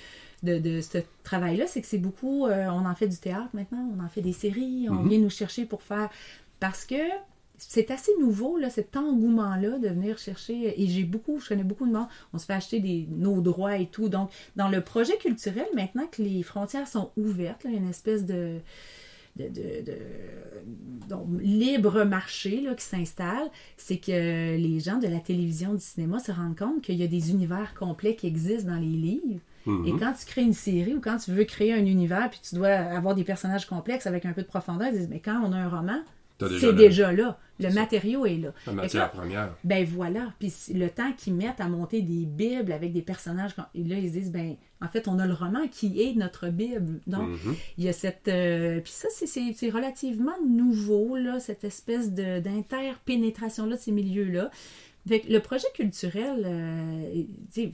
de, 0.43 0.59
de 0.59 0.81
ce 0.81 0.97
travail-là, 1.23 1.67
c'est 1.67 1.81
que 1.81 1.87
c'est 1.87 1.97
beaucoup, 1.97 2.47
euh, 2.47 2.67
on 2.67 2.85
en 2.85 2.95
fait 2.95 3.07
du 3.07 3.17
théâtre 3.17 3.49
maintenant, 3.53 3.89
on 3.97 4.03
en 4.03 4.09
fait 4.09 4.21
des 4.21 4.33
séries, 4.33 4.87
on 4.89 5.03
vient 5.03 5.19
nous 5.19 5.29
chercher 5.29 5.65
pour 5.65 5.81
faire... 5.81 6.09
Parce 6.59 6.85
que 6.85 6.95
c'est 7.67 7.91
assez 7.91 8.11
nouveau, 8.19 8.57
là, 8.57 8.69
cet 8.69 8.95
engouement-là 8.97 9.77
de 9.79 9.87
venir 9.87 10.17
chercher. 10.17 10.81
Et 10.81 10.87
j'ai 10.87 11.03
beaucoup, 11.03 11.39
je 11.39 11.49
connais 11.49 11.63
beaucoup 11.63 11.85
de 11.87 11.91
monde, 11.91 12.07
on 12.33 12.37
se 12.37 12.45
fait 12.45 12.53
acheter 12.53 12.79
des, 12.79 13.07
nos 13.09 13.41
droits 13.41 13.77
et 13.77 13.87
tout. 13.87 14.09
Donc, 14.09 14.29
dans 14.55 14.67
le 14.69 14.81
projet 14.81 15.17
culturel, 15.17 15.65
maintenant 15.75 16.07
que 16.07 16.21
les 16.21 16.43
frontières 16.43 16.87
sont 16.87 17.11
ouvertes, 17.17 17.61
il 17.65 17.71
y 17.71 17.75
a 17.75 17.77
une 17.77 17.89
espèce 17.89 18.25
de 18.25 18.57
de, 19.37 19.45
de- 19.47 19.85
de- 19.85 21.07
donc, 21.07 21.25
libre 21.39 22.03
marché 22.03 22.59
là, 22.59 22.75
qui 22.75 22.83
s'installe, 22.83 23.49
c'est 23.77 23.97
que 23.97 24.57
les 24.57 24.79
gens 24.81 24.97
de 24.97 25.07
la 25.07 25.19
télévision, 25.19 25.73
du 25.73 25.79
cinéma 25.79 26.19
se 26.19 26.33
rendent 26.33 26.57
compte 26.57 26.81
qu'il 26.81 26.95
y 26.95 27.03
a 27.03 27.07
des 27.07 27.31
univers 27.31 27.73
complets 27.73 28.15
qui 28.15 28.27
existent 28.27 28.69
dans 28.71 28.77
les 28.79 28.87
livres. 28.87 29.39
Mhm. 29.65 29.85
Et 29.87 29.91
quand 29.97 30.11
tu 30.19 30.25
crées 30.25 30.41
une 30.41 30.51
série 30.53 30.93
ou 30.95 30.99
quand 30.99 31.17
tu 31.17 31.31
veux 31.31 31.45
créer 31.45 31.71
un 31.73 31.85
univers, 31.85 32.29
puis 32.29 32.41
tu 32.43 32.55
dois 32.55 32.69
avoir 32.69 33.15
des 33.15 33.23
personnages 33.23 33.65
complexes 33.67 34.05
avec 34.05 34.25
un 34.25 34.33
peu 34.33 34.41
de 34.41 34.47
profondeur, 34.47 34.89
ils 34.89 34.97
disent, 34.97 35.09
mais 35.09 35.21
quand 35.21 35.41
on 35.45 35.53
a 35.53 35.57
un 35.57 35.69
roman, 35.69 35.99
c'est 36.59 36.73
déjà 36.73 37.11
là. 37.11 37.37
Le 37.59 37.69
matériau 37.73 38.25
est 38.25 38.37
là. 38.37 38.53
La 38.65 38.73
matière 38.73 39.11
première. 39.11 39.55
ben 39.63 39.85
voilà. 39.85 40.33
Puis 40.39 40.51
le 40.73 40.89
temps 40.89 41.11
qu'ils 41.15 41.35
mettent 41.35 41.59
à 41.61 41.67
monter 41.69 42.01
des 42.01 42.25
bibles 42.25 42.71
avec 42.71 42.91
des 42.91 43.03
personnages, 43.03 43.53
quand- 43.55 43.67
là, 43.75 43.95
ils 43.99 44.07
se 44.07 44.13
disent, 44.13 44.31
ben, 44.31 44.55
en 44.81 44.87
fait, 44.87 45.07
on 45.07 45.19
a 45.19 45.27
le 45.27 45.33
roman 45.33 45.67
qui 45.69 46.01
est 46.01 46.15
notre 46.15 46.49
bible. 46.49 46.99
Donc, 47.05 47.29
Mhm. 47.29 47.55
il 47.77 47.83
y 47.83 47.89
a 47.89 47.93
cette. 47.93 48.27
euh, 48.29 48.79
puis 48.79 48.91
ça, 48.91 49.09
c'est- 49.11 49.27
c'est 49.27 49.53
c'est 49.55 49.69
relativement 49.69 50.33
nouveau, 50.47 51.17
là, 51.17 51.39
cette 51.39 51.63
espèce 51.63 52.11
de- 52.13 52.39
d'interpénétration-là 52.39 53.75
de 53.75 53.81
ces 53.81 53.91
milieux-là. 53.91 54.49
Fait 55.07 55.21
que 55.21 55.31
le 55.31 55.39
projet 55.39 55.67
culturel, 55.73 56.43
euh, 56.45 57.23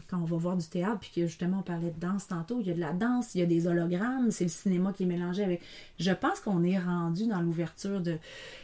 quand 0.10 0.18
on 0.22 0.26
va 0.26 0.38
voir 0.38 0.56
du 0.56 0.66
théâtre, 0.66 1.00
puis 1.02 1.12
que 1.14 1.28
justement 1.28 1.60
on 1.60 1.64
parlait 1.64 1.92
de 1.92 2.00
danse 2.00 2.28
tantôt, 2.28 2.62
il 2.62 2.68
y 2.68 2.72
a 2.72 2.74
de 2.74 2.80
la 2.80 2.94
danse, 2.94 3.36
il 3.36 3.40
y 3.40 3.42
a 3.42 3.46
des 3.46 3.68
hologrammes, 3.68 4.32
c'est 4.32 4.46
le 4.46 4.50
cinéma 4.50 4.94
qui 4.94 5.04
est 5.04 5.08
mélangé 5.08 5.44
avec. 5.44 5.62
Je 6.00 6.12
pense 6.12 6.40
qu'on 6.40 6.64
est 6.64 6.80
rendu 6.80 7.28
dans 7.28 7.42
l'ouverture 7.42 8.00
de. 8.00 8.18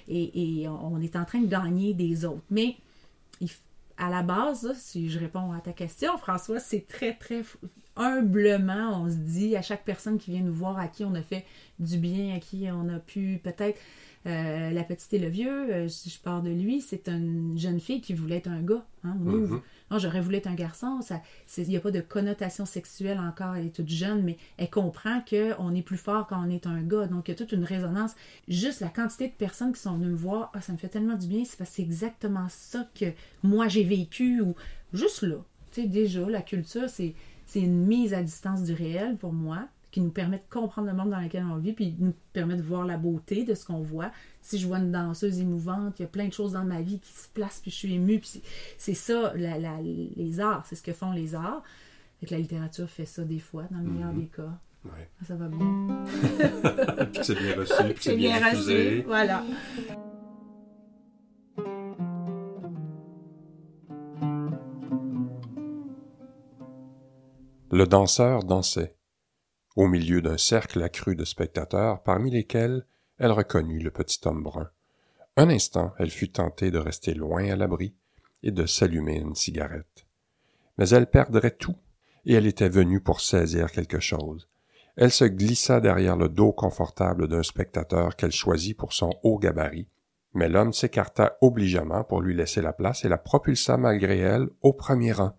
Et, 0.07 0.66
on 0.68 1.01
est 1.01 1.16
en 1.16 1.26
train 1.26 1.41
de 1.41 1.47
gagner 1.47 1.93
des 1.93 2.24
autres. 2.26 2.43
Mais 2.49 2.78
à 3.97 4.09
la 4.09 4.24
base, 4.24 4.74
si 4.78 5.09
je 5.09 5.20
réponds 5.20 5.51
à 5.51 5.59
ta 5.59 5.74
question, 5.74 6.18
François, 6.18 6.59
c'est 6.59 6.88
très, 6.88 7.14
très 7.14 7.43
humblement, 7.95 9.01
on 9.03 9.09
se 9.09 9.15
dit 9.17 9.55
à 9.55 9.61
chaque 9.61 9.83
personne 9.85 10.17
qui 10.17 10.31
vient 10.31 10.41
nous 10.41 10.53
voir, 10.53 10.77
à 10.79 10.87
qui 10.87 11.03
on 11.05 11.13
a 11.15 11.21
fait 11.21 11.45
du 11.79 11.97
bien, 11.97 12.35
à 12.35 12.39
qui 12.39 12.67
on 12.71 12.89
a 12.89 12.99
pu 12.99 13.39
peut-être. 13.43 13.79
euh, 14.25 14.71
la 14.71 14.83
petite 14.85 15.11
et 15.13 15.19
le 15.19 15.27
vieux, 15.27 15.69
euh, 15.73 15.87
si 15.89 16.09
je 16.09 16.17
pars 16.17 16.41
de 16.41 16.49
lui, 16.49 16.79
c'est 16.79 17.09
une 17.09 17.57
jeune 17.57 17.81
fille 17.81 17.99
qui 17.99 18.13
voulait 18.13 18.37
être 18.37 18.47
un 18.47 18.61
gars. 18.61 18.85
Hein, 19.03 19.17
on. 19.19 19.29
Mhm. 19.31 19.61
Non, 19.91 19.99
j'aurais 19.99 20.21
voulu 20.21 20.37
être 20.37 20.47
un 20.47 20.55
garçon. 20.55 21.01
Ça, 21.01 21.21
c'est- 21.45 21.63
il 21.63 21.67
n'y 21.67 21.75
a 21.75 21.81
pas 21.81 21.91
de 21.91 21.99
connotation 21.99 22.65
sexuelle 22.65 23.19
encore. 23.19 23.55
Elle 23.57 23.65
est 23.65 23.75
toute 23.75 23.89
jeune, 23.89 24.23
mais 24.23 24.37
elle 24.57 24.69
comprend 24.69 25.19
qu'on 25.29 25.75
est 25.75 25.81
plus 25.81 25.97
fort 25.97 26.25
quand 26.27 26.41
on 26.41 26.49
est 26.49 26.67
un 26.67 26.81
gars. 26.83 27.07
Donc, 27.07 27.27
il 27.27 27.31
y 27.31 27.33
a 27.33 27.37
toute 27.37 27.51
une 27.51 27.65
résonance. 27.65 28.15
Juste 28.47 28.79
la 28.79 28.87
quantité 28.87 29.27
de 29.27 29.33
personnes 29.33 29.73
qui 29.73 29.81
sont 29.81 29.97
venues 29.97 30.11
me 30.11 30.15
voir, 30.15 30.51
ah, 30.53 30.61
ça 30.61 30.71
me 30.71 30.77
fait 30.77 30.87
tellement 30.87 31.17
du 31.17 31.27
bien. 31.27 31.43
C'est 31.43 31.57
parce 31.57 31.71
que 31.71 31.75
c'est 31.75 31.81
exactement 31.81 32.47
ça 32.47 32.87
que 32.97 33.07
moi 33.43 33.67
j'ai 33.67 33.83
vécu. 33.83 34.39
Ou 34.39 34.55
juste 34.93 35.23
là. 35.23 35.35
Tu 35.73 35.81
sais, 35.81 35.87
déjà, 35.89 36.21
la 36.29 36.41
culture, 36.41 36.89
c'est, 36.89 37.13
c'est 37.53 37.61
une 37.61 37.85
mise 37.85 38.13
à 38.15 38.23
distance 38.23 38.63
du 38.63 38.73
réel 38.73 39.15
pour 39.17 39.31
moi 39.31 39.67
qui 39.91 40.01
nous 40.01 40.09
permet 40.09 40.37
de 40.37 40.43
comprendre 40.49 40.87
le 40.87 40.93
monde 40.95 41.11
dans 41.11 41.19
lequel 41.19 41.45
on 41.45 41.57
vit, 41.57 41.71
puis 41.73 41.93
nous 41.99 42.13
permet 42.33 42.55
de 42.55 42.63
voir 42.63 42.83
la 42.83 42.97
beauté 42.97 43.43
de 43.43 43.53
ce 43.53 43.63
qu'on 43.63 43.81
voit. 43.81 44.09
Si 44.41 44.57
je 44.57 44.65
vois 44.65 44.79
une 44.79 44.91
danseuse 44.91 45.39
émouvante, 45.39 45.99
il 45.99 46.01
y 46.01 46.05
a 46.05 46.07
plein 46.07 46.27
de 46.27 46.33
choses 46.33 46.53
dans 46.53 46.63
ma 46.65 46.81
vie 46.81 46.97
qui 46.99 47.11
se 47.13 47.27
placent, 47.29 47.59
puis 47.61 47.69
je 47.69 47.75
suis 47.75 47.93
émue, 47.93 48.17
puis 48.17 48.41
c'est, 48.79 48.95
ça, 48.95 49.33
la- 49.35 49.59
la- 49.59 49.81
les 49.83 50.39
arts, 50.39 50.65
c'est 50.67 50.75
ce 50.75 50.81
que 50.81 50.93
font 50.93 51.11
les 51.11 51.35
arts. 51.35 51.61
Fait 52.19 52.25
que 52.25 52.33
la 52.33 52.39
littérature 52.39 52.89
fait 52.89 53.05
ça 53.05 53.23
des 53.23 53.37
fois, 53.37 53.65
dans 53.69 53.77
le 53.77 53.83
meilleur 53.83 54.13
des 54.13 54.25
cas. 54.25 54.57
Ouais. 54.85 55.09
Ça 55.27 55.35
va 55.35 55.47
bien. 55.47 56.03
Puis 57.13 57.19
c'est 57.23 57.35
bien 57.35 57.55
reçu, 57.55 57.73
puis 57.93 57.95
c'est 57.99 58.15
bien, 58.17 58.49
diffusé. 58.49 59.03
Voilà. 59.07 59.43
Le 67.76 67.88
danseur 67.88 68.43
dansait, 68.43 68.95
au 69.76 69.88
milieu 69.88 70.21
d'un 70.21 70.38
cercle 70.38 70.84
accru 70.84 71.15
de 71.15 71.26
spectateurs, 71.26 72.03
parmi 72.03 72.30
lesquels 72.30 72.86
elle 73.17 73.32
reconnut 73.32 73.80
le 73.80 73.89
petit 73.89 74.19
homme 74.28 74.43
brun. 74.43 74.69
Un 75.38 75.49
instant, 75.49 75.91
elle 75.97 76.11
fut 76.11 76.32
tentée 76.32 76.69
de 76.69 76.78
rester 76.78 77.15
loin 77.15 77.49
à 77.49 77.55
l'abri 77.55 77.95
et 78.43 78.51
de 78.51 78.67
s'allumer 78.67 79.15
une 79.15 79.34
cigarette. 79.34 80.05
Mais 80.78 80.89
elle 80.89 81.09
perdrait 81.09 81.55
tout, 81.57 81.76
et 82.26 82.34
elle 82.34 82.45
était 82.45 82.69
venue 82.69 83.01
pour 83.01 83.21
saisir 83.21 83.71
quelque 83.71 83.99
chose. 83.99 84.47
Elle 84.95 85.11
se 85.11 85.26
glissa 85.26 85.80
derrière 85.82 86.15
le 86.15 86.30
dos 86.30 86.51
confortable 86.51 87.28
d'un 87.28 87.41
spectateur 87.41 88.15
qu'elle 88.15 88.32
choisit 88.32 88.78
pour 88.78 88.93
son 88.93 89.15
haut 89.24 89.39
gabarit, 89.39 89.88
mais 90.36 90.47
l'homme 90.47 90.74
s'écarta 90.74 91.39
obligeamment 91.41 92.03
pour 92.03 92.21
lui 92.21 92.36
laisser 92.36 92.61
la 92.61 92.71
place 92.71 93.03
et 93.03 93.09
la 93.09 93.17
propulsa 93.17 93.78
malgré 93.78 94.19
elle 94.19 94.47
au 94.61 94.74
premier 94.74 95.13
rang. 95.13 95.36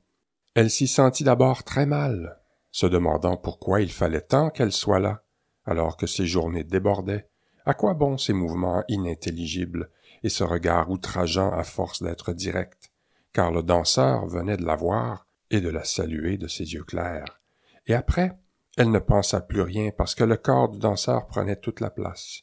Elle 0.55 0.71
s'y 0.71 0.87
sentit 0.87 1.25
d'abord 1.25 1.65
très 1.65 1.85
mal, 1.85 2.39
se 2.71 2.87
demandant 2.87 3.37
pourquoi 3.37 3.81
il 3.81 3.91
fallait 3.91 4.21
tant 4.21 4.51
qu'elle 4.51 4.71
soit 4.71 5.01
là, 5.01 5.25
alors 5.65 5.97
que 5.97 6.07
ses 6.07 6.27
journées 6.27 6.63
débordaient. 6.63 7.29
À 7.67 7.75
quoi 7.75 7.95
bon 7.95 8.19
ces 8.19 8.33
mouvements 8.33 8.85
inintelligibles 8.89 9.91
et 10.23 10.29
ce 10.29 10.45
regard 10.45 10.91
outrageant 10.91 11.51
à 11.51 11.65
force 11.65 12.03
d'être 12.03 12.33
direct, 12.33 12.93
car 13.33 13.51
le 13.51 13.63
danseur 13.63 14.27
venait 14.27 14.57
de 14.57 14.65
la 14.65 14.77
voir 14.77 15.27
et 15.51 15.61
de 15.61 15.69
la 15.69 15.83
saluer 15.83 16.37
de 16.37 16.47
ses 16.47 16.73
yeux 16.73 16.85
clairs. 16.85 17.41
Et 17.87 17.95
après, 17.95 18.39
elle 18.77 18.91
ne 18.91 18.99
pensa 18.99 19.41
plus 19.41 19.61
rien 19.61 19.91
parce 19.97 20.15
que 20.15 20.25
le 20.25 20.37
corps 20.37 20.69
du 20.69 20.79
danseur 20.79 21.27
prenait 21.27 21.57
toute 21.57 21.81
la 21.81 21.91
place. 21.91 22.43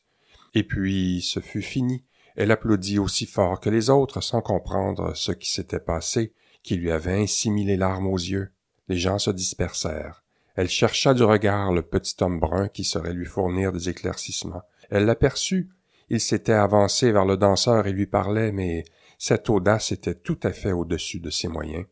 Et 0.53 0.63
puis 0.63 1.21
ce 1.21 1.39
fut 1.39 1.61
fini. 1.61 2.05
Elle 2.35 2.51
applaudit 2.51 2.99
aussi 2.99 3.25
fort 3.25 3.59
que 3.59 3.69
les 3.69 3.89
autres 3.89 4.21
sans 4.21 4.41
comprendre 4.41 5.15
ce 5.15 5.31
qui 5.31 5.49
s'était 5.49 5.79
passé, 5.79 6.33
qui 6.63 6.75
lui 6.75 6.91
avait 6.91 7.21
ainsi 7.21 7.49
mis 7.49 7.65
les 7.65 7.77
larmes 7.77 8.07
aux 8.07 8.17
yeux. 8.17 8.51
Les 8.87 8.97
gens 8.97 9.19
se 9.19 9.31
dispersèrent. 9.31 10.23
Elle 10.55 10.69
chercha 10.69 11.13
du 11.13 11.23
regard 11.23 11.71
le 11.71 11.81
petit 11.81 12.15
homme 12.21 12.39
brun 12.39 12.67
qui 12.67 12.83
saurait 12.83 13.13
lui 13.13 13.25
fournir 13.25 13.71
des 13.71 13.89
éclaircissements. 13.89 14.63
Elle 14.89 15.05
l'aperçut. 15.05 15.69
Il 16.09 16.19
s'était 16.19 16.51
avancé 16.51 17.11
vers 17.11 17.25
le 17.25 17.37
danseur 17.37 17.87
et 17.87 17.93
lui 17.93 18.05
parlait, 18.05 18.51
mais 18.51 18.83
cette 19.17 19.49
audace 19.49 19.91
était 19.91 20.15
tout 20.15 20.39
à 20.43 20.51
fait 20.51 20.73
au-dessus 20.73 21.19
de 21.19 21.29
ses 21.29 21.47
moyens. 21.47 21.85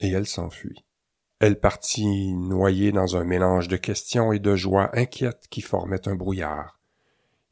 Et 0.00 0.10
elle 0.10 0.26
s'enfuit. 0.26 0.84
Elle 1.38 1.58
partit 1.58 2.34
noyée 2.34 2.92
dans 2.92 3.16
un 3.16 3.24
mélange 3.24 3.68
de 3.68 3.76
questions 3.76 4.32
et 4.32 4.38
de 4.38 4.56
joie 4.56 4.90
inquiètes 4.96 5.46
qui 5.50 5.60
formaient 5.60 6.08
un 6.08 6.14
brouillard. 6.14 6.80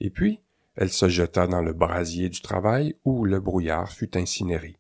Et 0.01 0.11
puis, 0.11 0.41
elle 0.77 0.91
se 0.91 1.09
jeta 1.09 1.47
dans 1.47 1.63
le 1.63 1.73
brasier 1.73 2.29
du 2.29 2.41
travail 2.41 2.97
où 3.05 3.25
le 3.25 3.41
brouillard 3.41 3.91
fut 3.93 4.17
incinéré. 4.17 4.79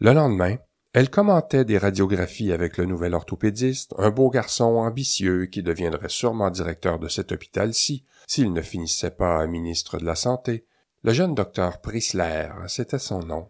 Le 0.00 0.12
lendemain, 0.12 0.58
elle 0.94 1.10
commentait 1.10 1.66
des 1.66 1.76
radiographies 1.76 2.52
avec 2.52 2.78
le 2.78 2.86
nouvel 2.86 3.14
orthopédiste, 3.14 3.94
un 3.98 4.10
beau 4.10 4.30
garçon 4.30 4.78
ambitieux 4.78 5.46
qui 5.46 5.62
deviendrait 5.62 6.08
sûrement 6.08 6.50
directeur 6.50 6.98
de 6.98 7.08
cet 7.08 7.30
hôpital-ci, 7.30 8.04
s'il 8.26 8.52
ne 8.52 8.62
finissait 8.62 9.10
pas 9.10 9.46
ministre 9.46 9.98
de 9.98 10.06
la 10.06 10.14
Santé. 10.14 10.64
Le 11.04 11.12
jeune 11.12 11.34
docteur 11.34 11.80
Prisler, 11.80 12.48
c'était 12.68 12.98
son 12.98 13.20
nom, 13.20 13.48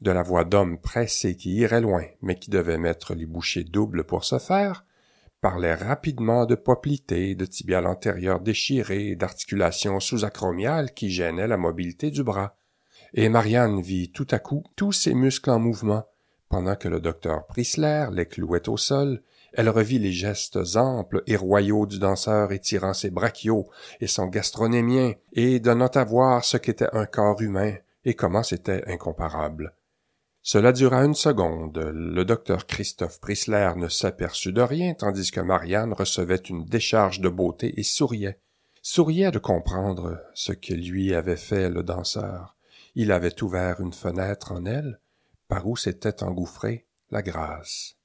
de 0.00 0.10
la 0.10 0.22
voix 0.22 0.44
d'homme 0.44 0.78
pressé 0.78 1.36
qui 1.36 1.54
irait 1.54 1.80
loin, 1.80 2.04
mais 2.22 2.34
qui 2.34 2.50
devait 2.50 2.78
mettre 2.78 3.14
les 3.14 3.26
bouchées 3.26 3.64
doubles 3.64 4.04
pour 4.04 4.24
se 4.24 4.38
faire, 4.38 4.84
parlait 5.40 5.74
rapidement 5.74 6.44
de 6.44 6.56
poplité, 6.56 7.36
de 7.36 7.46
tibial 7.46 7.86
antérieur 7.86 8.40
déchiré, 8.40 9.14
d'articulations 9.14 10.00
sous-acromiales 10.00 10.92
qui 10.92 11.10
gênaient 11.10 11.46
la 11.46 11.56
mobilité 11.56 12.10
du 12.10 12.24
bras. 12.24 12.56
Et 13.14 13.28
Marianne 13.28 13.80
vit 13.80 14.10
tout 14.10 14.26
à 14.30 14.38
coup 14.38 14.64
tous 14.76 14.92
ses 14.92 15.14
muscles 15.14 15.50
en 15.50 15.58
mouvement, 15.58 16.04
pendant 16.50 16.76
que 16.76 16.88
le 16.88 17.00
docteur 17.00 17.46
Prisler 17.46 18.08
les 18.12 18.26
clouait 18.26 18.68
au 18.68 18.76
sol, 18.76 19.22
elle 19.52 19.68
revit 19.68 19.98
les 19.98 20.12
gestes 20.12 20.58
amples 20.76 21.22
et 21.26 21.36
royaux 21.36 21.86
du 21.86 21.98
danseur 21.98 22.52
étirant 22.52 22.92
ses 22.92 23.10
brachiaux 23.10 23.68
et 24.00 24.06
son 24.06 24.26
gastronémien 24.26 25.14
et 25.32 25.60
donnant 25.60 25.86
à 25.86 26.04
voir 26.04 26.44
ce 26.44 26.56
qu'était 26.56 26.92
un 26.92 27.06
corps 27.06 27.40
humain 27.40 27.74
et 28.04 28.14
comment 28.14 28.42
c'était 28.42 28.84
incomparable. 28.86 29.74
Cela 30.42 30.72
dura 30.72 31.04
une 31.04 31.14
seconde. 31.14 31.78
Le 31.94 32.24
docteur 32.24 32.66
Christophe 32.66 33.20
Prisler 33.20 33.72
ne 33.76 33.88
s'aperçut 33.88 34.52
de 34.52 34.62
rien, 34.62 34.94
tandis 34.94 35.30
que 35.30 35.40
Marianne 35.40 35.92
recevait 35.92 36.36
une 36.36 36.64
décharge 36.64 37.20
de 37.20 37.28
beauté 37.28 37.78
et 37.78 37.82
souriait. 37.82 38.38
Souriait 38.82 39.30
de 39.30 39.38
comprendre 39.38 40.18
ce 40.34 40.52
que 40.52 40.72
lui 40.72 41.14
avait 41.14 41.36
fait 41.36 41.68
le 41.68 41.82
danseur. 41.82 42.56
Il 42.94 43.12
avait 43.12 43.42
ouvert 43.42 43.80
une 43.80 43.92
fenêtre 43.92 44.52
en 44.52 44.64
elle, 44.64 44.98
par 45.50 45.66
où 45.66 45.76
s'était 45.76 46.22
engouffrée 46.22 46.86
la 47.10 47.22
grâce. 47.22 47.96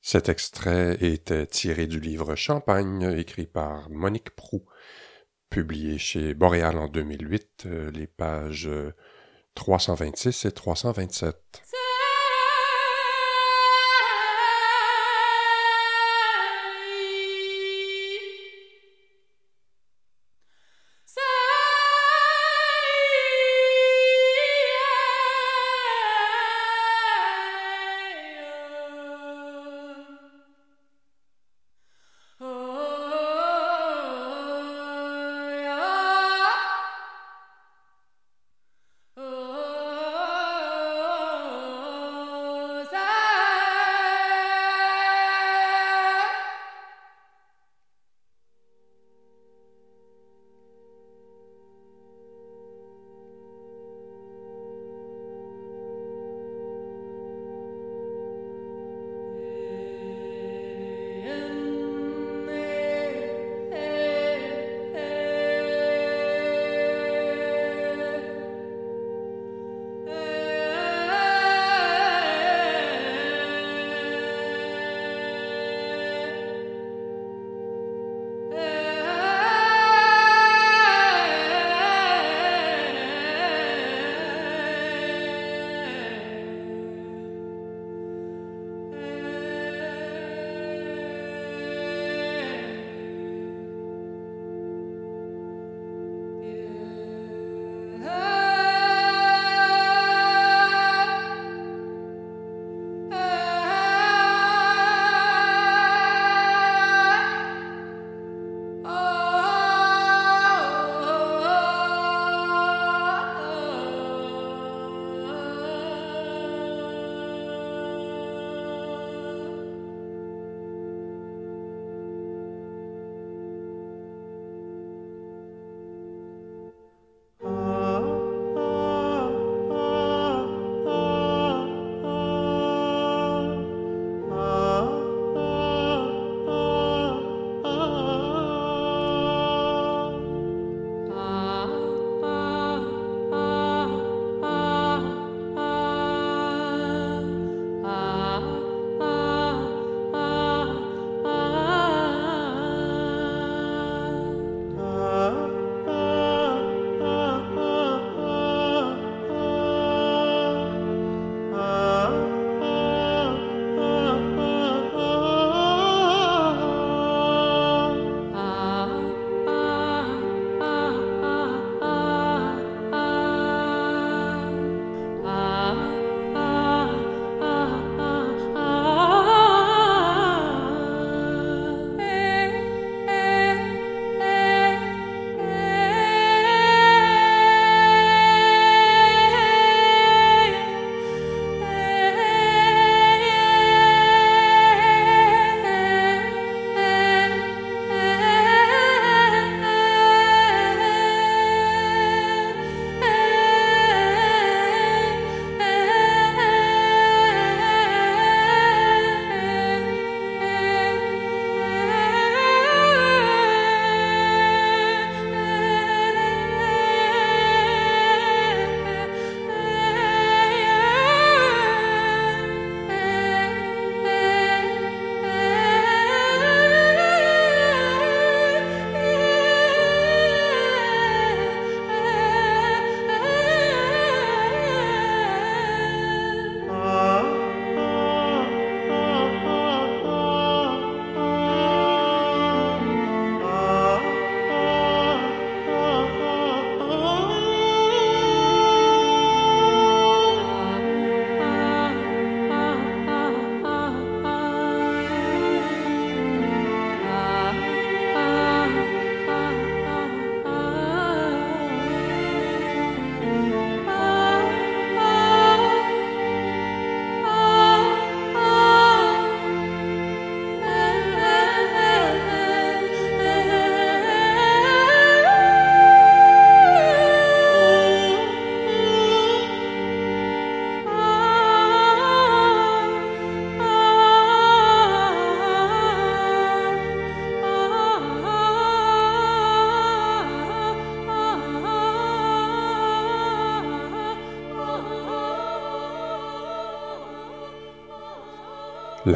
Cet 0.00 0.30
extrait 0.30 0.96
était 1.00 1.46
tiré 1.46 1.86
du 1.86 2.00
livre 2.00 2.34
Champagne, 2.36 3.02
écrit 3.18 3.46
par 3.46 3.90
Monique 3.90 4.30
Prou, 4.30 4.64
publié 5.50 5.98
chez 5.98 6.32
Boréal 6.32 6.78
en 6.78 6.88
2008, 6.88 7.64
euh, 7.66 7.90
les 7.90 8.06
pages 8.06 8.68
326 9.54 10.46
et 10.46 10.52
327. 10.52 11.63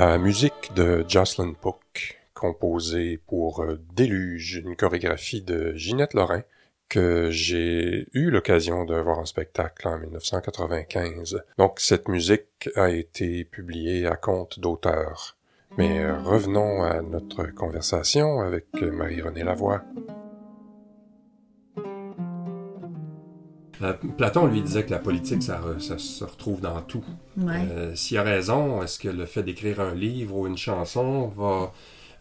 La 0.01 0.17
musique 0.17 0.73
de 0.77 1.05
Jocelyn 1.09 1.55
Pook, 1.55 2.21
composée 2.33 3.19
pour 3.27 3.63
euh, 3.63 3.81
Déluge, 3.97 4.63
une 4.65 4.77
chorégraphie 4.77 5.43
de 5.43 5.75
Ginette 5.75 6.15
Lorrain, 6.15 6.45
que 6.89 7.31
j'ai 7.33 8.07
eu 8.13 8.31
l'occasion 8.31 8.85
de 8.85 8.95
voir 8.95 9.19
en 9.19 9.27
spectacle 9.27 9.89
en 9.89 9.99
1995. 9.99 11.43
Donc 11.59 11.81
cette 11.81 12.07
musique 12.07 12.71
a 12.77 12.91
été 12.91 13.43
publiée 13.43 14.07
à 14.07 14.15
compte 14.15 14.61
d'auteur. 14.61 15.37
Mais 15.79 15.99
euh, 15.99 16.17
revenons 16.23 16.85
à 16.85 17.03
notre 17.03 17.53
conversation 17.53 18.39
avec 18.39 18.67
Marie-Renée 18.81 19.43
Lavoie. 19.43 19.83
Platon 24.16 24.47
lui 24.47 24.62
disait 24.62 24.85
que 24.85 24.91
la 24.91 24.99
politique, 24.99 25.43
ça, 25.43 25.61
re- 25.61 25.81
ça 25.81 25.99
se 25.99 26.24
retrouve 26.24 26.61
dans 26.61 26.81
tout. 26.83 27.05
Ouais. 27.37 27.66
Euh, 27.70 27.95
S'il 27.95 28.18
a 28.18 28.22
raison, 28.22 28.83
est-ce 28.83 28.99
que 28.99 29.09
le 29.09 29.26
fait 29.26 29.43
d'écrire 29.43 29.81
un 29.81 29.95
livre 29.95 30.37
ou 30.37 30.47
une 30.47 30.57
chanson 30.59 31.29
va 31.37 31.72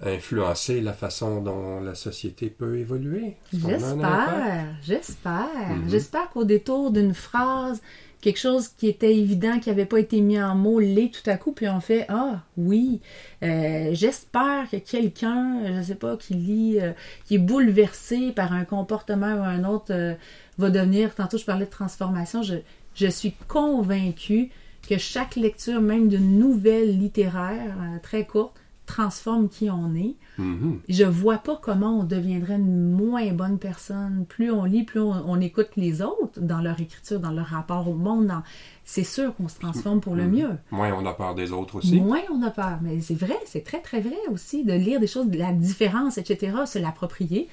influencer 0.06 0.80
la 0.82 0.94
façon 0.94 1.42
dont 1.42 1.80
la 1.82 1.96
société 1.96 2.50
peut 2.50 2.78
évoluer? 2.78 3.36
J'espère, 3.52 4.66
j'espère. 4.84 5.70
Mhm. 5.76 5.90
J'espère 5.90 6.30
qu'au 6.30 6.44
détour 6.44 6.92
d'une 6.92 7.16
phrase, 7.16 7.82
quelque 8.22 8.38
chose 8.40 8.68
qui 8.68 8.88
était 8.88 9.16
évident, 9.16 9.60
qui 9.60 9.70
n'avait 9.70 9.86
pas 9.86 10.00
été 10.00 10.22
mis 10.22 10.40
en 10.42 10.54
mots, 10.56 10.80
l'est 10.80 11.12
tout 11.12 11.28
à 11.30 11.38
coup, 11.38 11.52
puis 11.52 11.68
on 11.68 11.80
fait 11.80 12.06
Ah, 12.10 12.42
oui. 12.58 13.00
Euh, 13.44 13.90
j'espère 13.94 14.70
que 14.70 14.78
quelqu'un, 14.78 15.62
je 15.78 15.82
sais 15.88 15.96
pas, 15.96 16.16
qui 16.18 16.34
lit, 16.36 16.78
euh, 16.80 16.92
qui 17.26 17.36
est 17.36 17.40
bouleversé 17.40 18.32
par 18.32 18.54
un 18.54 18.66
comportement 18.66 19.34
ou 19.36 19.44
un 19.44 19.64
autre, 19.64 19.92
euh, 19.92 20.14
va 20.58 20.70
devenir. 20.70 21.14
Tantôt, 21.16 21.38
je 21.38 21.46
parlais 21.46 21.66
de 21.66 21.72
transformation. 21.72 22.42
Je, 22.44 22.56
je 22.96 23.08
suis 23.08 23.34
convaincue 23.48 24.50
que 24.88 24.98
chaque 24.98 25.36
lecture, 25.36 25.82
même 25.82 26.08
d'une 26.08 26.40
nouvelle 26.40 26.98
littéraire 26.98 27.76
euh, 27.80 27.98
très 28.02 28.26
courte, 28.26 28.56
transforme 28.86 29.50
qui 29.50 29.70
on 29.70 29.94
est. 29.96 30.16
Mhm. 30.38 30.80
Je 30.88 31.04
vois 31.04 31.40
pas 31.40 31.60
comment 31.62 32.00
on 32.00 32.04
deviendrait 32.06 32.56
une 32.56 32.92
moins 32.94 33.30
bonne 33.34 33.60
personne. 33.60 34.26
Plus 34.30 34.50
on 34.50 34.64
lit, 34.64 34.84
plus 34.84 35.02
on, 35.02 35.12
on 35.30 35.42
écoute 35.42 35.72
les 35.76 36.02
autres 36.02 36.40
dans 36.40 36.62
leur 36.62 36.80
écriture, 36.80 37.20
dans 37.20 37.32
leur 37.32 37.48
rapport 37.48 37.90
au 37.90 37.96
monde. 37.96 38.28
dans- 38.28 38.44
C'est 38.86 39.04
sûr 39.04 39.36
qu'on 39.36 39.50
se 39.50 39.60
transforme 39.60 40.00
pour 40.00 40.16
le 40.16 40.24
Mhm. 40.24 40.32
mieux. 40.32 40.50
Moins 40.72 40.94
on 40.94 41.06
a 41.06 41.14
peur 41.14 41.36
des 41.36 41.52
autres 41.52 41.76
aussi. 41.80 42.00
Moins 42.00 42.22
on 42.32 42.42
a 42.44 42.50
peur. 42.52 42.80
Mais 42.82 43.02
c'est 43.02 43.14
vrai, 43.20 43.36
c'est 43.46 43.66
très 43.66 43.82
très 43.82 44.00
vrai 44.00 44.16
aussi 44.32 44.64
de 44.64 44.72
lire 44.72 45.02
des 45.02 45.08
choses, 45.08 45.28
de 45.30 45.38
la 45.38 45.52
différence, 45.52 46.18
etc., 46.18 46.56
se 46.66 46.80
l'approprier. 46.80 47.50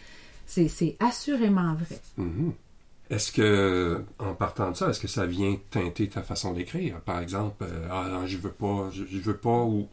C'est 0.46 0.96
assurément 1.00 1.74
vrai. 1.74 1.98
Mhm. 2.18 2.52
Est-ce 3.10 3.32
que, 3.32 4.02
en 4.18 4.34
partant 4.34 4.70
de 4.70 4.76
ça, 4.76 4.88
est-ce 4.88 5.00
que 5.00 5.08
ça 5.08 5.26
vient 5.26 5.56
teinter 5.70 6.08
ta 6.08 6.22
façon 6.22 6.52
d'écrire? 6.54 7.00
Par 7.00 7.20
exemple, 7.20 7.64
euh, 7.64 7.86
ah, 7.90 8.22
je 8.26 8.38
veux 8.38 8.50
pas, 8.52 8.88
je, 8.92 9.04
je 9.04 9.18
veux 9.18 9.36
pas 9.36 9.62
ou 9.62 9.88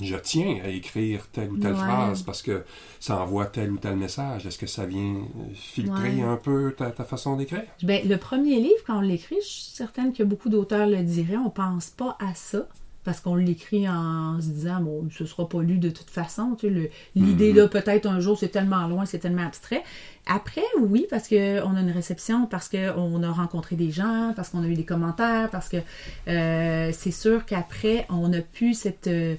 je 0.00 0.16
tiens 0.16 0.58
à 0.64 0.68
écrire 0.68 1.28
telle 1.30 1.50
ou 1.52 1.58
telle 1.58 1.74
Ouais. 1.74 1.78
phrase 1.78 2.22
parce 2.22 2.42
que 2.42 2.64
ça 2.98 3.18
envoie 3.20 3.46
tel 3.46 3.70
ou 3.70 3.76
tel 3.78 3.94
message. 3.96 4.46
Est-ce 4.46 4.58
que 4.58 4.66
ça 4.66 4.86
vient 4.86 5.16
filtrer 5.54 6.16
Ouais. 6.16 6.22
un 6.22 6.36
peu 6.36 6.74
ta, 6.76 6.90
ta 6.90 7.04
façon 7.04 7.36
d'écrire? 7.36 7.62
Ben, 7.84 8.08
le 8.08 8.16
premier 8.16 8.56
livre, 8.60 8.82
quand 8.86 8.98
on 8.98 9.02
l'écrit, 9.02 9.36
je 9.42 9.46
suis 9.46 9.62
certaine 9.74 10.12
que 10.12 10.22
beaucoup 10.24 10.48
d'auteurs 10.48 10.88
le 10.88 11.02
diraient, 11.02 11.36
on 11.36 11.50
pense 11.50 11.90
pas 11.90 12.16
à 12.20 12.34
ça. 12.34 12.66
Parce 13.04 13.20
qu'on 13.20 13.34
l'écrit 13.34 13.88
en 13.88 14.40
se 14.40 14.46
disant, 14.48 14.80
bon, 14.80 15.08
ce 15.10 15.24
sera 15.26 15.48
pas 15.48 15.60
lu 15.60 15.78
de 15.78 15.90
toute 15.90 16.08
façon. 16.10 16.54
Tu 16.58 16.68
sais, 16.68 16.72
le- 16.72 16.88
l'idée, 17.16 17.52
là, 17.52 17.66
peut-être 17.66 18.06
un 18.06 18.20
jour, 18.20 18.38
c'est 18.38 18.48
tellement 18.50 18.86
loin, 18.86 19.06
c'est 19.06 19.18
tellement 19.18 19.44
abstrait. 19.44 19.82
Après, 20.26 20.62
oui, 20.80 21.06
parce 21.10 21.26
qu'on 21.28 21.36
a 21.76 21.80
une 21.80 21.90
réception, 21.90 22.46
parce 22.46 22.68
qu'on 22.68 23.22
a 23.24 23.30
rencontré 23.32 23.74
des 23.74 23.90
gens, 23.90 24.32
parce 24.36 24.50
qu'on 24.50 24.62
a 24.62 24.68
eu 24.68 24.74
des 24.74 24.84
commentaires, 24.84 25.50
parce 25.50 25.68
que 25.68 25.78
euh, 26.28 26.90
c'est 26.92 27.10
sûr 27.10 27.44
qu'après, 27.44 28.06
on 28.08 28.32
a 28.32 28.40
pu 28.40 28.74
cette. 28.74 29.08
euh, 29.08 29.34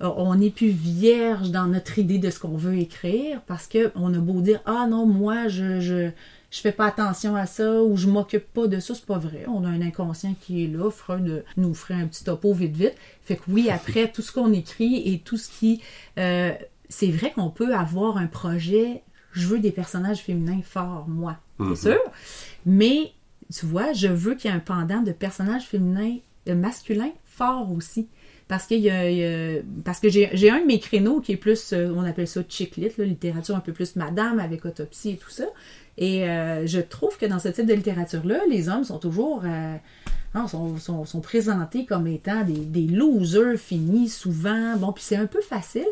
on 0.00 0.34
n'est 0.34 0.50
plus 0.50 0.70
vierge 0.70 1.50
dans 1.50 1.66
notre 1.66 1.98
idée 1.98 2.18
de 2.18 2.30
ce 2.30 2.40
qu'on 2.40 2.56
veut 2.56 2.76
écrire 2.78 3.40
parce 3.46 3.68
que 3.68 3.92
on 3.94 4.12
a 4.14 4.18
beau 4.18 4.40
dire 4.40 4.60
ah 4.66 4.86
non 4.90 5.06
moi 5.06 5.46
je 5.46 5.80
je 5.80 6.10
je 6.52 6.60
fais 6.60 6.70
pas 6.70 6.86
attention 6.86 7.34
à 7.34 7.46
ça 7.46 7.82
ou 7.82 7.96
je 7.96 8.06
m'occupe 8.06 8.44
pas 8.52 8.66
de 8.68 8.78
ça 8.78 8.94
c'est 8.94 9.06
pas 9.06 9.18
vrai. 9.18 9.44
On 9.48 9.64
a 9.64 9.68
un 9.68 9.80
inconscient 9.80 10.34
qui 10.40 10.64
est 10.64 10.68
là 10.68 10.90
Freud 10.90 11.44
nous 11.56 11.74
ferait 11.74 11.94
un 11.94 12.06
petit 12.06 12.22
topo 12.24 12.52
vite 12.52 12.76
vite. 12.76 12.94
Fait 13.24 13.36
que 13.36 13.42
oui 13.48 13.70
après 13.70 14.12
tout 14.12 14.20
ce 14.22 14.30
qu'on 14.32 14.52
écrit 14.52 15.12
et 15.12 15.18
tout 15.18 15.38
ce 15.38 15.48
qui 15.48 15.80
euh, 16.18 16.52
c'est 16.90 17.10
vrai 17.10 17.32
qu'on 17.32 17.48
peut 17.48 17.74
avoir 17.74 18.18
un 18.18 18.26
projet. 18.26 19.02
Je 19.32 19.46
veux 19.46 19.58
des 19.60 19.72
personnages 19.72 20.18
féminins 20.20 20.60
forts 20.62 21.06
moi 21.08 21.38
Mhm. 21.58 21.74
c'est 21.74 21.90
sûr. 21.92 22.00
Mais 22.66 23.12
tu 23.52 23.64
vois 23.66 23.92
je 23.94 24.08
veux 24.08 24.34
qu'il 24.34 24.50
y 24.50 24.54
ait 24.54 24.56
un 24.56 24.60
pendant 24.60 25.00
de 25.02 25.12
personnages 25.12 25.64
féminins 25.66 26.18
masculins 26.46 27.12
forts 27.24 27.72
aussi 27.72 28.08
parce 28.52 28.66
qu'il 28.66 28.80
y 28.80 28.90
a, 28.90 29.08
il 29.10 29.16
y 29.16 29.24
a- 29.24 29.62
parce 29.82 29.98
que 29.98 30.10
j'ai 30.10 30.50
un 30.50 30.60
de 30.60 30.66
mes 30.66 30.78
créneaux 30.78 31.20
qui 31.22 31.32
est 31.32 31.36
plus 31.38 31.72
euh, 31.72 31.90
on 31.96 32.04
appelle 32.04 32.28
ça 32.28 32.42
chick 32.46 32.76
lit, 32.76 32.90
là, 32.98 33.04
littérature 33.06 33.56
un 33.56 33.60
peu 33.60 33.72
plus 33.72 33.96
madame 33.96 34.38
avec 34.38 34.66
autopsie 34.66 35.12
et 35.12 35.16
tout 35.16 35.30
ça. 35.30 35.44
Et 35.96 36.28
euh, 36.28 36.66
je 36.66 36.80
trouve 36.80 37.16
que 37.16 37.24
dans 37.24 37.38
ce 37.38 37.48
type 37.48 37.64
de 37.64 37.72
littérature 37.72 38.26
là 38.26 38.40
les 38.50 38.68
hommes 38.68 38.84
sont 38.84 38.98
toujours 38.98 39.42
euh, 39.46 39.74
non, 40.34 40.48
sont, 40.48 40.76
sont, 40.76 41.06
sont 41.06 41.20
présentés 41.22 41.86
comme 41.86 42.06
étant 42.06 42.44
des, 42.44 42.52
des 42.52 42.86
losers 42.86 43.56
finis 43.58 44.10
souvent. 44.10 44.76
Bon 44.76 44.92
puis 44.92 45.02
c'est 45.02 45.16
un 45.16 45.26
peu 45.26 45.40
facile. 45.40 45.88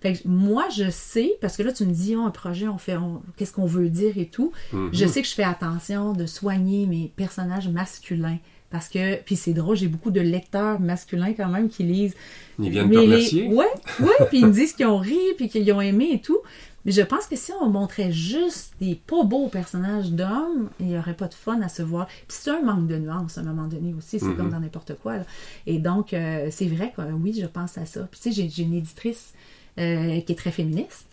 Fait 0.00 0.14
que 0.14 0.26
moi 0.26 0.64
je 0.74 0.88
sais 0.90 1.32
parce 1.42 1.58
que 1.58 1.62
là 1.62 1.72
tu 1.72 1.84
me 1.84 1.92
dis 1.92 2.16
oh, 2.16 2.22
un 2.22 2.30
projet 2.30 2.68
on 2.68 2.78
fait 2.78 2.96
on- 2.96 3.20
qu'est-ce 3.36 3.52
qu'on 3.52 3.66
veut 3.66 3.90
dire 3.90 4.16
et 4.16 4.28
tout. 4.28 4.52
Mhm. 4.72 4.88
je 4.94 5.06
sais 5.06 5.20
que 5.20 5.28
je 5.28 5.34
fais 5.34 5.44
attention 5.44 6.14
de 6.14 6.24
soigner 6.24 6.86
mes 6.86 7.12
personnages 7.16 7.68
masculins 7.68 8.38
parce 8.70 8.88
que 8.88 9.16
puis 9.22 9.36
c'est 9.36 9.54
drôle 9.54 9.76
j'ai 9.76 9.88
beaucoup 9.88 10.10
de 10.10 10.20
lecteurs 10.20 10.78
masculins 10.80 11.32
quand 11.34 11.48
même 11.48 11.68
qui 11.68 11.82
lisent 11.84 12.14
Ils 12.58 12.70
viennent 12.70 12.90
te 12.90 12.94
les- 12.98 13.00
remercier? 13.04 13.46
ouais 13.48 13.66
ouais 14.00 14.26
puis 14.28 14.40
ils 14.40 14.46
me 14.46 14.52
disent 14.52 14.72
qu'ils 14.74 14.86
ont 14.86 14.98
ri 14.98 15.18
puis 15.36 15.48
qu'ils 15.48 15.70
ont 15.72 15.80
aimé 15.80 16.10
et 16.12 16.20
tout 16.20 16.38
mais 16.84 16.92
je 16.92 17.02
pense 17.02 17.26
que 17.26 17.34
si 17.36 17.50
on 17.60 17.68
montrait 17.68 18.12
juste 18.12 18.72
des 18.80 18.94
pas 18.94 19.22
beaux 19.24 19.48
personnages 19.48 20.10
d'hommes 20.10 20.68
il 20.80 20.86
n'y 20.86 20.98
aurait 20.98 21.14
pas 21.16 21.28
de 21.28 21.34
fun 21.34 21.60
à 21.62 21.68
se 21.68 21.82
voir 21.82 22.06
puis 22.06 22.24
c'est 22.28 22.50
un 22.50 22.62
manque 22.62 22.86
de 22.86 22.96
nuance 22.98 23.38
à 23.38 23.40
un 23.40 23.44
moment 23.44 23.66
donné 23.68 23.94
aussi 23.94 24.18
c'est 24.20 24.26
Mhm. 24.26 24.36
comme 24.36 24.50
dans 24.50 24.60
n'importe 24.60 24.92
quoi 25.02 25.16
là. 25.18 25.24
et 25.66 25.78
donc 25.78 26.12
euh, 26.12 26.48
c'est 26.50 26.66
vrai 26.66 26.92
que 26.96 27.00
oui 27.12 27.36
je 27.40 27.46
pense 27.46 27.78
à 27.78 27.86
ça 27.86 28.06
puis 28.10 28.20
tu 28.20 28.30
sais 28.30 28.34
j'ai- 28.42 28.48
j'ai 28.50 28.62
une 28.64 28.74
éditrice 28.74 29.32
euh, 29.78 30.20
qui 30.20 30.32
est 30.32 30.36
très 30.36 30.50
féministe 30.50 31.07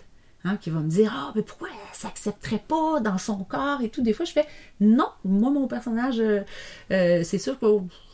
hein, 0.46 0.58
qui 0.58 0.70
va 0.70 0.80
me 0.80 0.90
dire 0.90 1.14
Ah, 1.16 1.34
mais 1.36 1.42
pourquoi 1.42 1.68
elle 1.70 1.96
s'accepterait 1.96 2.64
pas 2.66 3.00
dans 3.02 3.18
son 3.18 3.44
corps 3.44 3.82
et 3.82 3.90
tout. 3.90 4.02
Des 4.02 4.14
fois, 4.14 4.26
je 4.26 4.32
fais 4.32 4.46
Non, 4.80 5.10
moi, 5.26 5.50
mon 5.50 5.68
personnage, 5.68 6.20
euh, 6.20 6.42
euh, 6.92 7.22
c'est 7.24 7.40
sûr 7.40 7.60
que 7.60 7.66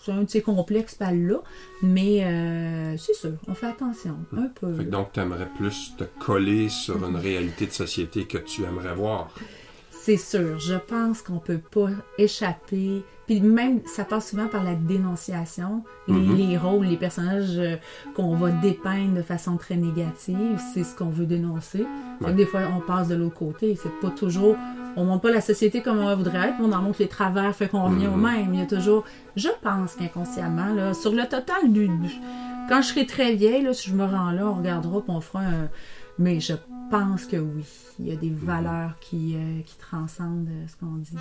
c'est 0.03 0.11
un 0.11 0.23
de 0.23 0.29
ses 0.29 0.41
complexes, 0.41 0.95
pas 0.95 1.11
là, 1.11 1.37
mais 1.83 2.23
euh, 2.23 2.97
c'est 2.97 3.13
sûr, 3.13 3.33
on 3.47 3.53
fait 3.53 3.67
attention, 3.67 4.17
un 4.35 4.47
peu. 4.47 4.73
Fait 4.73 4.85
que 4.85 4.89
donc, 4.89 5.11
tu 5.13 5.19
aimerais 5.19 5.47
plus 5.57 5.93
te 5.97 6.03
coller 6.03 6.69
sur 6.69 7.05
une 7.07 7.17
réalité 7.17 7.67
de 7.67 7.71
société 7.71 8.25
que 8.25 8.39
tu 8.39 8.63
aimerais 8.63 8.95
voir. 8.95 9.29
C'est 10.03 10.17
sûr, 10.17 10.57
je 10.57 10.73
pense 10.73 11.21
qu'on 11.21 11.37
peut 11.37 11.59
pas 11.59 11.89
échapper. 12.17 13.03
Puis 13.27 13.39
même, 13.39 13.81
ça 13.85 14.03
passe 14.03 14.31
souvent 14.31 14.47
par 14.47 14.63
la 14.63 14.73
dénonciation. 14.73 15.83
Les, 16.07 16.13
Mhm. 16.15 16.35
les 16.37 16.57
rôles, 16.57 16.85
les 16.87 16.97
personnages 16.97 17.57
euh, 17.59 17.75
qu'on 18.15 18.35
va 18.35 18.49
dépeindre 18.49 19.13
de 19.15 19.21
façon 19.21 19.57
très 19.57 19.75
négative, 19.75 20.59
c'est 20.73 20.83
ce 20.83 20.95
qu'on 20.97 21.09
veut 21.09 21.25
dénoncer. 21.27 21.85
Ouais. 22.19 22.33
des 22.33 22.45
fois, 22.45 22.61
on 22.75 22.79
passe 22.81 23.07
de 23.09 23.15
l'autre 23.15 23.35
côté. 23.35 23.77
C'est 23.81 23.93
pas 24.01 24.09
toujours... 24.09 24.55
On 24.95 25.05
montre 25.05 25.21
pas 25.21 25.31
la 25.31 25.39
société 25.41 25.81
comme 25.81 25.99
on 25.99 26.15
voudrait 26.15 26.49
être, 26.49 26.55
on 26.59 26.71
en 26.71 26.81
montre 26.81 26.97
les 26.99 27.07
travers, 27.07 27.55
fait 27.55 27.67
qu'on 27.67 27.83
revient 27.83 28.07
au 28.07 28.17
Mhm. 28.17 28.21
même. 28.23 28.53
Il 28.53 28.59
y 28.59 28.63
a 28.63 28.65
toujours... 28.65 29.03
Je 29.35 29.49
pense 29.61 29.93
qu'inconsciemment, 29.95 30.73
là, 30.73 30.93
sur 30.95 31.11
le 31.11 31.23
total 31.23 31.71
du... 31.71 31.87
du- 31.87 32.19
Quand 32.69 32.81
je 32.81 32.87
serai 32.87 33.05
très 33.05 33.35
vieille, 33.35 33.63
là, 33.63 33.73
si 33.73 33.89
je 33.89 33.95
me 33.95 34.03
rends 34.05 34.31
là, 34.31 34.47
on 34.47 34.53
regardera 34.55 34.99
puis 35.01 35.11
on 35.11 35.21
fera 35.21 35.41
un... 35.41 35.69
Mais 36.19 36.39
je 36.39 36.53
pense 36.91 37.25
que 37.25 37.37
oui, 37.37 37.65
il 37.99 38.07
y 38.09 38.11
a 38.11 38.17
des 38.17 38.29
valeurs 38.29 38.99
qui, 38.99 39.37
euh, 39.37 39.61
qui 39.61 39.77
transcendent 39.77 40.49
euh, 40.49 40.67
ce 40.67 40.75
qu'on 40.75 40.97
dit. 40.97 41.15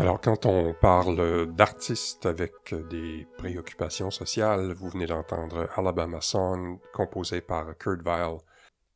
Alors, 0.00 0.20
quand 0.20 0.46
on 0.46 0.74
parle 0.74 1.52
d'artistes 1.56 2.24
avec 2.24 2.72
des 2.88 3.26
préoccupations 3.36 4.12
sociales, 4.12 4.72
vous 4.72 4.90
venez 4.90 5.06
d'entendre 5.06 5.68
Alabama 5.74 6.20
Song, 6.20 6.78
composé 6.92 7.40
par 7.40 7.76
Kurt 7.76 8.02
Weill, 8.04 8.38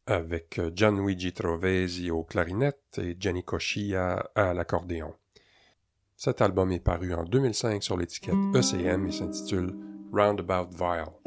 avec 0.07 0.61
Gianluigi 0.77 1.33
Trovesi 1.33 2.12
aux 2.12 2.23
clarinettes 2.23 3.01
et 3.03 3.16
Jenny 3.19 3.43
Cochia 3.43 4.31
à 4.37 4.55
l'accordéon. 4.55 5.12
Cet 6.16 6.41
album 6.41 6.70
est 6.70 6.79
paru 6.79 7.15
en 7.15 7.24
2005 7.24 7.83
sur 7.83 7.97
l'étiquette 7.97 8.35
ECM 8.55 9.09
et 9.09 9.12
s'intitule 9.12 9.74
Roundabout 10.12 10.70
Vile. 10.70 11.22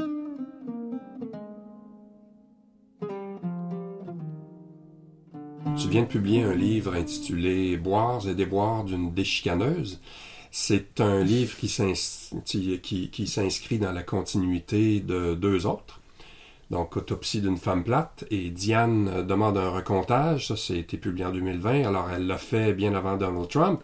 Tu 5.96 6.00
viens 6.02 6.08
de 6.08 6.12
publier 6.12 6.44
un 6.44 6.54
livre 6.56 6.94
intitulé 6.94 7.78
Boire 7.78 8.28
et 8.28 8.36
déboire 8.36 8.84
d'une 8.84 9.14
déchicaneuse. 9.14 10.02
C'est 10.52 11.00
un 11.00 11.24
livre 11.24 11.56
qui 11.56 11.70
s'ins- 11.70 11.94
qui- 12.44 12.82
qui- 12.82 13.10
qui 13.10 13.28
s'inscrit 13.28 13.80
dans 13.80 13.94
la 13.94 14.04
continuité 14.04 15.00
de 15.00 15.36
deux 15.36 15.66
autres. 15.66 16.02
Donc, 16.70 16.98
Autopsie 16.98 17.40
d'une 17.40 17.56
femme 17.56 17.86
plate 17.86 18.26
et 18.30 18.50
Diane 18.50 19.26
demande 19.26 19.58
un 19.58 19.70
recomptage. 19.70 20.48
Ça, 20.50 20.58
c'était 20.58 20.98
publié 20.98 21.24
en 21.28 21.32
2020. 21.32 21.86
Alors, 21.88 22.10
elle 22.14 22.28
l'a 22.28 22.38
fait 22.38 22.74
bien 22.74 22.94
avant 22.94 23.16
Donald 23.16 23.48
Trump. 23.48 23.82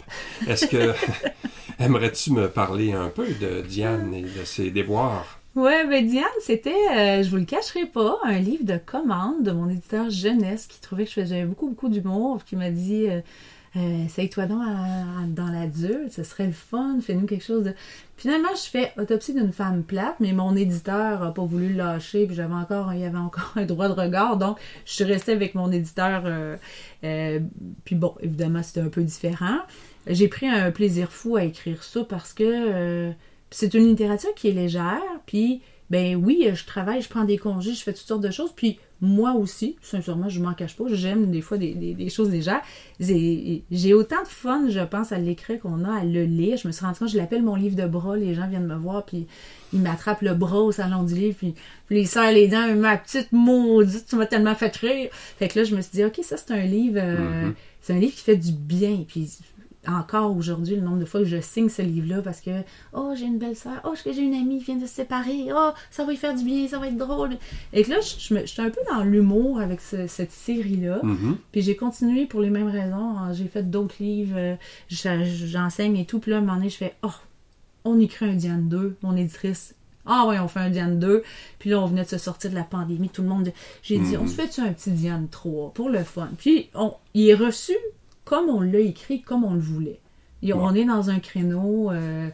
Est-ce 0.50 0.66
que 0.68 0.92
aimerais-tu 1.80 2.34
me 2.34 2.50
parler 2.50 2.92
un 2.92 3.08
peu 3.08 3.28
de 3.40 3.62
Diane 3.62 4.14
et 4.14 4.24
de 4.24 4.44
ses 4.44 4.70
déboires? 4.70 5.38
Ouais, 5.56 5.86
ben 5.86 6.06
Diane, 6.08 6.24
c'était, 6.42 6.72
euh, 6.72 7.24
je 7.24 7.30
vous 7.30 7.38
le 7.38 7.46
cacherai 7.46 7.86
pas, 7.86 8.18
un 8.24 8.40
livre 8.40 8.66
de 8.66 8.78
commande 8.78 9.44
de 9.44 9.52
mon 9.52 9.70
éditeur 9.70 10.10
jeunesse 10.10 10.68
qui 10.68 10.80
trouvait 10.82 11.04
que 11.06 11.10
je 11.10 11.22
faisais 11.22 11.46
beaucoup, 11.46 11.70
beaucoup 11.70 11.90
d'humour, 11.90 12.44
qui 12.44 12.56
m'a 12.56 12.70
dit 12.70 13.08
euh, 13.08 13.22
euh, 13.78 14.06
Essaye-toi 14.06 14.48
donc 14.48 14.62
dans 15.30 15.48
l'adulte, 15.48 16.12
ce 16.12 16.24
serait 16.24 16.48
le 16.48 16.52
fun, 16.52 17.00
fais-nous 17.02 17.26
quelque 17.26 17.44
chose 17.44 17.64
de. 17.64 17.74
Finalement, 18.18 18.50
je 18.54 18.70
fais 18.70 18.92
Autopsie 18.98 19.34
d'une 19.34 19.54
femme 19.54 19.84
plate, 19.84 20.16
mais 20.20 20.34
mon 20.34 20.56
éditeur 20.56 21.24
a 21.24 21.34
pas 21.34 21.46
voulu 21.46 21.70
le 21.70 21.76
lâcher, 21.76 22.26
puis 22.26 22.36
j'avais 22.36 22.54
encore, 22.54 22.94
il 22.94 23.00
y 23.00 23.06
avait 23.06 23.18
encore 23.18 23.54
un 23.56 23.66
droit 23.66 23.88
de 23.88 23.94
regard, 23.94 24.36
donc 24.36 24.58
je 24.86 24.94
suis 24.94 25.04
restée 25.06 25.32
avec 25.32 25.56
mon 25.56 25.72
éditeur. 25.72 26.24
euh, 26.26 26.58
euh, 27.06 27.40
puis 27.86 27.96
bon, 27.96 28.16
évidemment, 28.20 28.62
c'était 28.62 28.82
un 28.82 28.90
peu 28.90 29.04
différent. 29.04 29.60
J'ai 30.08 30.28
pris 30.28 30.48
un 30.48 30.72
plaisir 30.72 31.12
fou 31.12 31.38
à 31.38 31.44
écrire 31.44 31.84
ça 31.84 32.04
parce 32.04 32.34
que 32.34 33.14
c'est 33.52 33.74
une 33.74 33.88
littérature 33.88 34.34
qui 34.36 34.50
est 34.50 34.54
légère, 34.54 35.02
puis 35.26 35.62
ben 35.92 36.16
oui, 36.16 36.48
je 36.54 36.66
travaille, 36.66 37.02
je 37.02 37.10
prends 37.10 37.26
des 37.26 37.38
congés, 37.38 37.74
je 37.74 37.84
fais 37.84 37.92
toutes 37.94 38.08
sortes 38.08 38.22
de 38.24 38.32
choses, 38.32 38.52
puis 38.56 38.80
moi 39.02 39.34
aussi, 39.34 39.76
sincèrement, 39.82 40.30
je 40.30 40.40
m'en 40.42 40.54
cache 40.54 40.76
pas, 40.78 40.86
j'aime 40.88 41.32
des 41.32 41.42
fois 41.42 41.58
des, 41.58 41.74
des- 41.74 41.94
des 41.96 42.10
choses 42.10 42.30
légères. 42.32 42.62
J'ai 43.00 43.94
autant 43.94 44.22
de 44.24 44.28
fun, 44.28 44.70
je 44.70 44.80
pense, 44.80 45.12
à 45.12 45.18
l'écrire 45.18 45.60
qu'on 45.60 45.84
a 45.84 46.02
à 46.02 46.04
le 46.04 46.24
lire. 46.24 46.58
Je 46.58 46.68
me 46.68 46.72
suis 46.72 46.86
rendu 46.86 47.00
compte, 47.00 47.10
je 47.10 47.18
l'appelle 47.18 47.44
mon 47.44 47.56
livre 47.56 47.76
de 47.76 47.86
bras, 47.88 48.16
les 48.16 48.34
gens 48.36 48.48
viennent 48.48 48.68
me 48.68 48.76
voir, 48.76 49.06
puis 49.06 49.28
ils 49.74 49.80
m'attrapent 49.82 50.22
le 50.22 50.34
bras 50.34 50.60
au 50.62 50.72
salon 50.72 51.04
du 51.04 51.14
livre, 51.16 51.36
puis, 51.38 51.54
puis 51.88 52.02
ils 52.02 52.08
serrent 52.08 52.32
les 52.32 52.48
dents, 52.48 52.74
ma 52.76 52.98
petite 52.98 53.32
maudite, 53.32 54.06
tu 54.08 54.16
m'as 54.16 54.26
tellement 54.28 54.56
fait 54.56 54.76
rire. 54.78 55.10
Fait 55.12 55.48
que 55.48 55.60
là, 55.60 55.66
je 55.66 55.76
me 55.76 55.82
suis 55.82 55.92
dit, 55.94 56.06
ok, 56.06 56.20
ça 56.24 56.38
c'est 56.38 56.52
un 56.54 56.64
livre, 56.66 57.00
euh, 57.02 57.48
Mhm. 57.48 57.54
c'est 57.82 57.94
un 57.94 58.00
livre 58.00 58.14
qui 58.16 58.22
fait 58.22 58.38
du 58.38 58.52
bien, 58.54 59.04
puis 59.08 59.30
encore 59.88 60.36
aujourd'hui, 60.38 60.76
le 60.76 60.82
nombre 60.82 60.99
de 60.99 61.06
fois 61.06 61.22
que 61.22 61.26
je 61.26 61.41
signe 61.41 61.68
ce 61.70 61.82
livre-là 61.82 62.22
parce 62.22 62.40
que, 62.41 62.52
oh, 62.94 63.14
j'ai 63.16 63.26
une 63.26 63.40
belle 63.40 63.56
soeur, 63.56 63.82
oh, 63.84 63.94
j'ai 64.06 64.22
une 64.22 64.34
amie 64.36 64.60
qui 64.60 64.66
vient 64.66 64.76
de 64.76 64.86
se 64.86 64.94
séparer, 64.94 65.48
oh, 65.56 65.72
ça 65.90 66.06
va 66.06 66.14
y 66.14 66.18
faire 66.18 66.36
du 66.36 66.44
bien, 66.44 66.68
ça 66.68 66.78
va 66.78 66.88
être 66.88 66.98
drôle. 66.98 67.32
Et 67.74 67.84
que 67.84 67.90
là, 67.90 67.99
je, 68.02 68.16
je 68.20 68.34
me- 68.34 68.41
je 68.41 68.45
suis 68.45 68.62
un 68.62 68.70
peu 68.70 68.82
dans 68.91 69.03
l'humour 69.03 69.60
avec 69.60 69.82
ce- 69.82 70.06
cette 70.08 70.32
série-là. 70.32 70.99
Mhm. 71.03 71.38
Puis 71.52 71.62
j'ai 71.64 71.76
continué 71.76 72.26
pour 72.28 72.41
les 72.41 72.49
mêmes 72.52 72.70
raisons. 72.70 73.18
hein. 73.18 73.34
J'ai 73.34 73.48
fait 73.48 73.64
d'autres 73.70 73.95
livres, 73.99 74.36
euh, 74.38 74.56
j'enseigne 74.90 75.98
et 75.98 76.06
tout. 76.06 76.20
Puis 76.20 76.32
là, 76.32 76.38
à 76.38 76.40
un 76.40 76.44
moment 76.44 76.58
donné, 76.58 76.70
je 76.70 76.78
fais, 76.78 76.95
oh, 77.03 77.10
on 77.84 77.99
écrit 77.99 78.26
un 78.28 78.34
Diane 78.36 78.68
2, 78.70 78.95
mon 79.02 79.16
éditrice. 79.16 79.76
Ah 80.06 80.26
ouais, 80.28 80.40
on 80.40 80.48
fait 80.48 80.60
un 80.60 80.70
Diane 80.70 80.99
2. 80.99 81.24
Puis 81.60 81.70
là, 81.70 81.80
on 81.80 81.86
venait 81.86 82.03
de 82.03 82.10
se 82.10 82.18
sortir 82.18 82.49
de 82.49 82.56
la 82.56 82.64
pandémie. 82.64 83.10
Tout 83.10 83.22
le 83.22 83.28
monde. 83.30 83.52
J'ai 83.84 83.99
dit, 83.99 84.18
on 84.18 84.28
se 84.28 84.34
fait-tu 84.34 84.62
un 84.62 84.74
petit 84.74 84.91
Diane 84.91 85.28
3 85.30 85.72
pour 85.74 85.90
le 85.90 86.03
fun? 86.03 86.30
Puis 86.38 86.70
on, 86.74 86.94
il 87.14 87.30
est 87.30 87.36
reçu 87.36 87.74
comme 88.32 88.48
on 88.49 88.62
l'a 88.62 88.80
écrit, 88.80 89.22
comme 89.22 89.44
on 89.44 89.53
le 89.56 89.60
voulait. 89.60 89.99
Et 90.41 90.53
On 90.53 90.74
est 90.74 90.86
dans 90.86 91.10
un 91.10 91.20
créneau. 91.20 91.91
euh, 91.91 92.30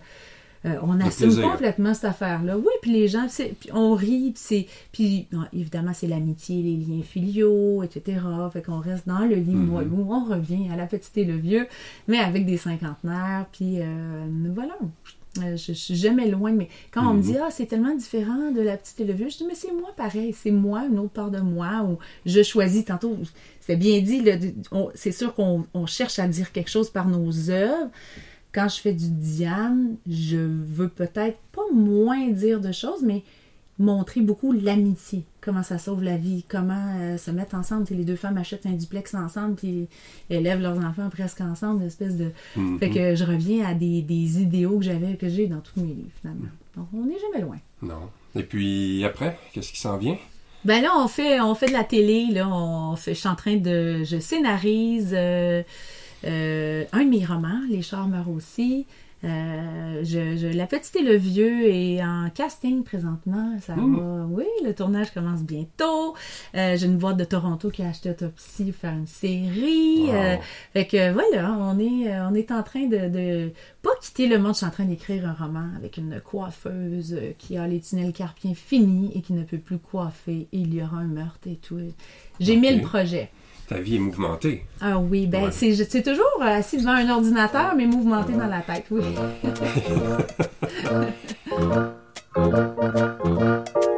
euh, 0.66 0.76
on 0.84 1.00
assume 1.08 1.30
complètement 1.52 1.94
cette 1.94 2.06
affaire-là. 2.06 2.58
Oui, 2.58 2.72
puis 2.82 2.92
les 2.92 3.08
gens, 3.08 3.28
c'est- 3.30 3.54
puis 3.60 3.70
on 3.74 3.94
rit, 3.94 4.32
puis 4.32 4.34
c'est, 4.36 4.68
puis 4.92 5.28
non, 5.32 5.44
évidemment 5.54 5.92
c'est 5.94 6.08
l'amitié, 6.08 6.62
les 6.64 6.76
liens 6.78 7.04
filiaux, 7.04 7.84
etc. 7.84 8.20
Fait 8.54 8.62
qu'on 8.64 8.80
reste 8.80 9.08
dans 9.08 9.20
le 9.26 9.36
lit 9.36 9.54
moelleux, 9.56 9.90
on 10.10 10.26
revient 10.26 10.70
à 10.72 10.76
la 10.76 10.86
petite 10.88 11.16
et 11.18 11.26
le 11.26 11.36
vieux, 11.36 11.68
mais 12.08 12.18
avec 12.20 12.46
des 12.46 12.58
cinquantenaires, 12.58 13.46
puis 13.52 13.80
euh, 13.82 14.26
voilà. 14.54 14.74
Je, 15.06 15.12
je 15.56 15.74
suis 15.74 15.96
jamais 15.96 16.28
loin, 16.30 16.52
mais 16.52 16.68
quand 16.92 17.02
on 17.10 17.14
me 17.14 17.18
Mhm. 17.20 17.22
dit 17.24 17.38
ah 17.38 17.50
c'est 17.52 17.66
tellement 17.68 17.96
différent 17.96 18.52
de 18.52 18.62
la 18.62 18.78
petite 18.78 19.00
et 19.02 19.06
le 19.06 19.14
vieux, 19.14 19.30
je 19.30 19.38
dis 19.38 19.46
mais 19.48 19.56
c'est 19.56 19.72
moi 19.72 19.90
pareil, 19.96 20.34
c'est 20.34 20.52
moi 20.52 20.86
une 20.90 21.00
autre 21.00 21.12
part 21.12 21.32
de 21.32 21.40
moi 21.40 21.84
où 21.88 21.98
je 22.26 22.44
choisis 22.44 22.86
tantôt. 22.86 23.18
C'était 23.62 23.76
bien 23.78 24.00
dit, 24.02 24.22
c'est 24.96 25.12
sûr 25.12 25.34
qu'on 25.36 25.66
on 25.74 25.86
cherche 25.86 26.20
à 26.20 26.28
dire 26.28 26.52
quelque 26.52 26.70
chose 26.70 26.90
par 26.90 27.08
nos 27.08 27.50
œuvres, 27.50 27.90
quand 28.54 28.68
je 28.70 28.80
fais 28.80 28.94
du 28.94 29.10
Diane, 29.10 29.98
je 30.08 30.38
veux 30.38 30.88
peut-être 30.90 31.38
pas 31.52 31.62
moins 31.74 32.30
dire 32.30 32.60
de 32.62 32.72
choses, 32.72 33.04
mais 33.04 33.24
montrer 33.80 34.22
beaucoup 34.22 34.52
l'amitié, 34.52 35.24
comment 35.42 35.64
ça 35.64 35.78
sauve 35.78 36.04
la 36.04 36.18
vie, 36.18 36.44
comment 36.48 36.96
euh, 37.00 37.18
se 37.18 37.30
mettre 37.32 37.56
ensemble. 37.56 37.86
Les 37.92 38.04
deux 38.04 38.16
femmes 38.16 38.38
achètent 38.38 38.66
un 38.66 38.72
duplex 38.72 39.14
ensemble, 39.14 39.56
puis 39.56 39.88
élèvent 40.30 40.62
leurs 40.62 40.80
enfants 40.80 41.10
presque 41.10 41.42
ensemble, 41.42 41.82
une 41.82 41.88
espèce 41.88 42.18
de... 42.18 42.32
Mhm. 42.56 42.80
Fait 42.80 42.90
que 42.90 43.16
je 43.16 43.24
reviens 43.24 43.66
à 43.66 43.74
des, 43.74 44.02
des 44.02 44.42
idéaux 44.42 44.80
que 44.80 44.86
j'avais, 44.86 45.16
que 45.16 45.30
j'ai 45.30 45.48
dans 45.48 45.60
tous 45.60 45.80
mes 45.80 45.94
livres, 45.94 46.12
finalement. 46.22 46.50
Donc, 46.76 46.88
on 46.94 47.06
n'est 47.06 47.20
jamais 47.20 47.44
loin. 47.44 47.58
Non. 47.82 48.10
Et 48.36 48.44
puis 48.44 49.04
après, 49.06 49.38
qu'est-ce 49.54 49.72
qui 49.72 49.80
s'en 49.80 49.98
vient? 49.98 50.18
Ben 50.66 50.82
là, 50.82 50.92
on 50.98 51.08
fait, 51.08 51.40
on 51.40 51.56
fait 51.56 51.68
de 51.68 51.74
la 51.74 51.84
télé, 51.84 52.28
là, 52.32 52.48
on 52.50 52.96
fait, 52.96 53.14
je 53.14 53.20
suis 53.20 53.30
en 53.30 53.36
train 53.36 53.56
de, 53.58 54.04
je 54.04 54.20
scénarise 54.20 55.14
euh, 55.14 55.64
euh, 56.26 56.84
un 56.92 57.04
de 57.04 57.10
mes 57.10 57.26
romans, 57.26 57.62
Les 57.70 57.82
chars 57.82 58.08
meurent 58.08 58.30
aussi. 58.30 58.86
Euh, 59.24 60.02
je, 60.04 60.38
je- 60.38 60.56
La 60.56 60.68
Petite 60.68 60.96
et 60.96 61.02
le 61.02 61.16
Vieux 61.16 61.68
est 61.68 62.04
en 62.04 62.30
casting 62.30 62.84
présentement. 62.84 63.58
Ça 63.62 63.76
Mm. 63.76 63.96
va, 64.00 64.26
oui, 64.30 64.46
le 64.64 64.74
tournage 64.76 65.12
commence 65.12 65.42
bientôt. 65.42 66.14
Euh, 66.56 66.78
J'ai 66.78 66.86
une 66.86 66.98
boîte 66.98 67.18
de 67.18 67.24
Toronto 67.24 67.70
qui 67.72 67.82
a 67.82 67.90
acheté 67.90 68.12
Autopsie 68.12 68.66
pour 68.66 68.76
faire 68.82 68.94
une 68.94 69.08
série. 69.08 70.04
Wow. 70.08 70.14
Euh, 70.14 70.36
fait 70.74 70.86
que 70.86 71.12
voilà, 71.14 71.52
on 71.60 71.80
est, 71.80 72.14
euh, 72.14 72.28
on 72.30 72.36
est 72.36 72.52
en 72.52 72.62
train 72.62 72.86
de, 72.86 73.10
de 73.10 73.52
pas 73.82 73.90
quitter 74.02 74.28
le 74.28 74.38
monde. 74.38 74.54
Je 74.54 74.58
suis 74.58 74.66
en 74.68 74.70
train 74.72 74.86
d'écrire 74.86 75.28
un 75.28 75.34
roman 75.34 75.70
avec 75.76 75.98
une 75.98 76.22
coiffeuse 76.22 77.16
qui 77.40 77.58
a 77.58 77.66
les 77.68 77.80
tunnels 77.82 78.14
carpiens 78.14 78.54
finis 78.54 79.12
et 79.16 79.22
qui 79.22 79.34
ne 79.34 79.44
peut 79.44 79.58
plus 79.58 79.80
coiffer. 79.80 80.48
Et 80.52 80.60
il 80.60 80.74
y 80.76 80.82
aura 80.84 80.98
un 80.98 81.08
meurtre 81.08 81.48
et 81.48 81.56
tout. 81.56 81.80
J'ai 82.40 82.56
Ok. 82.56 82.62
mille 82.62 82.82
projets. 82.84 83.32
Ta 83.68 83.80
vie 83.80 83.98
est 83.98 84.00
mouvementée. 84.00 84.64
Ah 84.82 84.98
oui, 84.98 85.28
ben 85.28 85.44
Ouais. 85.46 85.50
c'est 85.52 85.76
c'est 85.76 86.02
toujours 86.02 86.26
euh, 86.42 86.46
assis 86.46 86.78
devant 86.78 86.92
un 86.92 87.10
ordinateur, 87.10 87.74
mais 87.76 87.86
mouvementé 87.86 88.32
dans 88.34 88.48
la 88.48 88.62
tête, 88.62 88.86
oui. 88.92 89.04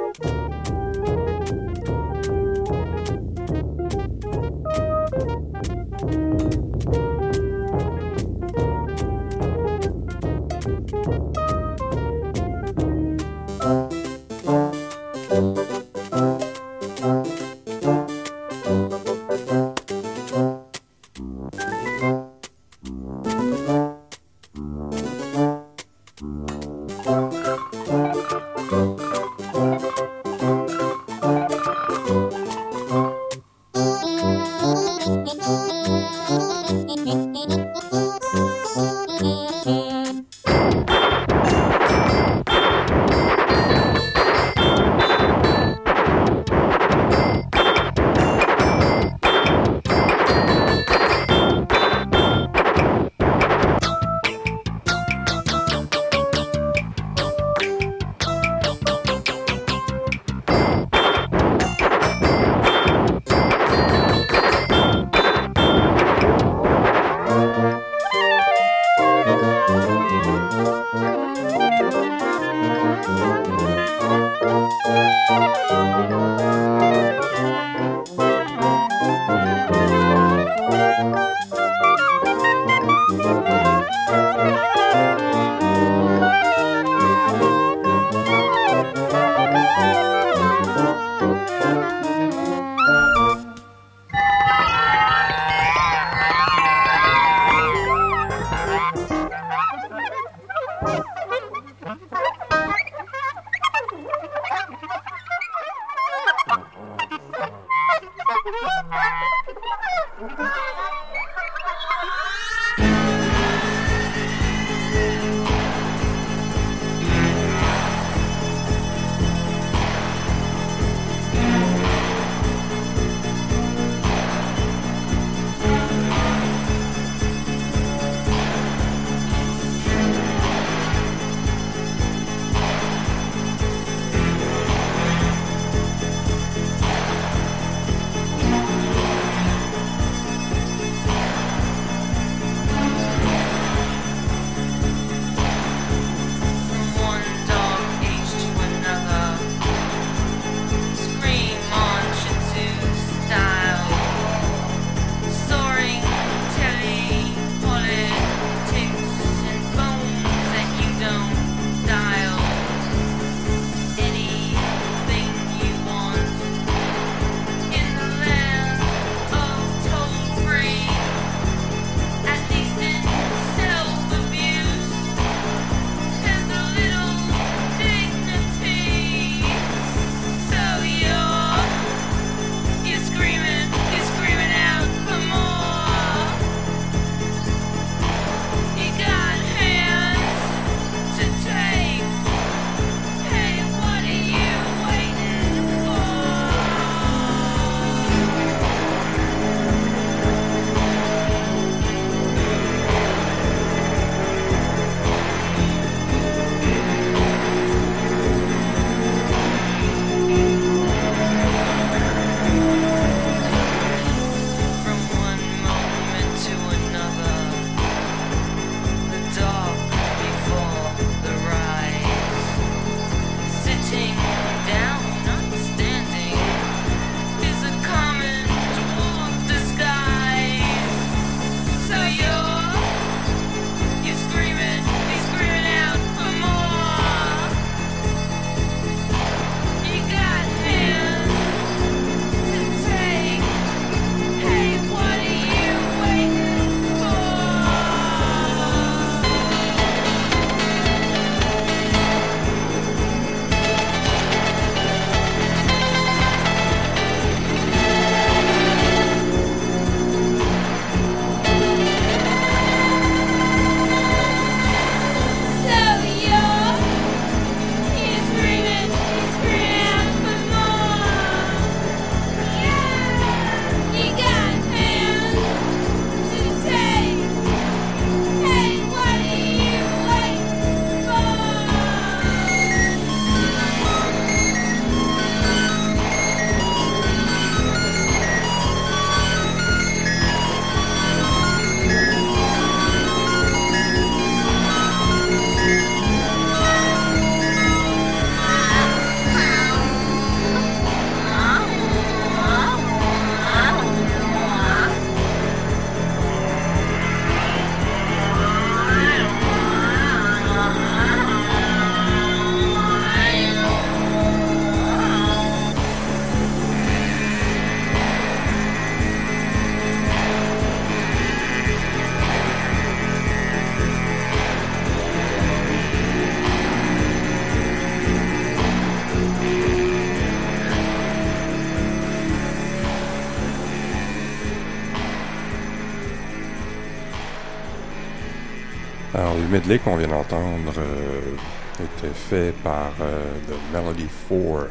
medley 339.50 339.80
qu'on 339.80 339.96
vient 339.96 340.08
d'entendre 340.08 340.74
euh, 340.78 341.36
était 341.84 342.14
fait 342.14 342.54
par 342.64 342.94
euh, 343.02 343.34
The 343.48 343.74
Melody 343.74 344.08
4. 344.30 344.70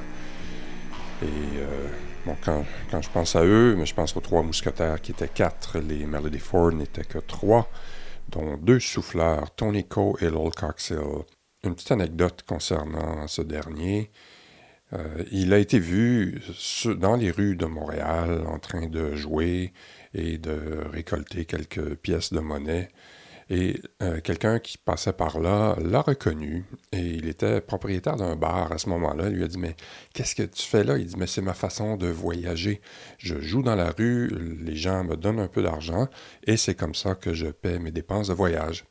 Et 1.23 1.27
euh, 1.27 1.89
quand, 2.45 2.65
quand 2.89 3.03
je 3.03 3.11
pense 3.11 3.35
à 3.35 3.45
eux, 3.45 3.75
mais 3.77 3.87
je 3.87 3.95
pense 3.95 4.17
aux 4.17 4.21
trois 4.21 4.43
mousquetaires 4.43 5.01
qui 5.01 5.11
étaient 5.11 5.29
quatre. 5.29 5.81
Les 5.81 6.07
Melody 6.07 6.39
4 6.39 6.73
n'étaient 6.73 7.05
que 7.05 7.19
trois, 7.19 7.69
dont 8.29 8.57
deux 8.57 8.79
souffleurs, 8.79 9.53
Tony 9.57 9.85
Coe 9.85 10.17
et 10.21 10.31
Lowell 10.31 10.55
Coxill. 10.55 10.99
Une 11.65 11.75
petite 11.75 11.91
anecdote 11.91 12.45
concernant 12.47 13.27
ce 13.27 13.43
dernier. 13.43 14.13
Il 15.33 15.53
a 15.53 15.59
été 15.59 15.79
vu 15.79 16.41
dans 16.97 17.17
les 17.17 17.31
rues 17.31 17.57
de 17.57 17.67
Montréal 17.67 18.45
en 18.47 18.59
train 18.59 18.87
de 18.87 19.15
jouer 19.17 19.73
et 20.15 20.39
de 20.39 20.85
récolter 20.93 21.47
quelques 21.47 21.97
pièces 21.97 22.33
de 22.33 22.41
monnaie. 22.41 22.91
Et 23.51 23.81
euh, 24.03 24.21
quelqu'un 24.21 24.59
qui 24.59 24.77
passait 24.77 25.15
par 25.15 25.41
là 25.41 25.75
l'a 25.81 26.03
reconnu 26.03 26.67
et 26.93 27.01
il 27.01 27.29
était 27.29 27.63
propriétaire 27.63 28.17
d'un 28.17 28.37
bar 28.37 28.73
à 28.73 28.79
ce 28.79 28.91
moment-là. 28.91 29.29
Il 29.29 29.37
lui 29.37 29.45
a 29.45 29.49
dit 29.49 29.59
Mais 29.59 29.75
qu'est-ce 30.13 30.35
que 30.35 30.43
tu 30.43 30.63
fais 30.63 30.85
là? 30.85 30.99
Il 30.99 31.07
dit 31.07 31.17
Mais 31.17 31.27
c'est 31.27 31.41
ma 31.41 31.55
façon 31.55 31.97
de 31.97 32.09
voyager. 32.09 32.83
Je 33.17 33.41
joue 33.41 33.63
dans 33.63 33.75
la 33.75 33.91
rue, 33.91 34.29
les 34.61 34.77
gens 34.77 35.03
me 35.03 35.17
donnent 35.17 35.41
un 35.41 35.49
peu 35.49 35.63
d'argent 35.63 36.09
et 36.47 36.59
c'est 36.59 36.75
comme 36.75 36.95
ça 36.95 37.15
que 37.15 37.33
je 37.33 37.47
paie 37.47 37.79
mes 37.79 37.91
dépenses 37.91 38.29
de 38.29 38.35
voyage. 38.35 38.85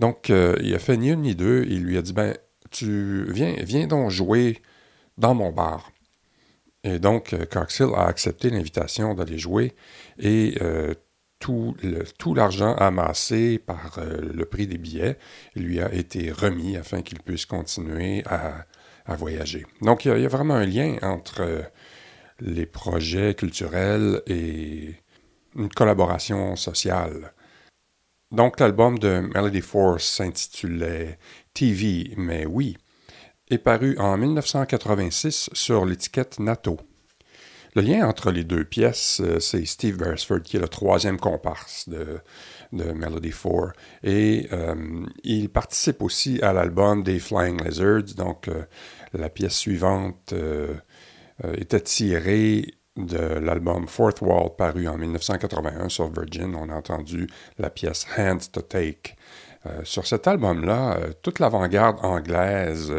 Donc, 0.00 0.30
euh, 0.30 0.56
il 0.60 0.74
a 0.74 0.80
fait 0.80 0.96
ni 0.96 1.10
une 1.10 1.22
ni 1.22 1.36
deux. 1.36 1.64
Il 1.68 1.84
lui 1.84 1.96
a 1.96 2.02
dit 2.02 2.12
Ben, 2.12 2.36
tu 2.70 3.30
viens, 3.32 3.54
viens 3.62 3.86
donc 3.86 4.10
jouer 4.10 4.60
dans 5.16 5.34
mon 5.34 5.52
bar. 5.52 5.92
Et 6.82 6.98
donc, 6.98 7.32
euh, 7.32 7.44
Coxill 7.44 7.90
a 7.94 8.06
accepté 8.06 8.50
l'invitation 8.50 9.14
d'aller 9.14 9.38
jouer 9.38 9.76
et 10.18 10.58
tout 11.42 12.34
l'argent 12.34 12.74
amassé 12.76 13.58
par 13.58 13.98
euh, 13.98 14.20
le 14.20 14.44
prix 14.44 14.66
des 14.66 14.78
billets 14.78 15.18
lui 15.56 15.80
a 15.80 15.92
été 15.92 16.30
remis 16.30 16.76
afin 16.76 17.02
qu'il 17.02 17.20
puisse 17.20 17.46
continuer 17.46 18.22
à, 18.26 18.66
voyager. 19.16 19.66
Donc, 19.80 20.04
il 20.04 20.16
y, 20.16 20.22
y 20.22 20.24
a 20.24 20.28
vraiment 20.28 20.54
un 20.54 20.64
lien 20.64 20.96
entre 21.02 21.40
euh, 21.40 21.62
les 22.40 22.66
projets 22.66 23.34
culturels 23.34 24.22
et 24.26 24.94
une 25.56 25.68
collaboration 25.68 26.56
sociale. 26.56 27.32
Donc, 28.30 28.60
l'album 28.60 28.98
de 28.98 29.20
Melody 29.34 29.60
Force 29.60 30.04
s'intitulait 30.04 31.18
TV, 31.52 32.14
mais 32.16 32.46
oui, 32.46 32.78
est 33.50 33.58
paru 33.58 33.96
en 33.98 34.16
1986 34.16 35.50
sur 35.52 35.84
l'étiquette 35.84 36.38
NATO. 36.38 36.78
Le 37.74 37.80
lien 37.80 38.06
entre 38.06 38.30
les 38.30 38.44
deux 38.44 38.64
pièces, 38.64 39.22
euh, 39.24 39.40
c'est 39.40 39.64
Steve 39.64 39.96
Beresford 39.96 40.42
qui 40.42 40.58
est 40.58 40.60
le 40.60 40.68
troisième 40.68 41.18
comparse 41.18 41.88
de, 41.88 42.20
Melody 42.72 43.30
4. 43.30 43.72
Et 44.02 44.48
euh, 44.52 45.06
il 45.24 45.48
participe 45.48 46.02
aussi 46.02 46.38
à 46.42 46.52
l'album 46.52 47.02
des 47.02 47.18
Flying 47.18 47.62
Lizards. 47.64 48.14
Donc, 48.16 48.48
euh, 48.48 48.64
la 49.14 49.30
pièce 49.30 49.54
suivante 49.54 50.34
était 51.54 51.80
tirée 51.80 52.74
de 52.96 53.18
l'album 53.18 53.86
Fourth 53.88 54.20
Wall 54.20 54.54
paru 54.56 54.86
en 54.86 54.98
1981 54.98 55.88
sur 55.88 56.10
Virgin. 56.10 56.54
On 56.54 56.68
a 56.68 56.74
entendu 56.74 57.26
la 57.58 57.70
pièce 57.70 58.06
Hands 58.16 58.38
to 58.52 58.60
Take. 58.60 59.16
Sur 59.84 60.06
cet 60.08 60.26
album-là, 60.26 60.98
toute 61.22 61.38
l'avant-garde 61.38 61.98
anglaise 62.02 62.92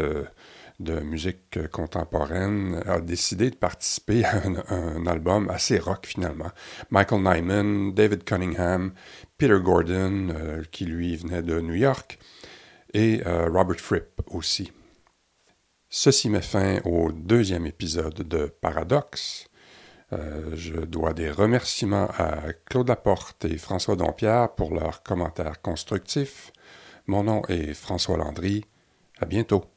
de 0.80 1.00
musique 1.00 1.56
euh, 1.56 1.68
contemporaine 1.68 2.82
a 2.86 3.00
décidé 3.00 3.50
de 3.50 3.56
participer 3.56 4.24
à 4.24 4.42
un, 4.70 5.06
album 5.06 5.48
assez 5.50 5.78
rock 5.78 6.06
finalement. 6.06 6.50
Michael 6.90 7.22
Nyman, 7.22 7.94
David 7.94 8.24
Cunningham, 8.24 8.92
Peter 9.38 9.58
Gordon, 9.62 10.30
euh, 10.30 10.62
qui 10.70 10.86
lui 10.86 11.16
venait 11.16 11.42
de 11.42 11.60
New 11.60 11.74
York, 11.74 12.18
et 12.92 13.22
euh, 13.26 13.48
Robert 13.50 13.80
Fripp 13.80 14.20
aussi. 14.26 14.72
Ceci 15.88 16.28
met 16.28 16.42
fin 16.42 16.80
au 16.84 17.12
deuxième 17.12 17.66
épisode 17.66 18.26
de 18.26 18.46
Paradoxe. 18.60 19.48
Je 20.54 20.74
dois 20.74 21.12
des 21.12 21.28
remerciements 21.28 22.08
à 22.18 22.52
Claude 22.66 22.88
Laporte 22.88 23.44
et 23.46 23.58
François 23.58 23.96
Dompierre 23.96 24.54
pour 24.54 24.72
leurs 24.72 25.02
commentaires 25.02 25.60
constructifs. 25.60 26.52
Mon 27.08 27.24
nom 27.24 27.42
est 27.48 27.74
François 27.74 28.16
Landry. 28.16 28.64
À 29.20 29.26
bientôt. 29.26 29.73